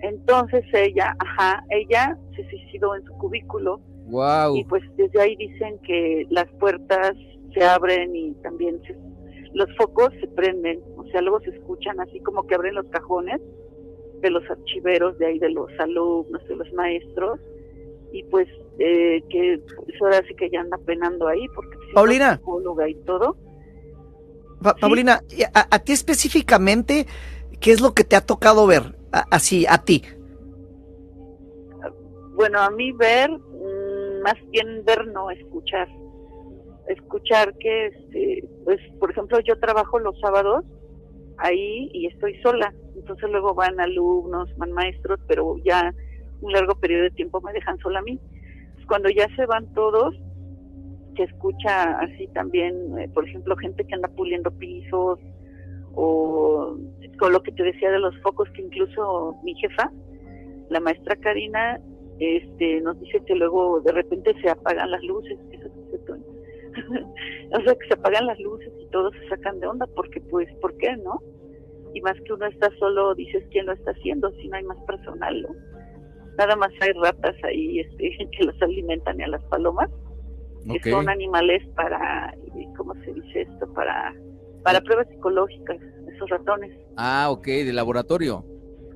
Entonces 0.00 0.64
ella, 0.72 1.16
ajá, 1.18 1.64
ella 1.70 2.16
se 2.34 2.48
suicidó 2.48 2.94
en 2.94 3.04
su 3.04 3.12
cubículo. 3.14 3.80
Wow. 4.08 4.56
Y 4.56 4.64
pues 4.64 4.82
desde 4.96 5.20
ahí 5.20 5.36
dicen 5.36 5.78
que 5.80 6.26
las 6.30 6.46
puertas 6.58 7.14
se 7.54 7.64
abren 7.64 8.14
y 8.14 8.34
también 8.42 8.80
los 9.54 9.68
focos 9.76 10.10
se 10.20 10.26
prenden, 10.28 10.80
o 10.96 11.04
sea, 11.06 11.20
luego 11.20 11.40
se 11.40 11.50
escuchan 11.50 12.00
así 12.00 12.20
como 12.20 12.46
que 12.46 12.54
abren 12.54 12.74
los 12.74 12.86
cajones 12.86 13.40
de 14.20 14.30
los 14.30 14.48
archiveros 14.50 15.18
de 15.18 15.26
ahí 15.26 15.38
de 15.38 15.50
los 15.50 15.70
alumnos, 15.78 16.46
de 16.48 16.56
los 16.56 16.72
maestros 16.72 17.38
y 18.12 18.22
pues 18.24 18.48
eh, 18.78 19.22
que 19.30 19.54
eso 19.54 20.04
ahora 20.04 20.22
sí 20.26 20.34
que 20.34 20.50
ya 20.50 20.60
anda 20.60 20.78
penando 20.78 21.28
ahí 21.28 21.46
porque 21.54 21.76
Paulina 21.94 22.40
y 22.88 22.94
todo. 23.04 23.36
Paulina, 24.80 25.22
a, 25.54 25.78
ti 25.78 25.92
específicamente, 25.92 27.06
¿qué 27.60 27.70
es 27.70 27.80
lo 27.80 27.94
que 27.94 28.04
te 28.04 28.16
ha 28.16 28.20
tocado 28.20 28.66
ver? 28.66 28.96
así, 29.30 29.66
a 29.68 29.78
ti. 29.78 30.02
Bueno, 32.34 32.60
a 32.60 32.70
mí 32.70 32.92
ver, 32.92 33.30
más 34.22 34.34
bien 34.50 34.84
ver, 34.84 35.06
no 35.08 35.30
escuchar. 35.30 35.88
Escuchar 36.88 37.54
que, 37.58 37.86
este, 37.86 38.48
pues, 38.64 38.80
por 38.98 39.10
ejemplo, 39.10 39.38
yo 39.40 39.58
trabajo 39.58 39.98
los 39.98 40.18
sábados 40.20 40.64
ahí 41.38 41.90
y 41.92 42.06
estoy 42.06 42.40
sola. 42.42 42.72
Entonces 42.96 43.30
luego 43.30 43.54
van 43.54 43.78
alumnos, 43.80 44.54
van 44.56 44.72
maestros, 44.72 45.20
pero 45.26 45.56
ya 45.64 45.94
un 46.40 46.52
largo 46.52 46.74
periodo 46.74 47.04
de 47.04 47.10
tiempo 47.10 47.40
me 47.40 47.52
dejan 47.52 47.78
sola 47.78 48.00
a 48.00 48.02
mí. 48.02 48.18
Cuando 48.86 49.10
ya 49.10 49.28
se 49.36 49.44
van 49.46 49.72
todos, 49.74 50.14
se 51.16 51.24
escucha 51.24 51.98
así 51.98 52.26
también, 52.28 52.98
eh, 52.98 53.08
por 53.12 53.28
ejemplo, 53.28 53.56
gente 53.56 53.84
que 53.84 53.94
anda 53.94 54.08
puliendo 54.08 54.50
pisos 54.52 55.18
o 55.94 56.76
con 57.18 57.32
lo 57.32 57.42
que 57.42 57.52
te 57.52 57.64
decía 57.64 57.90
de 57.90 57.98
los 57.98 58.16
focos 58.22 58.48
que 58.50 58.62
incluso 58.62 59.36
mi 59.42 59.54
jefa, 59.56 59.90
la 60.70 60.80
maestra 60.80 61.16
Karina, 61.16 61.80
este, 62.18 62.80
nos 62.80 62.98
dice 63.00 63.22
que 63.26 63.34
luego 63.34 63.80
de 63.80 63.92
repente 63.92 64.34
se 64.42 64.50
apagan 64.50 64.90
las 64.90 65.02
luces, 65.02 65.38
o 67.52 67.60
sea 67.60 67.74
que 67.74 67.88
se 67.88 67.94
apagan 67.94 68.26
las 68.26 68.38
luces 68.38 68.72
y 68.80 68.86
todos 68.90 69.12
se 69.14 69.28
sacan 69.28 69.60
de 69.60 69.66
onda 69.66 69.86
porque 69.94 70.20
pues, 70.20 70.48
¿por 70.60 70.76
qué 70.76 70.96
no? 70.96 71.20
Y 71.94 72.00
más 72.02 72.14
que 72.24 72.32
uno 72.32 72.46
está 72.46 72.70
solo, 72.78 73.14
dices 73.14 73.44
quién 73.50 73.66
lo 73.66 73.72
está 73.72 73.92
haciendo, 73.92 74.30
si 74.32 74.48
no 74.48 74.56
hay 74.56 74.64
más 74.64 74.78
personal, 74.82 75.42
¿no? 75.42 75.48
Nada 76.36 76.54
más 76.56 76.70
hay 76.80 76.92
ratas 76.92 77.34
ahí 77.44 77.80
este, 77.80 78.10
que 78.38 78.44
los 78.44 78.60
alimentan 78.62 79.18
y 79.18 79.24
a 79.24 79.28
las 79.28 79.42
palomas, 79.44 79.90
que 80.82 80.90
son 80.90 81.08
animales 81.08 81.66
para, 81.74 82.34
¿cómo 82.76 82.94
se 83.04 83.14
dice 83.14 83.42
esto? 83.42 83.72
Para, 83.72 84.14
para 84.62 84.80
pruebas 84.80 85.08
psicológicas, 85.08 85.78
esos 86.14 86.28
ratones. 86.28 86.76
Ah, 86.96 87.28
ok, 87.30 87.46
de 87.46 87.72
laboratorio. 87.72 88.44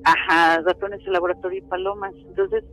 Ajá, 0.03 0.61
ratones 0.61 1.03
de 1.03 1.11
laboratorio 1.11 1.59
y 1.59 1.61
palomas. 1.61 2.13
Entonces, 2.27 2.63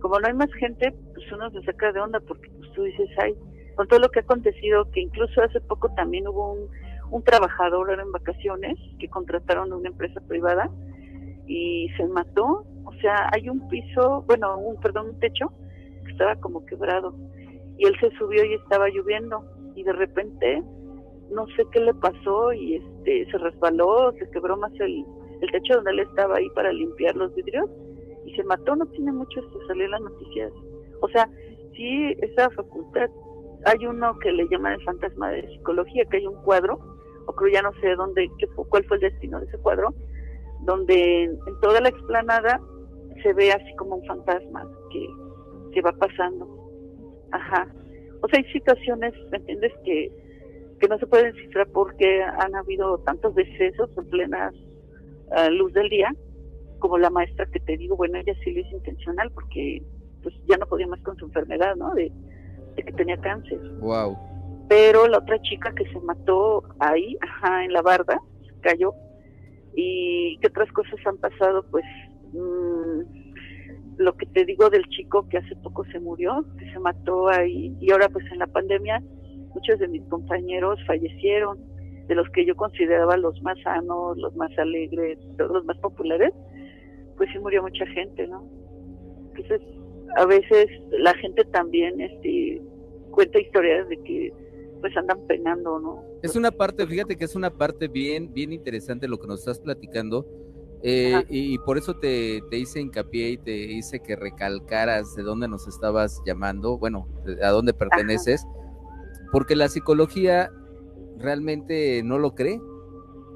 como 0.00 0.18
no 0.20 0.26
hay 0.26 0.34
más 0.34 0.52
gente, 0.54 0.94
pues 1.14 1.32
uno 1.32 1.50
se 1.50 1.62
saca 1.62 1.92
de 1.92 2.00
onda 2.00 2.20
porque 2.20 2.48
pues 2.50 2.72
tú 2.72 2.82
dices, 2.82 3.08
ay, 3.18 3.34
con 3.74 3.86
todo 3.88 4.00
lo 4.00 4.08
que 4.08 4.20
ha 4.20 4.22
acontecido, 4.22 4.90
que 4.90 5.00
incluso 5.00 5.42
hace 5.42 5.60
poco 5.60 5.88
también 5.94 6.26
hubo 6.28 6.52
un, 6.52 6.68
un 7.10 7.22
trabajador 7.22 7.98
en 7.98 8.10
vacaciones 8.12 8.78
que 8.98 9.08
contrataron 9.08 9.72
a 9.72 9.76
una 9.76 9.88
empresa 9.88 10.20
privada 10.26 10.70
y 11.46 11.88
se 11.96 12.06
mató. 12.06 12.64
O 12.84 12.92
sea, 13.00 13.28
hay 13.32 13.48
un 13.48 13.68
piso, 13.68 14.24
bueno, 14.26 14.58
un, 14.58 14.80
perdón, 14.80 15.10
un 15.10 15.20
techo 15.20 15.52
que 16.04 16.12
estaba 16.12 16.36
como 16.36 16.64
quebrado 16.64 17.14
y 17.78 17.86
él 17.86 17.94
se 18.00 18.10
subió 18.16 18.44
y 18.44 18.54
estaba 18.54 18.88
lloviendo 18.88 19.44
y 19.74 19.82
de 19.82 19.92
repente 19.92 20.62
no 21.30 21.46
sé 21.56 21.64
qué 21.72 21.80
le 21.80 21.92
pasó 21.94 22.52
y 22.52 22.76
este 22.76 23.30
se 23.30 23.38
resbaló, 23.38 24.12
se 24.12 24.30
quebró 24.30 24.56
más 24.56 24.72
el, 24.80 25.04
el 25.40 25.50
techo 25.50 25.74
donde 25.74 25.90
él 25.90 26.00
estaba 26.00 26.36
ahí 26.36 26.48
para 26.54 26.72
limpiar 26.72 27.16
los 27.16 27.34
vidrios 27.34 27.68
y 28.26 28.34
se 28.34 28.44
mató, 28.44 28.74
no 28.74 28.86
tiene 28.86 29.12
mucho 29.12 29.40
esto, 29.40 29.58
salió 29.66 29.88
las 29.88 30.00
noticias. 30.00 30.52
O 31.00 31.08
sea, 31.08 31.28
sí, 31.74 32.14
esa 32.18 32.50
facultad, 32.50 33.08
hay 33.64 33.86
uno 33.86 34.18
que 34.18 34.32
le 34.32 34.48
llaman 34.48 34.74
el 34.74 34.82
fantasma 34.82 35.30
de 35.30 35.46
psicología, 35.48 36.04
que 36.06 36.18
hay 36.18 36.26
un 36.26 36.42
cuadro, 36.42 36.78
o 37.26 37.32
creo 37.32 37.52
ya 37.52 37.62
no 37.62 37.72
sé 37.80 37.94
dónde, 37.94 38.28
qué, 38.38 38.46
cuál 38.48 38.84
fue 38.84 38.96
el 38.96 39.02
destino 39.02 39.38
de 39.40 39.46
ese 39.46 39.58
cuadro, 39.58 39.94
donde 40.62 41.24
en, 41.24 41.38
toda 41.62 41.80
la 41.80 41.88
explanada 41.88 42.60
se 43.22 43.32
ve 43.32 43.52
así 43.52 43.74
como 43.76 43.96
un 43.96 44.06
fantasma 44.06 44.68
que, 44.90 45.08
que 45.72 45.80
va 45.82 45.92
pasando. 45.92 46.48
Ajá. 47.32 47.72
O 48.22 48.28
sea, 48.28 48.40
hay 48.40 48.52
situaciones, 48.52 49.12
¿me 49.30 49.38
entiendes?, 49.38 49.72
que, 49.84 50.10
que 50.80 50.88
no 50.88 50.98
se 50.98 51.06
pueden 51.06 51.32
cifrar 51.34 51.68
porque 51.68 52.22
han 52.22 52.54
habido 52.54 52.98
tantos 52.98 53.34
decesos 53.34 53.90
en 53.96 54.04
plena 54.10 54.52
ah, 55.30 55.48
luz 55.50 55.72
del 55.72 55.88
día 55.88 56.12
como 56.78 56.98
la 56.98 57.10
maestra 57.10 57.46
que 57.46 57.60
te 57.60 57.76
digo, 57.76 57.96
bueno, 57.96 58.18
ella 58.18 58.34
sí 58.44 58.52
lo 58.52 58.60
hizo 58.60 58.76
intencional 58.76 59.30
porque 59.32 59.82
pues 60.22 60.34
ya 60.46 60.56
no 60.56 60.66
podía 60.66 60.86
más 60.86 61.00
con 61.02 61.16
su 61.16 61.26
enfermedad, 61.26 61.76
¿no? 61.76 61.94
De, 61.94 62.12
que 62.76 62.92
tenía 62.92 63.16
cáncer. 63.18 63.58
Wow. 63.80 64.16
Pero 64.68 65.06
la 65.06 65.18
otra 65.18 65.40
chica 65.42 65.72
que 65.74 65.86
se 65.90 66.00
mató 66.00 66.62
ahí, 66.78 67.16
ajá, 67.22 67.64
en 67.64 67.72
la 67.72 67.80
barda, 67.80 68.20
cayó. 68.60 68.92
Y 69.74 70.38
qué 70.38 70.48
otras 70.48 70.70
cosas 70.72 70.94
han 71.06 71.16
pasado, 71.18 71.64
pues 71.70 71.84
mmm, 72.32 73.00
lo 73.98 74.16
que 74.16 74.26
te 74.26 74.44
digo 74.44 74.68
del 74.68 74.84
chico 74.88 75.28
que 75.28 75.38
hace 75.38 75.56
poco 75.56 75.84
se 75.86 76.00
murió, 76.00 76.44
que 76.58 76.70
se 76.72 76.78
mató 76.78 77.28
ahí, 77.28 77.74
y 77.80 77.90
ahora 77.92 78.08
pues 78.08 78.24
en 78.30 78.38
la 78.38 78.46
pandemia 78.46 79.02
muchos 79.54 79.78
de 79.78 79.88
mis 79.88 80.02
compañeros 80.08 80.78
fallecieron, 80.86 81.58
de 82.08 82.14
los 82.14 82.28
que 82.30 82.44
yo 82.44 82.54
consideraba 82.56 83.16
los 83.16 83.40
más 83.42 83.58
sanos, 83.62 84.16
los 84.18 84.34
más 84.36 84.50
alegres, 84.58 85.18
los 85.38 85.64
más 85.64 85.78
populares, 85.78 86.32
pues 87.16 87.30
sí 87.32 87.38
murió 87.38 87.62
mucha 87.62 87.86
gente, 87.86 88.26
¿no? 88.26 88.48
Entonces, 89.34 89.60
a 90.16 90.26
veces 90.26 90.66
la 90.90 91.14
gente 91.14 91.44
también 91.46 92.00
este, 92.00 92.62
cuenta 93.10 93.40
historias 93.40 93.88
de 93.88 93.96
que 94.02 94.32
pues 94.80 94.96
andan 94.96 95.26
penando, 95.26 95.78
¿no? 95.80 96.04
Es 96.22 96.36
una 96.36 96.50
parte, 96.50 96.86
fíjate 96.86 97.16
que 97.16 97.24
es 97.24 97.34
una 97.34 97.50
parte 97.50 97.88
bien, 97.88 98.32
bien 98.32 98.52
interesante 98.52 99.08
lo 99.08 99.18
que 99.18 99.26
nos 99.26 99.40
estás 99.40 99.60
platicando. 99.60 100.26
Eh, 100.82 101.24
y, 101.30 101.58
por 101.58 101.78
eso 101.78 101.94
te, 101.94 102.42
te, 102.50 102.58
hice 102.58 102.80
hincapié 102.80 103.30
y 103.30 103.36
te 103.38 103.56
hice 103.56 104.00
que 104.00 104.14
recalcaras 104.14 105.16
de 105.16 105.22
dónde 105.22 105.48
nos 105.48 105.66
estabas 105.66 106.22
llamando, 106.24 106.78
bueno, 106.78 107.08
a 107.42 107.48
dónde 107.48 107.72
perteneces, 107.72 108.46
porque 109.32 109.56
la 109.56 109.68
psicología 109.68 110.50
realmente 111.18 112.02
no 112.04 112.18
lo 112.18 112.34
cree. 112.34 112.60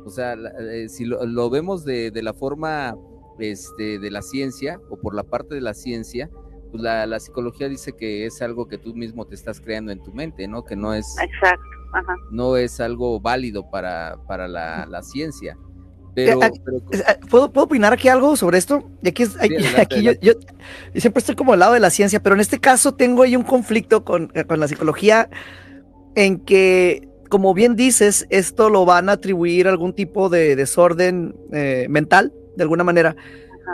O 0.05 0.11
sea, 0.11 0.35
eh, 0.35 0.89
si 0.89 1.05
lo, 1.07 1.25
lo 1.27 1.51
vemos 1.51 1.85
de, 1.85 2.11
de, 2.11 2.23
la 2.23 2.35
forma 2.35 2.97
este, 3.41 3.99
de 3.99 4.11
la 4.11 4.23
ciencia 4.23 4.81
o 4.91 4.97
por 4.97 5.15
la 5.15 5.25
parte 5.25 5.55
de 5.55 5.61
la 5.61 5.75
ciencia, 5.75 6.31
pues 6.71 6.83
la, 6.83 7.21
psicología 7.21 7.69
dice 7.69 7.93
que 7.93 8.27
es 8.27 8.41
algo 8.43 8.69
que 8.69 8.79
tú 8.79 8.95
mismo 8.95 9.27
te 9.27 9.35
estás 9.35 9.61
creando 9.61 9.93
en 9.93 10.03
tu 10.03 10.13
mente, 10.13 10.47
¿no? 10.47 10.65
Que 10.65 10.77
no 10.77 10.95
es, 10.95 11.17
Exacto. 11.21 11.65
no 12.31 12.57
es 12.57 12.81
algo 12.81 13.21
válido 13.21 13.69
para, 13.71 14.19
para 14.27 14.47
la, 14.47 15.03
ciencia. 15.03 15.59
Pero, 16.15 16.43
eh, 16.43 16.51
eh, 16.93 17.03
¿Puedo, 17.29 17.53
¿Puedo 17.53 17.67
opinar 17.67 17.93
aquí 17.93 18.09
algo 18.09 18.37
sobre 18.37 18.59
esto? 18.59 18.89
Aquí, 19.05 19.25
aquí 19.77 20.03
Yo, 20.21 20.33
siempre 20.95 21.21
estoy 21.21 21.37
como 21.37 21.53
al 21.53 21.61
lado 21.61 21.75
de 21.75 21.81
la 21.81 21.91
ciencia, 21.91 22.23
pero 22.23 22.35
en 22.35 22.41
este 22.41 22.59
caso 22.59 22.95
tengo 22.95 23.23
ahí 23.23 23.37
un 23.37 23.45
conflicto 23.45 24.05
con, 24.05 24.33
con 24.47 24.61
la 24.61 24.69
psicología 24.69 25.29
en 26.15 26.41
que, 26.41 27.09
como 27.29 27.55
bien 27.55 27.77
dices, 27.77 28.27
esto 28.31 28.71
lo 28.71 28.85
van 28.85 29.09
a 29.09 29.13
atribuir 29.13 29.67
a 29.67 29.71
algún 29.71 29.95
tipo 29.95 30.29
de 30.29 30.57
desorden 30.57 31.37
eh, 31.53 31.87
mental 31.89 32.33
de 32.61 32.65
alguna 32.65 32.85
manera. 32.85 33.17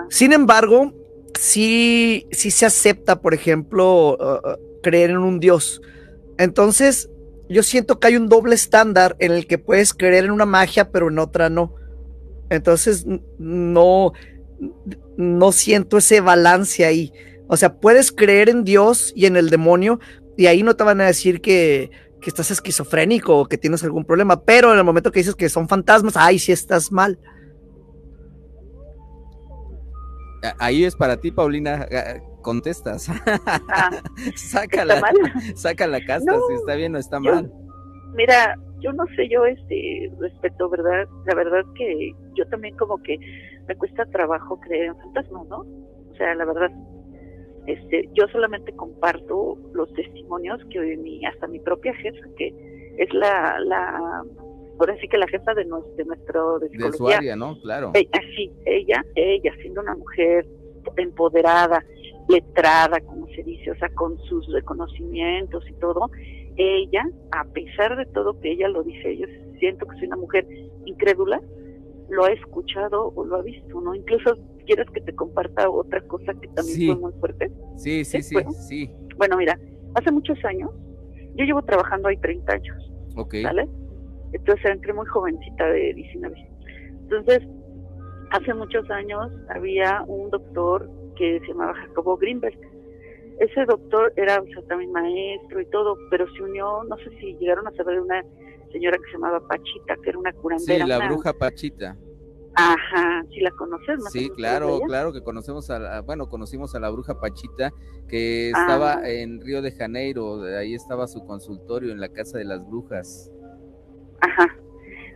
Sin 0.08 0.32
embargo, 0.32 0.94
sí, 1.38 2.26
sí 2.30 2.50
se 2.50 2.66
acepta, 2.66 3.20
por 3.20 3.34
ejemplo, 3.34 4.16
uh, 4.18 4.48
uh, 4.48 4.80
creer 4.82 5.10
en 5.10 5.18
un 5.18 5.40
Dios. 5.40 5.82
Entonces, 6.38 7.10
yo 7.48 7.62
siento 7.62 7.98
que 7.98 8.06
hay 8.06 8.16
un 8.16 8.28
doble 8.28 8.54
estándar 8.54 9.16
en 9.18 9.32
el 9.32 9.46
que 9.46 9.58
puedes 9.58 9.92
creer 9.92 10.24
en 10.24 10.30
una 10.30 10.46
magia, 10.46 10.90
pero 10.90 11.08
en 11.08 11.18
otra 11.18 11.50
no. 11.50 11.74
Entonces, 12.48 13.04
no, 13.38 14.12
no 15.16 15.52
siento 15.52 15.98
ese 15.98 16.20
balance 16.20 16.84
ahí. 16.84 17.12
O 17.48 17.56
sea, 17.56 17.78
puedes 17.78 18.12
creer 18.12 18.48
en 18.48 18.62
Dios 18.62 19.12
y 19.16 19.26
en 19.26 19.36
el 19.36 19.50
demonio, 19.50 19.98
y 20.36 20.46
ahí 20.46 20.62
no 20.62 20.76
te 20.76 20.84
van 20.84 21.00
a 21.00 21.06
decir 21.06 21.40
que, 21.40 21.90
que 22.20 22.30
estás 22.30 22.50
esquizofrénico 22.50 23.36
o 23.36 23.46
que 23.46 23.58
tienes 23.58 23.82
algún 23.82 24.04
problema, 24.04 24.42
pero 24.42 24.72
en 24.72 24.78
el 24.78 24.84
momento 24.84 25.10
que 25.10 25.20
dices 25.20 25.34
que 25.34 25.48
son 25.48 25.68
fantasmas, 25.68 26.16
ay, 26.16 26.38
sí 26.38 26.52
estás 26.52 26.92
mal. 26.92 27.18
Ahí 30.58 30.84
es 30.84 30.96
para 30.96 31.18
ti, 31.18 31.30
Paulina, 31.30 31.86
contestas. 32.42 33.08
Ah, 33.68 33.90
saca, 34.36 34.84
la, 34.84 35.02
saca 35.54 35.86
la 35.86 36.04
casta 36.04 36.32
si 36.48 36.54
está 36.54 36.74
bien 36.74 36.94
o 36.94 36.98
está 36.98 37.20
mal. 37.20 37.50
Mira, 38.14 38.56
yo 38.80 38.92
no 38.92 39.04
sé, 39.16 39.28
yo 39.28 39.44
este 39.44 40.10
respeto, 40.20 40.68
¿verdad? 40.68 41.06
La 41.26 41.34
verdad 41.34 41.64
que 41.74 42.12
yo 42.34 42.46
también 42.48 42.76
como 42.76 43.02
que 43.02 43.18
me 43.66 43.74
cuesta 43.76 44.04
trabajo 44.06 44.60
creer 44.60 44.86
en 44.86 44.96
fantasmas, 44.98 45.46
¿no? 45.48 45.58
O 45.58 46.14
sea, 46.16 46.34
la 46.34 46.44
verdad. 46.44 46.70
Este, 47.66 48.08
yo 48.14 48.28
solamente 48.28 48.72
comparto 48.76 49.58
los 49.74 49.92
testimonios 49.94 50.60
que 50.70 50.96
mi, 50.98 51.24
hasta 51.26 51.48
mi 51.48 51.58
propia 51.58 51.92
jefa, 51.96 52.24
que 52.38 52.54
es 52.96 53.12
la, 53.12 53.58
la 53.58 54.22
ahora 54.78 54.96
sí 55.00 55.08
que 55.08 55.18
la 55.18 55.26
jefa 55.28 55.54
de, 55.54 55.64
nuestro, 55.64 55.94
de 55.96 56.04
nuestro 56.04 56.58
de, 56.58 56.68
de 56.68 56.92
su 56.92 57.08
área, 57.08 57.36
¿no? 57.36 57.60
Claro. 57.60 57.92
Así, 58.12 58.52
ella, 58.64 59.04
ella 59.14 59.52
siendo 59.60 59.80
una 59.80 59.94
mujer 59.94 60.46
empoderada, 60.96 61.84
letrada, 62.28 63.00
como 63.00 63.26
se 63.28 63.42
dice, 63.42 63.70
o 63.70 63.76
sea, 63.76 63.88
con 63.90 64.18
sus 64.24 64.46
reconocimientos 64.52 65.64
y 65.68 65.72
todo, 65.74 66.10
ella, 66.56 67.04
a 67.32 67.44
pesar 67.44 67.96
de 67.96 68.06
todo 68.06 68.38
que 68.40 68.52
ella 68.52 68.68
lo 68.68 68.82
dice, 68.82 69.16
yo 69.16 69.26
siento 69.58 69.86
que 69.86 69.96
soy 69.98 70.06
una 70.08 70.16
mujer 70.16 70.46
incrédula, 70.84 71.40
lo 72.08 72.24
ha 72.24 72.32
escuchado 72.32 73.12
o 73.14 73.24
lo 73.24 73.36
ha 73.36 73.42
visto, 73.42 73.80
¿no? 73.80 73.94
Incluso 73.94 74.36
quieres 74.64 74.86
que 74.90 75.00
te 75.00 75.14
comparta 75.14 75.68
otra 75.68 76.00
cosa 76.02 76.32
que 76.34 76.48
también 76.48 76.92
fue 76.92 77.10
muy 77.10 77.12
fuerte. 77.20 77.50
Sí, 77.76 78.04
sí, 78.04 78.22
sí, 78.22 78.34
bueno, 78.34 78.52
sí. 78.52 78.90
Bueno, 79.16 79.36
mira, 79.36 79.58
hace 79.94 80.10
muchos 80.12 80.42
años, 80.44 80.70
yo 81.34 81.44
llevo 81.44 81.62
trabajando 81.62 82.08
ahí 82.08 82.16
30 82.16 82.52
años. 82.52 82.92
Ok. 83.16 83.36
¿Sale? 83.42 83.68
Entonces 84.36 84.64
entré 84.66 84.92
muy 84.92 85.06
jovencita 85.06 85.66
de 85.66 85.94
19. 85.94 86.36
Entonces, 87.02 87.40
hace 88.32 88.54
muchos 88.54 88.88
años 88.90 89.30
había 89.54 90.02
un 90.06 90.30
doctor 90.30 90.90
que 91.16 91.40
se 91.40 91.46
llamaba 91.48 91.74
Jacobo 91.74 92.16
Greenberg. 92.16 92.58
Ese 93.38 93.64
doctor 93.66 94.12
era 94.16 94.40
o 94.40 94.46
sea, 94.46 94.62
también 94.68 94.92
maestro 94.92 95.60
y 95.60 95.66
todo, 95.66 95.96
pero 96.10 96.26
se 96.34 96.42
unió, 96.42 96.84
no 96.84 96.96
sé 96.98 97.10
si 97.20 97.34
llegaron 97.36 97.66
a 97.66 97.70
saber 97.72 97.96
de 97.96 98.00
una 98.02 98.24
señora 98.72 98.96
que 98.98 99.04
se 99.06 99.12
llamaba 99.12 99.40
Pachita, 99.46 99.94
que 100.02 100.08
era 100.10 100.18
una 100.18 100.32
curandera. 100.32 100.84
Sí, 100.84 100.88
la 100.88 100.96
una- 100.98 101.08
bruja 101.08 101.32
Pachita. 101.34 101.96
Ajá, 102.58 103.22
si 103.34 103.40
la 103.40 103.50
conoces. 103.50 103.98
más 104.02 104.10
Sí, 104.10 104.30
claro, 104.30 104.80
claro 104.86 105.12
que 105.12 105.22
conocemos 105.22 105.68
a 105.68 105.78
la, 105.78 106.00
bueno, 106.00 106.30
conocimos 106.30 106.74
a 106.74 106.80
la 106.80 106.88
bruja 106.88 107.20
Pachita 107.20 107.70
que 108.08 108.50
Ah. 108.54 108.60
estaba 108.62 109.08
en 109.10 109.42
Río 109.42 109.60
de 109.60 109.72
Janeiro, 109.72 110.42
ahí 110.58 110.74
estaba 110.74 111.06
su 111.06 111.22
consultorio 111.26 111.92
en 111.92 112.00
la 112.00 112.08
casa 112.08 112.38
de 112.38 112.44
las 112.46 112.66
brujas. 112.66 113.30
Ajá. 114.20 114.54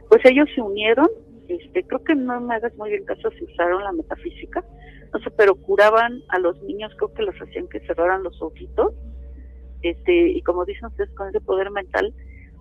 Pues 0.09 0.25
ellos 0.25 0.49
se 0.55 0.61
unieron, 0.61 1.09
este, 1.49 1.85
creo 1.85 2.03
que 2.05 2.15
no 2.15 2.41
me 2.41 2.55
hagas 2.55 2.77
muy 2.77 2.91
bien 2.91 3.05
caso 3.05 3.31
si 3.33 3.45
usaron 3.45 3.85
la 3.85 3.93
metafísica, 3.93 4.65
no 5.13 5.21
sé, 5.21 5.31
pero 5.31 5.55
curaban 5.55 6.21
a 6.29 6.39
los 6.39 6.61
niños, 6.63 6.93
creo 6.97 7.13
que 7.15 7.23
los 7.23 7.35
hacían 7.41 7.69
que 7.69 7.81
cerraran 7.81 8.23
los 8.23 8.41
ojitos, 8.43 8.93
este, 9.83 10.31
y 10.31 10.43
como 10.43 10.65
dicen 10.65 10.87
ustedes, 10.87 11.11
con 11.11 11.29
ese 11.29 11.41
poder 11.41 11.71
mental, 11.71 12.15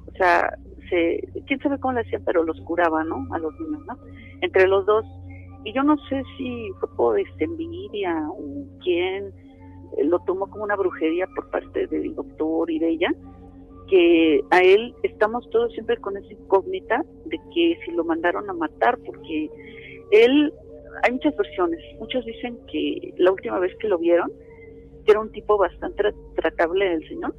o 0.08 0.12
sea, 0.18 0.58
se, 0.90 1.28
quién 1.48 1.60
sabe 1.60 1.80
cómo 1.80 1.94
lo 1.94 2.02
hacían, 2.02 2.24
pero 2.26 2.44
los 2.44 2.60
curaban, 2.62 3.10
¿no? 3.10 3.28
A 3.32 3.40
los 3.40 3.54
niños, 3.60 3.86
¿no? 3.86 3.98
Entre 4.42 4.68
los 4.68 4.86
dos. 4.86 5.06
Y 5.64 5.74
yo 5.74 5.84
no 5.84 5.98
sé 6.08 6.24
si 6.38 6.70
fue 6.80 6.96
por 6.96 7.20
este, 7.20 7.44
envidia 7.44 8.16
o 8.30 8.66
quién 8.82 9.34
eh, 9.98 10.04
lo 10.06 10.20
tomó 10.20 10.50
como 10.50 10.64
una 10.64 10.76
brujería 10.76 11.28
por 11.36 11.50
parte 11.50 11.88
del 11.88 12.16
doctor 12.16 12.72
y 12.72 12.80
de 12.80 12.90
ella, 12.90 13.14
que 13.90 14.42
a 14.52 14.62
él 14.62 14.94
estamos 15.04 15.50
todos 15.50 15.72
siempre 15.74 15.98
con 15.98 16.16
esa 16.18 16.32
incógnita 16.32 17.04
de 17.26 17.38
que 17.54 17.78
si 17.84 17.92
lo 17.92 18.04
mandaron 18.04 18.50
a 18.50 18.54
matar, 18.54 18.98
porque 19.06 19.50
él, 20.12 20.54
hay 21.04 21.12
muchas 21.14 21.36
versiones, 21.36 21.80
muchos 22.00 22.24
dicen 22.26 22.58
que 22.72 23.14
la 23.18 23.32
última 23.32 23.60
vez 23.60 23.76
que 23.80 23.88
lo 23.88 23.98
vieron, 23.98 24.32
que 25.06 25.12
era 25.12 25.20
un 25.20 25.32
tipo 25.32 25.58
bastante 25.58 26.04
tra- 26.04 26.16
tratable 26.36 26.90
del 26.90 27.08
señor, 27.08 27.34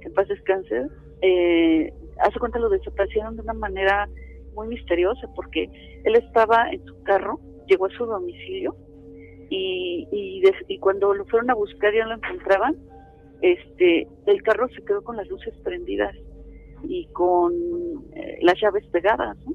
que 0.00 0.08
en 0.08 0.14
paz 0.14 0.28
descanse, 0.28 0.86
eh, 1.22 1.92
hace 2.20 2.38
cuenta 2.38 2.58
lo 2.58 2.68
desaparecieron 2.68 3.36
de 3.36 3.42
una 3.42 3.54
manera 3.54 4.08
muy 4.54 4.68
misteriosa, 4.68 5.28
porque 5.34 5.68
él 6.04 6.14
estaba 6.16 6.70
en 6.70 6.84
su 6.84 7.02
carro, 7.02 7.40
llegó 7.66 7.86
a 7.86 7.90
su 7.90 8.06
domicilio, 8.06 8.76
y, 9.50 10.06
y, 10.12 10.42
y 10.68 10.78
cuando 10.78 11.14
lo 11.14 11.24
fueron 11.24 11.50
a 11.50 11.54
buscar 11.54 11.94
y 11.94 11.98
no 11.98 12.06
lo 12.06 12.14
encontraban, 12.16 12.76
este, 13.42 14.08
el 14.26 14.42
carro 14.42 14.68
se 14.68 14.84
quedó 14.84 15.02
con 15.02 15.16
las 15.16 15.28
luces 15.28 15.54
prendidas 15.62 16.14
y 16.84 17.06
con 17.12 17.52
eh, 18.14 18.38
las 18.42 18.60
llaves 18.60 18.86
pegadas, 18.86 19.36
¿no? 19.44 19.52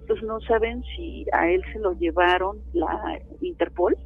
Entonces 0.00 0.26
no 0.26 0.40
saben 0.40 0.82
si 0.96 1.24
a 1.32 1.48
él 1.50 1.62
se 1.72 1.78
lo 1.78 1.92
llevaron 1.92 2.60
la 2.72 3.20
Interpol 3.40 3.96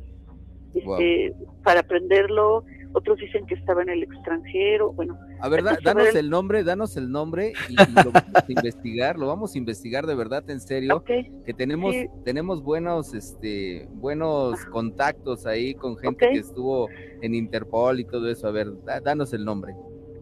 este, 0.74 1.34
para 1.64 1.82
prenderlo, 1.82 2.64
otros 2.96 3.18
dicen 3.18 3.44
que 3.46 3.54
estaba 3.54 3.82
en 3.82 3.90
el 3.90 4.02
extranjero, 4.02 4.90
bueno, 4.92 5.18
A 5.40 5.48
ver, 5.50 5.62
da- 5.62 5.76
danos 5.84 6.08
el- 6.08 6.16
el 6.16 6.30
nombre, 6.30 6.64
danos 6.64 6.96
el 6.96 7.10
nombre 7.10 7.52
y, 7.68 7.74
y 7.74 7.76
lo 7.76 8.10
vamos 8.12 8.42
a 8.42 8.44
investigar, 8.48 9.18
lo 9.18 9.26
vamos 9.26 9.54
a 9.54 9.58
investigar 9.58 10.06
de 10.06 10.14
verdad, 10.14 10.48
en 10.48 10.60
serio, 10.60 10.96
ok, 10.96 11.10
que 11.44 11.52
tenemos, 11.54 11.92
Sí. 11.94 12.06
tenemos 12.24 12.62
buenos, 12.62 13.12
este, 13.12 13.86
buenos 13.92 14.54
Ajá. 14.54 14.70
contactos 14.70 15.44
ahí 15.46 15.74
con 15.74 15.96
gente 15.98 16.26
que 16.32 16.38
estuvo 16.38 16.88
en 17.20 17.34
Interpol 17.34 18.00
y 18.00 18.04
todo 18.06 18.30
eso. 18.30 18.48
A 18.48 18.50
ver, 18.50 18.68
da- 18.84 19.00
danos 19.00 19.32
el 19.34 19.44
nombre. 19.44 19.74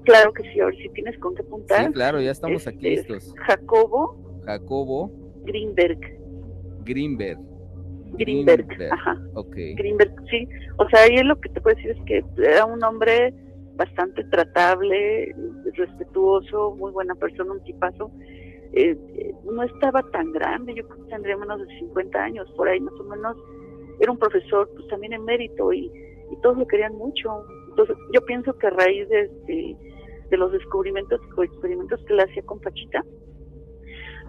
claro 0.04 0.32
que 0.32 0.42
sí, 0.52 0.58
ahora 0.60 0.76
si 0.76 0.88
tienes 0.90 1.16
con 1.20 1.34
qué 1.36 1.42
apuntar, 1.42 1.86
Sí, 1.86 1.92
claro, 1.92 2.20
ya 2.20 2.32
estamos 2.32 2.66
aquí 2.66 2.88
Este, 2.88 3.12
listos. 3.14 3.34
Jacobo 3.46 4.16
Jacobo 4.44 5.10
Greenberg, 5.44 6.00
Greenberg. 6.84 7.38
Greenberg, 8.18 8.66
ajá. 8.90 9.18
Ok. 9.34 9.54
Greenberg, 9.76 10.14
sí. 10.30 10.48
O 10.78 10.88
sea, 10.88 11.02
ahí 11.02 11.16
lo 11.22 11.40
que 11.40 11.48
te 11.48 11.60
puedo 11.60 11.76
decir 11.76 11.92
es 11.92 12.02
que 12.06 12.24
era 12.38 12.64
un 12.64 12.82
hombre 12.82 13.34
bastante 13.76 14.24
tratable, 14.24 15.34
respetuoso, 15.74 16.74
muy 16.76 16.92
buena 16.92 17.14
persona, 17.14 17.52
un 17.52 17.62
tipazo. 17.64 18.10
Eh, 18.72 18.96
no 19.44 19.62
estaba 19.62 20.02
tan 20.10 20.32
grande, 20.32 20.74
yo 20.74 20.86
creo 20.88 21.04
que 21.04 21.10
tendría 21.10 21.36
menos 21.36 21.60
de 21.60 21.78
50 21.78 22.18
años, 22.18 22.50
por 22.56 22.68
ahí 22.68 22.80
más 22.80 22.94
o 22.94 23.04
menos. 23.04 23.36
Era 24.00 24.10
un 24.10 24.18
profesor, 24.18 24.68
pues 24.74 24.88
también 24.88 25.12
en 25.12 25.24
mérito 25.24 25.72
y, 25.72 25.86
y 25.86 26.36
todos 26.42 26.58
lo 26.58 26.66
querían 26.66 26.94
mucho. 26.96 27.44
Entonces, 27.68 27.96
yo 28.12 28.20
pienso 28.24 28.56
que 28.58 28.66
a 28.66 28.70
raíz 28.70 29.08
de, 29.08 29.20
este, 29.22 29.76
de 30.30 30.36
los 30.36 30.52
descubrimientos 30.52 31.20
o 31.36 31.42
experimentos 31.42 32.00
que 32.06 32.14
le 32.14 32.22
hacía 32.22 32.42
con 32.42 32.60
Pachita, 32.60 33.04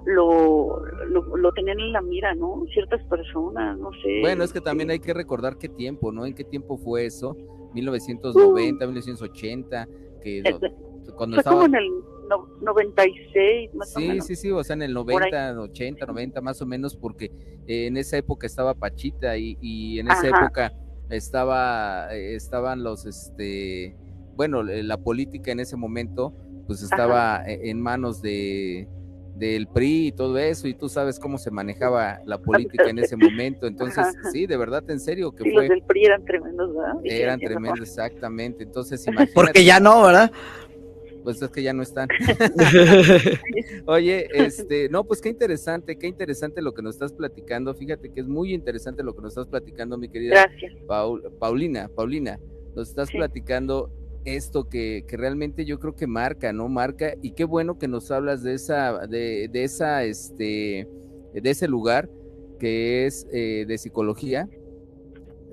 lo, 0.05 0.85
lo, 1.09 1.37
lo 1.37 1.51
tenían 1.53 1.79
en 1.79 1.91
la 1.91 2.01
mira, 2.01 2.33
¿no? 2.35 2.63
Ciertas 2.73 3.03
personas, 3.05 3.77
no 3.79 3.89
sé. 4.03 4.19
Bueno, 4.21 4.43
es 4.43 4.53
que 4.53 4.61
también 4.61 4.89
hay 4.91 4.99
que 4.99 5.13
recordar 5.13 5.57
qué 5.57 5.67
tiempo, 5.67 6.11
¿no? 6.11 6.25
¿En 6.25 6.33
qué 6.33 6.43
tiempo 6.43 6.77
fue 6.77 7.05
eso? 7.05 7.35
1990, 7.73 8.85
1980, 8.85 9.87
que 10.21 10.39
Eh, 10.39 10.55
cuando 11.15 11.35
Fue 11.35 11.41
estaba... 11.41 11.61
como 11.61 11.65
en 11.65 11.75
el 11.75 11.89
no- 12.29 12.47
96, 12.61 13.73
más 13.75 13.95
o 13.95 13.99
Sí, 13.99 14.07
menos. 14.07 14.25
sí, 14.25 14.35
sí, 14.35 14.51
o 14.51 14.63
sea, 14.63 14.75
en 14.75 14.83
el 14.83 14.91
ahí. 14.91 14.93
90, 14.95 15.59
80, 15.61 16.05
90 16.05 16.41
más 16.41 16.61
o 16.61 16.65
menos, 16.65 16.95
porque 16.95 17.25
eh, 17.67 17.87
en 17.87 17.97
esa 17.97 18.17
época 18.17 18.47
estaba 18.47 18.73
Pachita 18.73 19.37
y, 19.37 19.57
y 19.61 19.99
en 19.99 20.07
esa 20.07 20.29
Ajá. 20.29 20.45
época 20.45 20.73
estaba, 21.09 22.07
eh, 22.15 22.35
estaban 22.35 22.83
los, 22.83 23.05
este, 23.05 23.95
bueno, 24.35 24.61
eh, 24.69 24.83
la 24.83 24.97
política 24.97 25.51
en 25.51 25.59
ese 25.59 25.75
momento, 25.77 26.33
pues 26.67 26.81
estaba 26.81 27.43
e- 27.45 27.69
en 27.69 27.79
manos 27.81 28.21
de 28.21 28.87
del 29.35 29.67
PRI 29.67 30.07
y 30.07 30.11
todo 30.13 30.37
eso, 30.37 30.67
y 30.67 30.73
tú 30.73 30.87
sabes 30.89 31.19
cómo 31.19 31.37
se 31.37 31.51
manejaba 31.51 32.19
la 32.25 32.37
política 32.37 32.89
en 32.89 32.99
ese 32.99 33.17
momento, 33.17 33.67
entonces, 33.67 33.99
Ajá. 33.99 34.13
sí, 34.31 34.47
de 34.47 34.55
verdad, 34.57 34.83
en 34.89 34.99
serio, 34.99 35.31
que 35.33 35.43
Sí, 35.43 35.51
fue, 35.51 35.63
los 35.63 35.69
del 35.69 35.83
PRI 35.83 36.05
eran 36.05 36.23
tremendos, 36.23 36.73
¿verdad? 36.73 36.93
Eran 37.03 37.39
tremendos, 37.39 37.81
exactamente, 37.81 38.63
entonces, 38.63 39.05
imagínate, 39.07 39.33
Porque 39.33 39.63
ya 39.65 39.79
no, 39.79 40.03
¿verdad? 40.03 40.31
pues 41.23 41.41
es 41.41 41.49
que 41.49 41.63
ya 41.63 41.73
no 41.73 41.81
están. 41.81 42.07
Oye, 43.87 44.27
este, 44.33 44.89
no, 44.89 45.03
pues 45.03 45.21
qué 45.21 45.29
interesante, 45.29 45.97
qué 45.97 46.07
interesante 46.07 46.61
lo 46.61 46.73
que 46.73 46.81
nos 46.83 46.95
estás 46.95 47.13
platicando. 47.13 47.73
Fíjate 47.73 48.09
que 48.11 48.21
es 48.21 48.27
muy 48.27 48.53
interesante 48.53 49.03
lo 49.03 49.13
que 49.15 49.21
nos 49.23 49.31
estás 49.31 49.47
platicando, 49.47 49.97
mi 49.97 50.07
querida 50.07 50.31
Gracias. 50.47 50.73
Paul- 50.87 51.23
Paulina. 51.39 51.89
Paulina, 51.95 52.39
nos 52.75 52.89
estás 52.89 53.09
Sí. 53.09 53.17
platicando 53.17 53.89
esto 54.25 54.67
que, 54.67 55.05
que 55.07 55.17
realmente 55.17 55.65
yo 55.65 55.79
creo 55.79 55.95
que 55.95 56.07
marca, 56.07 56.51
¿no? 56.51 56.67
Marca, 56.67 57.13
y 57.21 57.31
qué 57.31 57.45
bueno 57.45 57.77
que 57.77 57.87
nos 57.87 58.11
hablas 58.11 58.43
de 58.43 58.55
esa, 58.55 59.07
de, 59.07 59.49
de 59.51 59.63
esa, 59.63 60.03
este, 60.03 60.87
de 61.33 61.49
ese 61.49 61.67
lugar 61.67 62.09
que 62.59 63.05
es 63.05 63.27
eh, 63.31 63.65
de 63.67 63.77
psicología. 63.77 64.49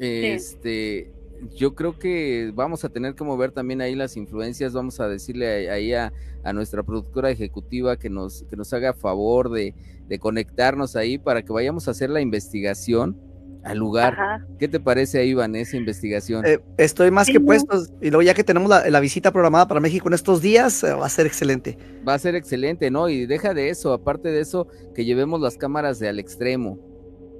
Este, 0.00 1.12
yo 1.54 1.74
creo 1.74 1.98
que 1.98 2.50
vamos 2.54 2.84
a 2.84 2.88
tener 2.88 3.14
que 3.14 3.24
mover 3.24 3.52
también 3.52 3.80
ahí 3.80 3.94
las 3.94 4.16
influencias, 4.16 4.72
vamos 4.72 4.98
a 5.00 5.08
decirle 5.08 5.70
ahí 5.70 5.92
a, 5.92 6.12
a 6.42 6.52
nuestra 6.52 6.82
productora 6.82 7.30
ejecutiva 7.30 7.96
que 7.98 8.10
nos, 8.10 8.44
que 8.44 8.56
nos 8.56 8.72
haga 8.72 8.94
favor 8.94 9.50
de, 9.50 9.74
de 10.08 10.18
conectarnos 10.18 10.96
ahí 10.96 11.18
para 11.18 11.42
que 11.42 11.52
vayamos 11.52 11.88
a 11.88 11.92
hacer 11.92 12.10
la 12.10 12.20
investigación 12.20 13.20
al 13.62 13.78
lugar. 13.78 14.14
Ajá. 14.14 14.46
¿Qué 14.58 14.68
te 14.68 14.80
parece 14.80 15.18
ahí, 15.18 15.30
Iván, 15.30 15.54
esa 15.56 15.76
investigación? 15.76 16.44
Eh, 16.44 16.58
estoy 16.78 17.10
más 17.10 17.28
que 17.28 17.38
puesto. 17.40 17.78
Y 18.00 18.10
luego 18.10 18.22
ya 18.22 18.34
que 18.34 18.44
tenemos 18.44 18.68
la, 18.68 18.88
la 18.90 19.00
visita 19.00 19.30
programada 19.32 19.68
para 19.68 19.80
México 19.80 20.08
en 20.08 20.14
estos 20.14 20.42
días, 20.42 20.82
eh, 20.84 20.92
va 20.94 21.06
a 21.06 21.08
ser 21.08 21.26
excelente. 21.26 21.78
Va 22.06 22.14
a 22.14 22.18
ser 22.18 22.34
excelente, 22.34 22.90
¿no? 22.90 23.08
Y 23.08 23.26
deja 23.26 23.54
de 23.54 23.68
eso, 23.68 23.92
aparte 23.92 24.30
de 24.30 24.40
eso, 24.40 24.66
que 24.94 25.04
llevemos 25.04 25.40
las 25.40 25.56
cámaras 25.56 25.98
de 25.98 26.08
al 26.08 26.18
extremo, 26.18 26.78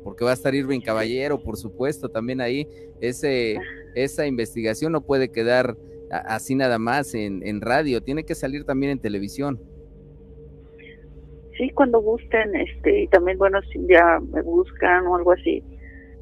porque 0.04 0.24
va 0.24 0.30
a 0.30 0.34
estar 0.34 0.54
Irving 0.54 0.80
Caballero, 0.80 1.42
por 1.42 1.56
supuesto, 1.56 2.08
también 2.08 2.40
ahí. 2.40 2.66
Ese, 3.00 3.58
esa 3.94 4.26
investigación 4.26 4.92
no 4.92 5.00
puede 5.00 5.30
quedar 5.30 5.76
a- 6.10 6.34
así 6.36 6.54
nada 6.54 6.78
más 6.78 7.14
en, 7.14 7.44
en 7.46 7.60
radio, 7.60 8.00
tiene 8.02 8.24
que 8.24 8.34
salir 8.36 8.64
también 8.64 8.92
en 8.92 8.98
televisión. 9.00 9.60
Sí, 11.58 11.70
cuando 11.74 12.00
gusten, 12.00 12.56
este, 12.56 13.02
y 13.02 13.08
también, 13.08 13.38
bueno, 13.38 13.60
si 13.72 13.78
día 13.80 14.18
me 14.32 14.40
buscan 14.42 15.06
o 15.06 15.16
algo 15.16 15.32
así, 15.32 15.62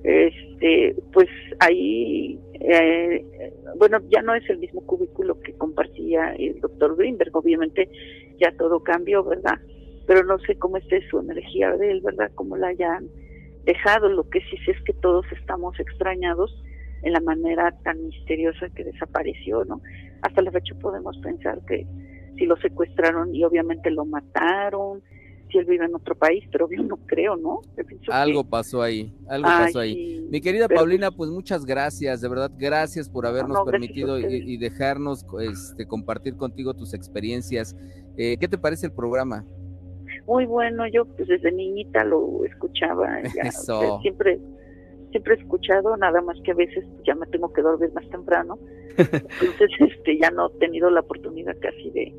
este, 0.02 0.96
pues 1.12 1.28
ahí 1.58 2.38
eh, 2.60 3.24
bueno, 3.76 3.98
ya 4.10 4.20
no 4.20 4.34
es 4.34 4.48
el 4.50 4.58
mismo 4.58 4.82
cubículo 4.86 5.40
que 5.40 5.54
compartía 5.54 6.34
el 6.34 6.60
doctor 6.60 6.96
Greenberg, 6.96 7.34
obviamente 7.34 7.88
ya 8.38 8.52
todo 8.56 8.82
cambió, 8.82 9.24
¿verdad? 9.24 9.58
Pero 10.06 10.24
no 10.24 10.38
sé 10.40 10.56
cómo 10.56 10.76
esté 10.76 11.00
su 11.08 11.20
energía 11.20 11.74
de 11.76 11.92
él, 11.92 12.00
¿verdad? 12.02 12.30
Cómo 12.34 12.56
la 12.56 12.68
hayan 12.68 13.08
dejado, 13.64 14.08
lo 14.08 14.28
que 14.28 14.40
sí 14.42 14.56
sé 14.64 14.72
es 14.72 14.82
que 14.82 14.92
todos 14.92 15.24
estamos 15.32 15.78
extrañados 15.80 16.62
en 17.02 17.14
la 17.14 17.20
manera 17.20 17.74
tan 17.82 18.04
misteriosa 18.04 18.68
que 18.74 18.84
desapareció, 18.84 19.64
¿no? 19.64 19.80
Hasta 20.22 20.42
la 20.42 20.50
fecha 20.50 20.74
podemos 20.74 21.16
pensar 21.18 21.60
que 21.66 21.86
si 22.36 22.44
lo 22.44 22.56
secuestraron 22.56 23.34
y 23.34 23.44
obviamente 23.44 23.90
lo 23.90 24.04
mataron, 24.04 25.02
si 25.50 25.58
él 25.58 25.64
vive 25.66 25.84
en 25.84 25.94
otro 25.94 26.14
país, 26.14 26.44
pero 26.50 26.68
yo 26.70 26.82
no 26.82 26.96
creo, 27.06 27.36
¿no? 27.36 27.60
Algo 28.10 28.44
pasó 28.44 28.82
ahí, 28.82 29.14
algo 29.28 29.48
pasó 29.48 29.80
ahí. 29.80 30.26
Mi 30.30 30.40
querida 30.40 30.68
Paulina, 30.68 31.10
pues 31.10 31.30
muchas 31.30 31.64
gracias, 31.64 32.20
de 32.20 32.28
verdad, 32.28 32.50
gracias 32.56 33.08
por 33.08 33.26
habernos 33.26 33.64
permitido 33.64 34.18
y, 34.18 34.56
dejarnos 34.56 35.26
este, 35.40 35.86
compartir 35.86 36.36
contigo 36.36 36.74
tus 36.74 36.94
experiencias. 36.94 37.76
Eh, 38.16 38.36
¿Qué 38.38 38.48
te 38.48 38.58
parece 38.58 38.86
el 38.86 38.92
programa? 38.92 39.44
Muy 40.26 40.46
bueno, 40.46 40.86
yo 40.86 41.04
pues 41.04 41.28
desde 41.28 41.50
niñita 41.50 42.04
lo 42.04 42.44
escuchaba, 42.44 43.20
siempre 44.02 44.40
siempre 45.10 45.34
he 45.34 45.38
escuchado, 45.38 45.96
nada 45.96 46.20
más 46.20 46.36
que 46.44 46.52
a 46.52 46.54
veces 46.54 46.84
ya 47.04 47.14
me 47.14 47.26
tengo 47.26 47.52
que 47.52 47.62
dormir 47.62 47.90
más 47.92 48.08
temprano, 48.10 48.58
entonces 48.96 49.70
este 49.80 50.18
ya 50.18 50.30
no 50.30 50.48
he 50.48 50.58
tenido 50.58 50.90
la 50.90 51.00
oportunidad 51.00 51.56
casi 51.60 51.90
de, 51.90 52.14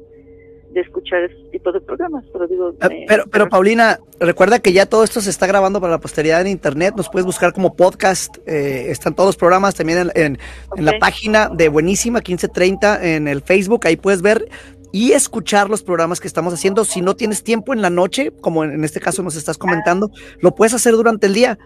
de 0.73 0.81
escuchar 0.81 1.23
este 1.23 1.43
tipo 1.51 1.71
de 1.71 1.81
programas, 1.81 2.23
pero 2.31 2.47
digo... 2.47 2.73
Ah, 2.79 2.89
pero, 3.07 3.25
pero 3.29 3.49
Paulina, 3.49 3.99
recuerda 4.19 4.59
que 4.59 4.73
ya 4.73 4.85
todo 4.85 5.03
esto 5.03 5.21
se 5.21 5.29
está 5.29 5.47
grabando 5.47 5.81
para 5.81 5.91
la 5.91 5.99
posteridad 5.99 6.41
en 6.41 6.47
internet, 6.47 6.93
nos 6.95 7.09
puedes 7.09 7.25
buscar 7.25 7.53
como 7.53 7.75
podcast, 7.75 8.37
eh, 8.45 8.85
están 8.89 9.15
todos 9.15 9.29
los 9.29 9.37
programas 9.37 9.75
también 9.75 10.11
en, 10.15 10.37
en, 10.77 10.85
la 10.85 10.97
página 10.99 11.49
de 11.49 11.69
Buenísima 11.69 12.19
1530 12.19 13.15
en 13.15 13.27
el 13.27 13.41
Facebook, 13.41 13.85
ahí 13.85 13.97
puedes 13.97 14.21
ver 14.21 14.47
y 14.91 15.13
escuchar 15.13 15.69
los 15.69 15.83
programas 15.83 16.19
que 16.19 16.27
estamos 16.27 16.53
haciendo. 16.53 16.83
Si 16.85 17.01
no 17.01 17.15
tienes 17.15 17.43
tiempo 17.43 17.73
en 17.73 17.81
la 17.81 17.89
noche, 17.89 18.31
como 18.41 18.63
en 18.63 18.83
este 18.83 18.99
caso 18.99 19.23
nos 19.23 19.35
estás 19.35 19.57
comentando, 19.57 20.11
lo 20.39 20.53
puedes 20.53 20.73
hacer 20.73 20.93
durante 20.93 21.27
el 21.27 21.33
día. 21.33 21.57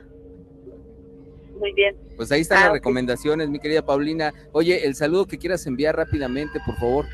Muy 1.59 1.73
bien. 1.73 1.95
Pues 2.15 2.31
ahí 2.31 2.41
están 2.41 2.59
las 2.59 2.69
ah, 2.69 2.73
recomendaciones, 2.73 3.49
mi 3.49 3.59
querida 3.59 3.83
Paulina. 3.83 4.33
Oye, 4.51 4.85
el 4.85 4.95
saludo 4.95 5.25
que 5.25 5.37
quieras 5.37 5.65
enviar 5.65 5.95
rápidamente, 5.95 6.59
por 6.65 6.75
favor. 6.75 7.05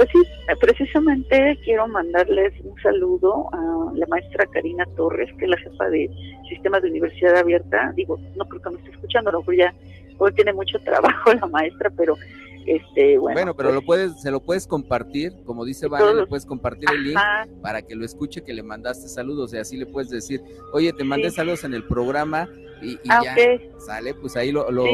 Pues 0.00 0.08
sí, 0.14 0.22
precisamente 0.58 1.58
quiero 1.62 1.86
mandarles 1.86 2.54
un 2.64 2.74
saludo 2.80 3.50
a 3.52 3.92
la 3.94 4.06
maestra 4.06 4.46
Karina 4.46 4.86
Torres, 4.96 5.28
que 5.38 5.44
es 5.44 5.50
la 5.50 5.58
jefa 5.58 5.90
de 5.90 6.08
Sistemas 6.48 6.80
de 6.80 6.88
Universidad 6.88 7.36
Abierta. 7.36 7.92
Digo, 7.94 8.18
no 8.34 8.46
creo 8.46 8.62
que 8.62 8.70
me 8.70 8.76
esté 8.78 8.92
escuchando, 8.92 9.28
a 9.28 9.34
lo 9.34 9.40
mejor 9.40 9.56
ya 9.56 9.74
hoy 10.16 10.32
tiene 10.32 10.54
mucho 10.54 10.78
trabajo 10.86 11.34
la 11.34 11.46
maestra, 11.48 11.90
pero 11.90 12.16
este, 12.64 13.18
bueno. 13.18 13.34
Bueno, 13.34 13.54
pero 13.54 13.72
lo 13.72 13.82
puedes, 13.82 14.22
se 14.22 14.30
lo 14.30 14.40
puedes 14.40 14.66
compartir, 14.66 15.34
como 15.44 15.66
dice 15.66 15.86
Vane, 15.86 16.14
le 16.14 16.26
puedes 16.26 16.46
compartir 16.46 16.88
el 16.94 17.04
link 17.04 17.20
para 17.60 17.82
que 17.82 17.94
lo 17.94 18.06
escuche 18.06 18.40
que 18.42 18.54
le 18.54 18.62
mandaste 18.62 19.06
saludos, 19.06 19.52
y 19.52 19.58
así 19.58 19.76
le 19.76 19.84
puedes 19.84 20.08
decir, 20.08 20.40
oye, 20.72 20.94
te 20.94 21.04
mandé 21.04 21.30
saludos 21.30 21.64
en 21.64 21.74
el 21.74 21.84
programa 21.84 22.48
y, 22.80 22.98
ah, 23.10 23.20
ya 23.22 23.36
sale, 23.78 24.14
pues 24.14 24.34
ahí 24.34 24.50
lo, 24.50 24.70
lo, 24.70 24.86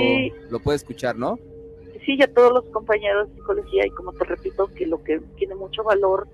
lo 0.50 0.58
puede 0.58 0.74
escuchar, 0.74 1.14
¿no? 1.14 1.38
Sí, 2.06 2.16
ya 2.16 2.28
todos 2.28 2.52
los 2.52 2.64
compañeros 2.66 3.28
de 3.28 3.34
psicología, 3.34 3.86
y 3.86 3.90
como 3.90 4.12
te 4.12 4.24
repito, 4.24 4.68
que 4.68 4.86
lo 4.86 5.02
que 5.02 5.20
tiene 5.36 5.56
mucho 5.56 5.82
valor, 5.82 6.26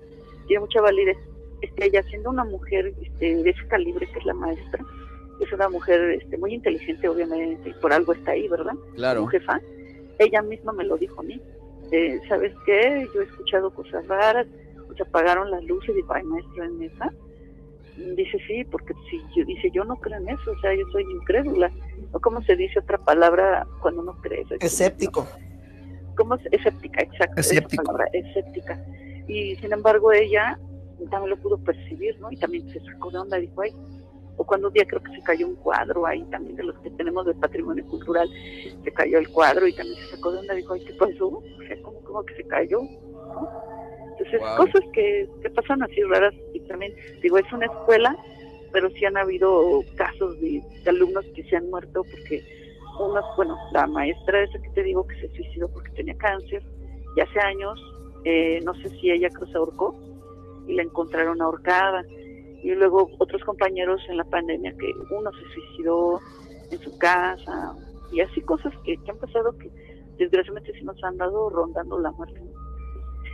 tiene 0.47 0.61
mucha 0.61 0.79
validez, 0.79 1.17
este, 1.61 1.87
ella 1.87 2.03
siendo 2.03 2.29
una 2.29 2.45
mujer 2.45 2.93
este, 3.01 3.35
de 3.35 3.49
ese 3.49 3.67
calibre 3.67 4.07
que 4.07 4.19
es 4.19 4.25
la 4.25 4.33
maestra, 4.33 4.85
es 5.41 5.51
una 5.51 5.67
mujer 5.67 5.99
este, 6.21 6.37
muy 6.37 6.53
inteligente, 6.53 7.09
obviamente, 7.09 7.69
y 7.69 7.73
por 7.73 7.91
algo 7.91 8.13
está 8.13 8.31
ahí, 8.31 8.47
¿verdad? 8.47 8.75
Claro. 8.95 9.25
jefa, 9.27 9.59
ella 10.19 10.41
misma 10.41 10.71
me 10.71 10.83
lo 10.83 10.95
dijo 10.95 11.19
a 11.19 11.23
mí. 11.23 11.41
Eh, 11.91 12.21
¿Sabes 12.29 12.53
qué? 12.65 13.07
Yo 13.13 13.21
he 13.21 13.25
escuchado 13.25 13.71
cosas 13.71 14.07
raras, 14.07 14.47
se 14.95 15.03
apagaron 15.03 15.49
las 15.49 15.63
luces, 15.63 15.89
y 15.89 15.93
digo, 15.93 16.13
ay, 16.13 16.23
maestra, 16.23 16.65
¿en 16.65 16.83
esa? 16.83 17.11
Dice, 18.15 18.37
sí, 18.47 18.63
porque 18.65 18.93
si 19.09 19.19
yo, 19.35 19.45
dice, 19.45 19.69
yo 19.71 19.83
no 19.83 19.95
creo 19.97 20.17
en 20.17 20.29
eso, 20.29 20.51
o 20.51 20.59
sea, 20.59 20.73
yo 20.73 20.85
soy 20.91 21.03
incrédula. 21.03 21.71
¿O 22.11 22.19
cómo 22.19 22.41
se 22.43 22.55
dice 22.55 22.79
otra 22.79 22.97
palabra 22.97 23.67
cuando 23.81 24.03
no 24.03 24.13
crees? 24.21 24.47
Escéptico. 24.59 25.27
¿Cómo 26.15 26.35
es? 26.35 26.41
Escéptica, 26.51 27.01
exacto. 27.01 27.39
Escéptica. 27.39 28.05
escéptica. 28.13 28.85
Y 29.27 29.55
sin 29.55 29.73
embargo 29.73 30.11
ella 30.11 30.59
también 31.09 31.31
lo 31.31 31.37
pudo 31.37 31.57
percibir, 31.57 32.19
¿no? 32.19 32.31
Y 32.31 32.37
también 32.37 32.67
se 32.69 32.79
sacó 32.81 33.11
de 33.11 33.19
onda, 33.19 33.37
dijo, 33.37 33.61
ay, 33.61 33.71
o 34.37 34.43
cuando 34.45 34.67
un 34.67 34.73
día 34.73 34.85
creo 34.85 35.01
que 35.01 35.13
se 35.15 35.21
cayó 35.21 35.47
un 35.47 35.55
cuadro 35.55 36.05
ahí 36.05 36.23
también 36.25 36.55
de 36.55 36.63
los 36.63 36.77
que 36.79 36.89
tenemos 36.91 37.25
del 37.25 37.35
patrimonio 37.35 37.85
cultural, 37.85 38.27
se 38.83 38.91
cayó 38.91 39.19
el 39.19 39.29
cuadro 39.29 39.67
y 39.67 39.73
también 39.73 39.97
se 39.97 40.15
sacó 40.15 40.31
de 40.31 40.39
onda, 40.39 40.55
dijo, 40.55 40.73
ay, 40.73 40.83
¿qué 40.85 40.93
pasó? 40.93 41.27
O 41.27 41.43
sea, 41.67 41.77
¿cómo, 41.81 42.23
que 42.23 42.35
se 42.35 42.43
cayó? 42.45 42.79
Entonces, 44.11 44.41
cosas 44.57 44.81
que, 44.93 45.29
que 45.41 45.49
pasan 45.51 45.83
así 45.83 46.01
raras 46.03 46.33
y 46.53 46.59
también, 46.61 46.93
digo, 47.21 47.37
es 47.37 47.51
una 47.51 47.65
escuela, 47.65 48.15
pero 48.71 48.89
sí 48.91 49.05
han 49.05 49.17
habido 49.17 49.83
casos 49.95 50.39
de 50.39 50.63
alumnos 50.87 51.25
que 51.35 51.43
se 51.43 51.55
han 51.55 51.69
muerto 51.69 52.03
porque 52.03 52.43
unos, 52.99 53.25
bueno, 53.35 53.57
la 53.71 53.87
maestra 53.87 54.43
esa 54.43 54.59
que 54.59 54.69
te 54.69 54.83
digo 54.83 55.05
que 55.07 55.15
se 55.19 55.35
suicidó 55.35 55.69
porque 55.71 55.91
tenía 55.91 56.15
cáncer, 56.17 56.63
y 57.15 57.21
hace 57.21 57.39
años, 57.39 57.79
eh, 58.25 58.59
no 58.63 58.73
sé 58.75 58.89
si 58.89 59.11
ella 59.11 59.29
cruzó 59.29 59.59
ahorcó 59.59 59.95
y 60.67 60.73
la 60.73 60.83
encontraron 60.83 61.41
ahorcada. 61.41 62.03
Y 62.63 62.71
luego 62.75 63.09
otros 63.19 63.43
compañeros 63.43 64.01
en 64.07 64.17
la 64.17 64.23
pandemia 64.23 64.73
que 64.77 64.91
uno 65.11 65.29
se 65.31 65.53
suicidó 65.53 66.19
en 66.71 66.79
su 66.79 66.97
casa, 66.97 67.75
y 68.13 68.21
así 68.21 68.41
cosas 68.41 68.73
que, 68.85 68.97
han 69.09 69.17
pasado 69.17 69.57
que 69.57 69.69
desgraciadamente 70.17 70.71
sí 70.73 70.83
nos 70.85 71.03
han 71.03 71.17
dado 71.17 71.49
rondando 71.49 71.99
la 71.99 72.11
muerte. 72.11 72.41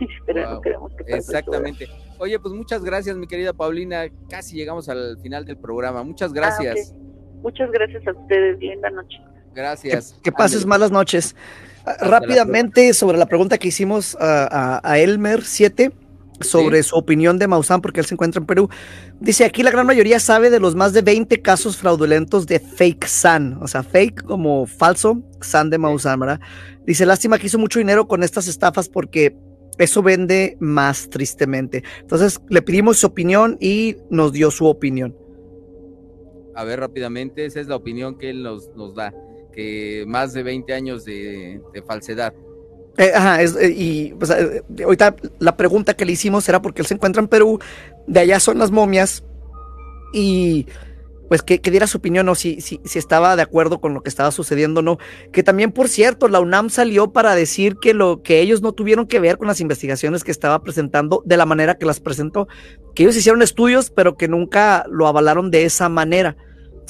Pero 0.26 0.50
no 0.50 0.60
queremos 0.60 0.92
que 0.94 1.14
Exactamente. 1.14 1.86
Oye, 2.18 2.38
pues 2.38 2.54
muchas 2.54 2.82
gracias, 2.82 3.16
mi 3.16 3.26
querida 3.26 3.52
Paulina. 3.52 4.04
Casi 4.28 4.56
llegamos 4.56 4.88
al 4.88 5.18
final 5.18 5.44
del 5.44 5.58
programa. 5.58 6.02
Muchas 6.02 6.32
gracias. 6.32 6.92
Ah, 6.92 6.96
Muchas 7.42 7.70
gracias 7.70 8.06
a 8.06 8.12
ustedes. 8.12 8.58
Linda 8.58 8.90
noche. 8.90 9.18
Gracias. 9.54 10.16
Que, 10.22 10.32
pases 10.32 10.66
malas 10.66 10.90
noches. 10.90 11.34
Ah, 11.84 11.96
rápidamente 12.00 12.92
sobre 12.94 13.18
la 13.18 13.26
pregunta 13.26 13.58
que 13.58 13.68
hicimos 13.68 14.16
a, 14.20 14.98
Elmer 14.98 15.44
7 15.44 15.92
sobre 16.40 16.82
su 16.82 16.96
opinión 16.96 17.38
de 17.38 17.46
Maussan, 17.46 17.82
porque 17.82 18.00
él 18.00 18.06
se 18.06 18.14
encuentra 18.14 18.40
en 18.40 18.46
Perú. 18.46 18.70
Dice, 19.20 19.44
aquí 19.44 19.62
la 19.62 19.70
gran 19.70 19.86
mayoría 19.86 20.18
sabe 20.20 20.48
de 20.48 20.58
los 20.58 20.74
más 20.74 20.92
de 20.92 21.02
20 21.02 21.42
casos 21.42 21.76
fraudulentos 21.76 22.46
de 22.46 22.60
fake 22.60 23.06
San, 23.06 23.58
o 23.62 23.68
sea, 23.68 23.82
fake 23.82 24.22
como 24.22 24.66
falso 24.66 25.22
San 25.42 25.68
de 25.68 25.78
Maussan, 25.78 26.20
¿verdad? 26.20 26.40
Dice, 26.86 27.04
lástima 27.04 27.38
que 27.38 27.46
hizo 27.46 27.58
mucho 27.58 27.78
dinero 27.78 28.08
con 28.08 28.22
estas 28.22 28.48
estafas 28.48 28.88
porque 28.88 29.36
eso 29.78 30.02
vende 30.02 30.56
más 30.60 31.08
tristemente. 31.10 31.82
Entonces, 32.00 32.40
le 32.48 32.62
pedimos 32.62 32.98
su 32.98 33.06
opinión 33.06 33.56
y 33.60 33.96
nos 34.10 34.32
dio 34.32 34.50
su 34.50 34.66
opinión. 34.66 35.16
A 36.54 36.64
ver, 36.64 36.80
rápidamente, 36.80 37.44
esa 37.46 37.60
es 37.60 37.68
la 37.68 37.76
opinión 37.76 38.18
que 38.18 38.30
él 38.30 38.42
nos, 38.42 38.68
nos 38.76 38.94
da 38.94 39.14
que 39.50 40.04
más 40.06 40.32
de 40.32 40.42
20 40.42 40.72
años 40.74 41.04
de, 41.04 41.60
falsedad. 41.86 42.32
Eh, 42.96 43.12
ajá, 43.14 43.42
eh, 43.42 43.48
y 43.74 44.14
pues, 44.14 44.30
ahorita 44.30 45.16
la 45.38 45.56
pregunta 45.56 45.94
que 45.94 46.04
le 46.04 46.12
hicimos 46.12 46.48
era 46.48 46.60
porque 46.60 46.82
él 46.82 46.86
se 46.86 46.94
encuentra 46.94 47.22
en 47.22 47.28
Perú, 47.28 47.58
de 48.06 48.20
allá 48.20 48.40
son 48.40 48.58
las 48.58 48.70
momias, 48.70 49.24
y 50.12 50.66
pues 51.30 51.42
que, 51.42 51.58
diera 51.58 51.86
su 51.86 51.98
opinión, 51.98 52.28
o 52.28 52.34
si, 52.34 52.60
si, 52.60 52.80
si, 52.84 52.98
estaba 52.98 53.36
de 53.36 53.42
acuerdo 53.42 53.80
con 53.80 53.94
lo 53.94 54.02
que 54.02 54.08
estaba 54.08 54.32
sucediendo, 54.32 54.82
no. 54.82 54.98
Que 55.30 55.44
también, 55.44 55.70
por 55.70 55.88
cierto, 55.88 56.26
la 56.26 56.40
UNAM 56.40 56.70
salió 56.70 57.12
para 57.12 57.36
decir 57.36 57.76
que 57.80 57.94
lo 57.94 58.20
que 58.24 58.40
ellos 58.40 58.62
no 58.62 58.72
tuvieron 58.72 59.06
que 59.06 59.20
ver 59.20 59.38
con 59.38 59.46
las 59.46 59.60
investigaciones 59.60 60.24
que 60.24 60.32
estaba 60.32 60.60
presentando 60.60 61.22
de 61.24 61.36
la 61.36 61.46
manera 61.46 61.76
que 61.76 61.86
las 61.86 62.00
presentó, 62.00 62.48
que 62.96 63.04
ellos 63.04 63.16
hicieron 63.16 63.42
estudios, 63.42 63.90
pero 63.90 64.16
que 64.16 64.26
nunca 64.26 64.84
lo 64.90 65.06
avalaron 65.06 65.52
de 65.52 65.64
esa 65.64 65.88
manera. 65.88 66.36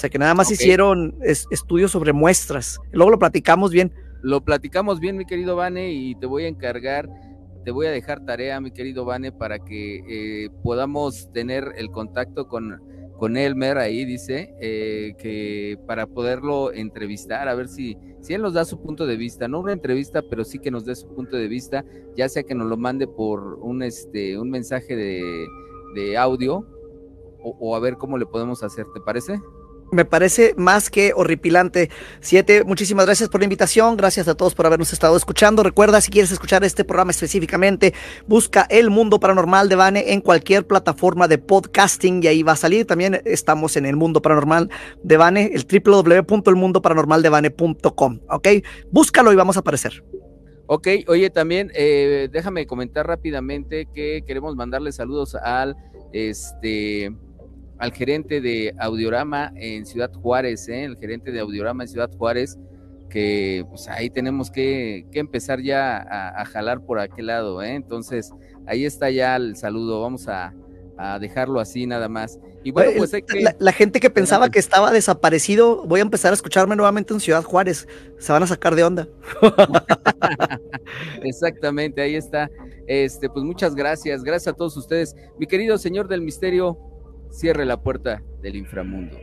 O 0.00 0.02
sea, 0.02 0.08
que 0.08 0.18
nada 0.18 0.32
más 0.32 0.50
hicieron 0.50 1.14
estudios 1.20 1.90
sobre 1.90 2.14
muestras. 2.14 2.78
Luego 2.90 3.10
lo 3.10 3.18
platicamos 3.18 3.70
bien. 3.70 3.92
Lo 4.22 4.42
platicamos 4.42 4.98
bien, 4.98 5.18
mi 5.18 5.26
querido 5.26 5.56
Vane, 5.56 5.92
y 5.92 6.14
te 6.14 6.24
voy 6.24 6.44
a 6.44 6.48
encargar, 6.48 7.06
te 7.66 7.70
voy 7.70 7.86
a 7.86 7.90
dejar 7.90 8.24
tarea, 8.24 8.62
mi 8.62 8.70
querido 8.70 9.04
Vane, 9.04 9.30
para 9.30 9.58
que 9.58 9.96
eh, 10.08 10.48
podamos 10.62 11.30
tener 11.34 11.74
el 11.76 11.90
contacto 11.90 12.48
con, 12.48 12.80
con 13.18 13.36
Elmer 13.36 13.76
ahí, 13.76 14.06
dice, 14.06 14.54
eh, 14.58 15.12
que 15.18 15.78
para 15.86 16.06
poderlo 16.06 16.72
entrevistar, 16.72 17.46
a 17.46 17.54
ver 17.54 17.68
si, 17.68 17.98
si 18.22 18.32
él 18.32 18.40
nos 18.40 18.54
da 18.54 18.64
su 18.64 18.80
punto 18.80 19.04
de 19.04 19.18
vista, 19.18 19.48
no 19.48 19.60
una 19.60 19.74
entrevista, 19.74 20.22
pero 20.22 20.44
sí 20.44 20.60
que 20.60 20.70
nos 20.70 20.86
dé 20.86 20.94
su 20.94 21.08
punto 21.08 21.36
de 21.36 21.46
vista, 21.46 21.84
ya 22.16 22.26
sea 22.30 22.42
que 22.42 22.54
nos 22.54 22.68
lo 22.68 22.78
mande 22.78 23.06
por 23.06 23.58
un, 23.60 23.82
este, 23.82 24.38
un 24.38 24.48
mensaje 24.48 24.96
de, 24.96 26.16
audio, 26.16 26.66
o, 27.42 27.54
o 27.60 27.76
a 27.76 27.80
ver 27.80 27.98
cómo 27.98 28.16
le 28.16 28.24
podemos 28.24 28.62
hacer, 28.62 28.86
¿te 28.94 29.00
parece? 29.02 29.38
Me 29.92 30.04
parece 30.04 30.54
más 30.56 30.90
que 30.90 31.12
horripilante. 31.14 31.90
Siete, 32.20 32.64
muchísimas 32.64 33.06
gracias 33.06 33.28
por 33.28 33.40
la 33.40 33.44
invitación. 33.44 33.96
Gracias 33.96 34.26
a 34.28 34.36
todos 34.36 34.54
por 34.54 34.66
habernos 34.66 34.92
estado 34.92 35.16
escuchando. 35.16 35.64
Recuerda, 35.64 36.00
si 36.00 36.10
quieres 36.10 36.30
escuchar 36.30 36.62
este 36.64 36.84
programa 36.84 37.10
específicamente, 37.10 37.92
busca 38.26 38.66
El 38.70 38.90
Mundo 38.90 39.18
Paranormal 39.18 39.68
de 39.68 39.76
Vane 39.76 40.12
en 40.12 40.20
cualquier 40.20 40.64
plataforma 40.66 41.26
de 41.26 41.38
podcasting 41.38 42.22
y 42.22 42.28
ahí 42.28 42.44
va 42.44 42.52
a 42.52 42.56
salir. 42.56 42.86
También 42.86 43.20
estamos 43.24 43.76
en 43.76 43.86
El 43.86 43.96
Mundo 43.96 44.22
Paranormal 44.22 44.70
de 45.02 45.16
Vane, 45.16 45.50
el 45.54 45.66
www.elmundoparanormaldevane.com. 45.66 48.20
Ok, 48.28 48.48
búscalo 48.90 49.32
y 49.32 49.36
vamos 49.36 49.56
a 49.56 49.60
aparecer. 49.60 50.04
Ok, 50.66 50.86
oye, 51.08 51.30
también 51.30 51.72
eh, 51.74 52.28
déjame 52.30 52.68
comentar 52.68 53.04
rápidamente 53.04 53.88
que 53.92 54.22
queremos 54.24 54.54
mandarle 54.54 54.92
saludos 54.92 55.34
al 55.34 55.74
este 56.12 57.10
al 57.80 57.92
gerente 57.92 58.42
de 58.42 58.74
Audiorama 58.78 59.52
en 59.56 59.86
Ciudad 59.86 60.12
Juárez, 60.12 60.68
¿eh? 60.68 60.84
el 60.84 60.98
gerente 60.98 61.32
de 61.32 61.40
Audiorama 61.40 61.84
en 61.84 61.88
Ciudad 61.88 62.10
Juárez, 62.16 62.58
que 63.08 63.64
pues 63.70 63.88
ahí 63.88 64.10
tenemos 64.10 64.50
que, 64.50 65.06
empezar 65.12 65.62
ya 65.62 65.96
a, 66.38 66.44
jalar 66.44 66.84
por 66.84 67.00
aquel 67.00 67.28
lado, 67.28 67.62
¿eh? 67.62 67.74
entonces 67.74 68.32
ahí 68.66 68.84
está 68.84 69.10
ya 69.10 69.34
el 69.36 69.56
saludo, 69.56 70.02
vamos 70.02 70.28
a, 70.28 70.54
dejarlo 71.18 71.60
así 71.60 71.86
nada 71.86 72.10
más. 72.10 72.38
Y 72.62 72.72
bueno, 72.72 72.90
pues 72.98 73.10
la, 73.58 73.72
gente 73.72 74.00
que 74.00 74.10
pensaba 74.10 74.50
que 74.50 74.58
estaba 74.58 74.90
desaparecido, 74.90 75.86
voy 75.86 76.00
a 76.00 76.02
empezar 76.02 76.32
a 76.32 76.34
escucharme 76.34 76.76
nuevamente 76.76 77.14
en 77.14 77.20
Ciudad 77.20 77.42
Juárez, 77.42 77.88
se 78.18 78.32
van 78.32 78.42
a 78.42 78.46
sacar 78.46 78.74
de 78.74 78.84
onda. 78.84 79.08
Exactamente, 81.22 82.02
ahí 82.02 82.16
está. 82.16 82.50
Este, 82.86 83.30
pues 83.30 83.46
muchas 83.46 83.74
gracias, 83.74 84.22
gracias 84.22 84.52
a 84.52 84.56
todos 84.56 84.76
ustedes. 84.76 85.16
Mi 85.38 85.46
querido 85.46 85.78
señor 85.78 86.06
del 86.06 86.20
misterio, 86.20 86.89
cierre 87.30 87.64
la 87.64 87.82
puerta 87.82 88.22
del 88.42 88.56
inframundo. 88.56 89.16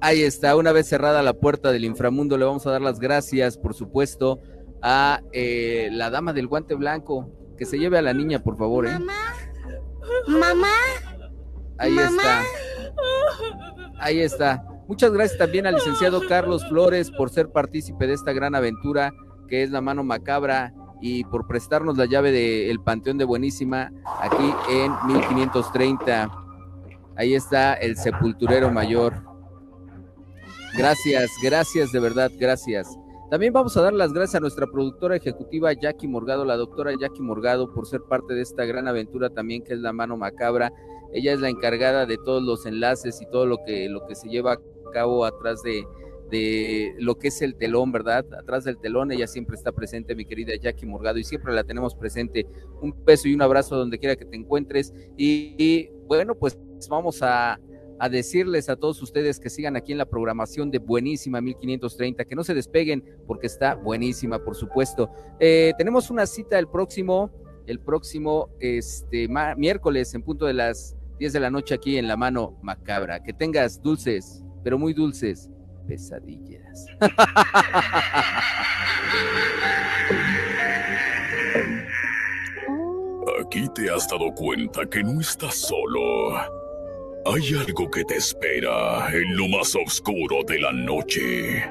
Ahí 0.00 0.22
está, 0.22 0.56
una 0.56 0.72
vez 0.72 0.88
cerrada 0.88 1.22
la 1.22 1.32
puerta 1.32 1.70
del 1.70 1.84
inframundo, 1.84 2.36
le 2.36 2.44
vamos 2.44 2.66
a 2.66 2.72
dar 2.72 2.80
las 2.80 2.98
gracias, 2.98 3.56
por 3.56 3.72
supuesto, 3.74 4.40
a 4.82 5.22
eh, 5.32 5.90
la 5.92 6.10
dama 6.10 6.32
del 6.32 6.48
guante 6.48 6.74
blanco. 6.74 7.30
Que 7.56 7.66
se 7.66 7.78
lleve 7.78 7.98
a 7.98 8.02
la 8.02 8.12
niña, 8.12 8.42
por 8.42 8.56
favor. 8.56 8.86
¿eh? 8.86 8.98
Mamá. 8.98 9.12
Mamá. 10.26 10.74
Ahí 11.78 11.96
está. 11.96 12.42
Ahí 14.00 14.20
está. 14.20 14.64
Muchas 14.88 15.12
gracias 15.12 15.38
también 15.38 15.66
al 15.66 15.76
licenciado 15.76 16.20
Carlos 16.28 16.66
Flores 16.68 17.10
por 17.12 17.30
ser 17.30 17.50
partícipe 17.50 18.08
de 18.08 18.14
esta 18.14 18.32
gran 18.32 18.56
aventura 18.56 19.12
que 19.48 19.62
es 19.62 19.70
la 19.70 19.80
mano 19.80 20.02
macabra 20.02 20.74
y 21.02 21.24
por 21.24 21.48
prestarnos 21.48 21.98
la 21.98 22.06
llave 22.06 22.30
del 22.30 22.80
Panteón 22.80 23.18
de 23.18 23.24
Buenísima 23.24 23.92
aquí 24.20 24.54
en 24.70 24.92
1530. 25.06 26.30
Ahí 27.16 27.34
está 27.34 27.74
el 27.74 27.96
sepulturero 27.96 28.70
mayor. 28.70 29.14
Gracias, 30.78 31.32
gracias 31.42 31.90
de 31.90 31.98
verdad, 31.98 32.30
gracias. 32.38 32.96
También 33.30 33.52
vamos 33.52 33.76
a 33.76 33.82
dar 33.82 33.92
las 33.92 34.12
gracias 34.12 34.36
a 34.36 34.40
nuestra 34.40 34.66
productora 34.66 35.16
ejecutiva 35.16 35.72
Jackie 35.72 36.06
Morgado, 36.06 36.44
la 36.44 36.56
doctora 36.56 36.92
Jackie 36.98 37.20
Morgado, 37.20 37.74
por 37.74 37.86
ser 37.86 38.02
parte 38.02 38.34
de 38.34 38.42
esta 38.42 38.64
gran 38.64 38.86
aventura 38.86 39.28
también 39.28 39.64
que 39.64 39.72
es 39.72 39.80
la 39.80 39.92
mano 39.92 40.16
macabra. 40.16 40.72
Ella 41.12 41.32
es 41.32 41.40
la 41.40 41.48
encargada 41.48 42.06
de 42.06 42.16
todos 42.16 42.42
los 42.44 42.64
enlaces 42.64 43.20
y 43.20 43.26
todo 43.26 43.44
lo 43.46 43.58
que, 43.66 43.88
lo 43.88 44.06
que 44.06 44.14
se 44.14 44.28
lleva 44.28 44.52
a 44.52 44.58
cabo 44.92 45.24
atrás 45.24 45.62
de, 45.62 45.84
de 46.32 46.94
lo 46.98 47.18
que 47.18 47.28
es 47.28 47.42
el 47.42 47.56
telón, 47.56 47.92
¿verdad? 47.92 48.24
Atrás 48.32 48.64
del 48.64 48.78
telón 48.78 49.12
ella 49.12 49.26
siempre 49.26 49.54
está 49.54 49.70
presente, 49.70 50.16
mi 50.16 50.24
querida 50.24 50.54
Jackie 50.56 50.86
Morgado, 50.86 51.18
y 51.18 51.24
siempre 51.24 51.52
la 51.52 51.62
tenemos 51.62 51.94
presente. 51.94 52.46
Un 52.80 52.94
beso 53.04 53.28
y 53.28 53.34
un 53.34 53.42
abrazo 53.42 53.76
donde 53.76 53.98
quiera 53.98 54.16
que 54.16 54.24
te 54.24 54.34
encuentres. 54.34 54.94
Y, 55.16 55.90
bueno, 56.06 56.34
pues 56.34 56.58
vamos 56.88 57.18
a, 57.22 57.60
decirles 58.10 58.68
a 58.68 58.74
todos 58.74 59.00
ustedes 59.00 59.38
que 59.38 59.48
sigan 59.48 59.76
aquí 59.76 59.92
en 59.92 59.98
la 59.98 60.06
programación 60.06 60.72
de 60.72 60.78
Buenísima 60.78 61.40
1530, 61.40 62.24
que 62.24 62.34
no 62.34 62.42
se 62.42 62.52
despeguen 62.52 63.04
porque 63.28 63.46
está 63.46 63.76
buenísima, 63.76 64.42
por 64.42 64.56
supuesto. 64.56 65.08
Eh, 65.38 65.72
tenemos 65.78 66.10
una 66.10 66.26
cita 66.26 66.58
el 66.58 66.66
próximo, 66.66 67.30
el 67.68 67.78
próximo 67.78 68.48
este, 68.58 69.28
miércoles 69.56 70.12
en 70.14 70.22
punto 70.24 70.46
de 70.46 70.54
las 70.54 70.96
10 71.20 71.32
de 71.32 71.38
la 71.38 71.50
noche 71.50 71.74
aquí 71.74 71.96
en 71.96 72.08
La 72.08 72.16
Mano 72.16 72.58
Macabra. 72.60 73.22
Que 73.22 73.32
tengas 73.32 73.80
dulces, 73.80 74.42
pero 74.64 74.78
muy 74.78 74.94
dulces 74.94 75.48
pesadillas. 75.86 76.86
Aquí 83.40 83.68
te 83.74 83.90
has 83.90 84.08
dado 84.08 84.32
cuenta 84.34 84.86
que 84.86 85.02
no 85.02 85.20
estás 85.20 85.54
solo. 85.54 86.36
Hay 87.24 87.54
algo 87.54 87.90
que 87.90 88.04
te 88.04 88.16
espera 88.16 89.08
en 89.12 89.36
lo 89.36 89.46
más 89.48 89.76
oscuro 89.76 90.42
de 90.46 90.58
la 90.58 90.72
noche. 90.72 91.70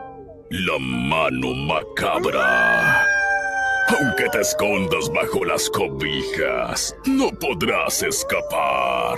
La 0.50 0.78
mano 0.80 1.54
macabra. 1.54 3.06
Aunque 4.00 4.30
te 4.32 4.42
escondas 4.42 5.12
bajo 5.14 5.44
las 5.44 5.70
cobijas, 5.70 6.96
no 7.06 7.30
podrás 7.32 8.04
escapar. 8.04 9.18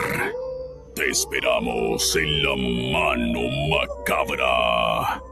Te 0.96 1.10
esperamos 1.10 2.16
en 2.16 2.44
la 2.44 2.56
mano 2.56 3.42
macabra. 3.68 5.24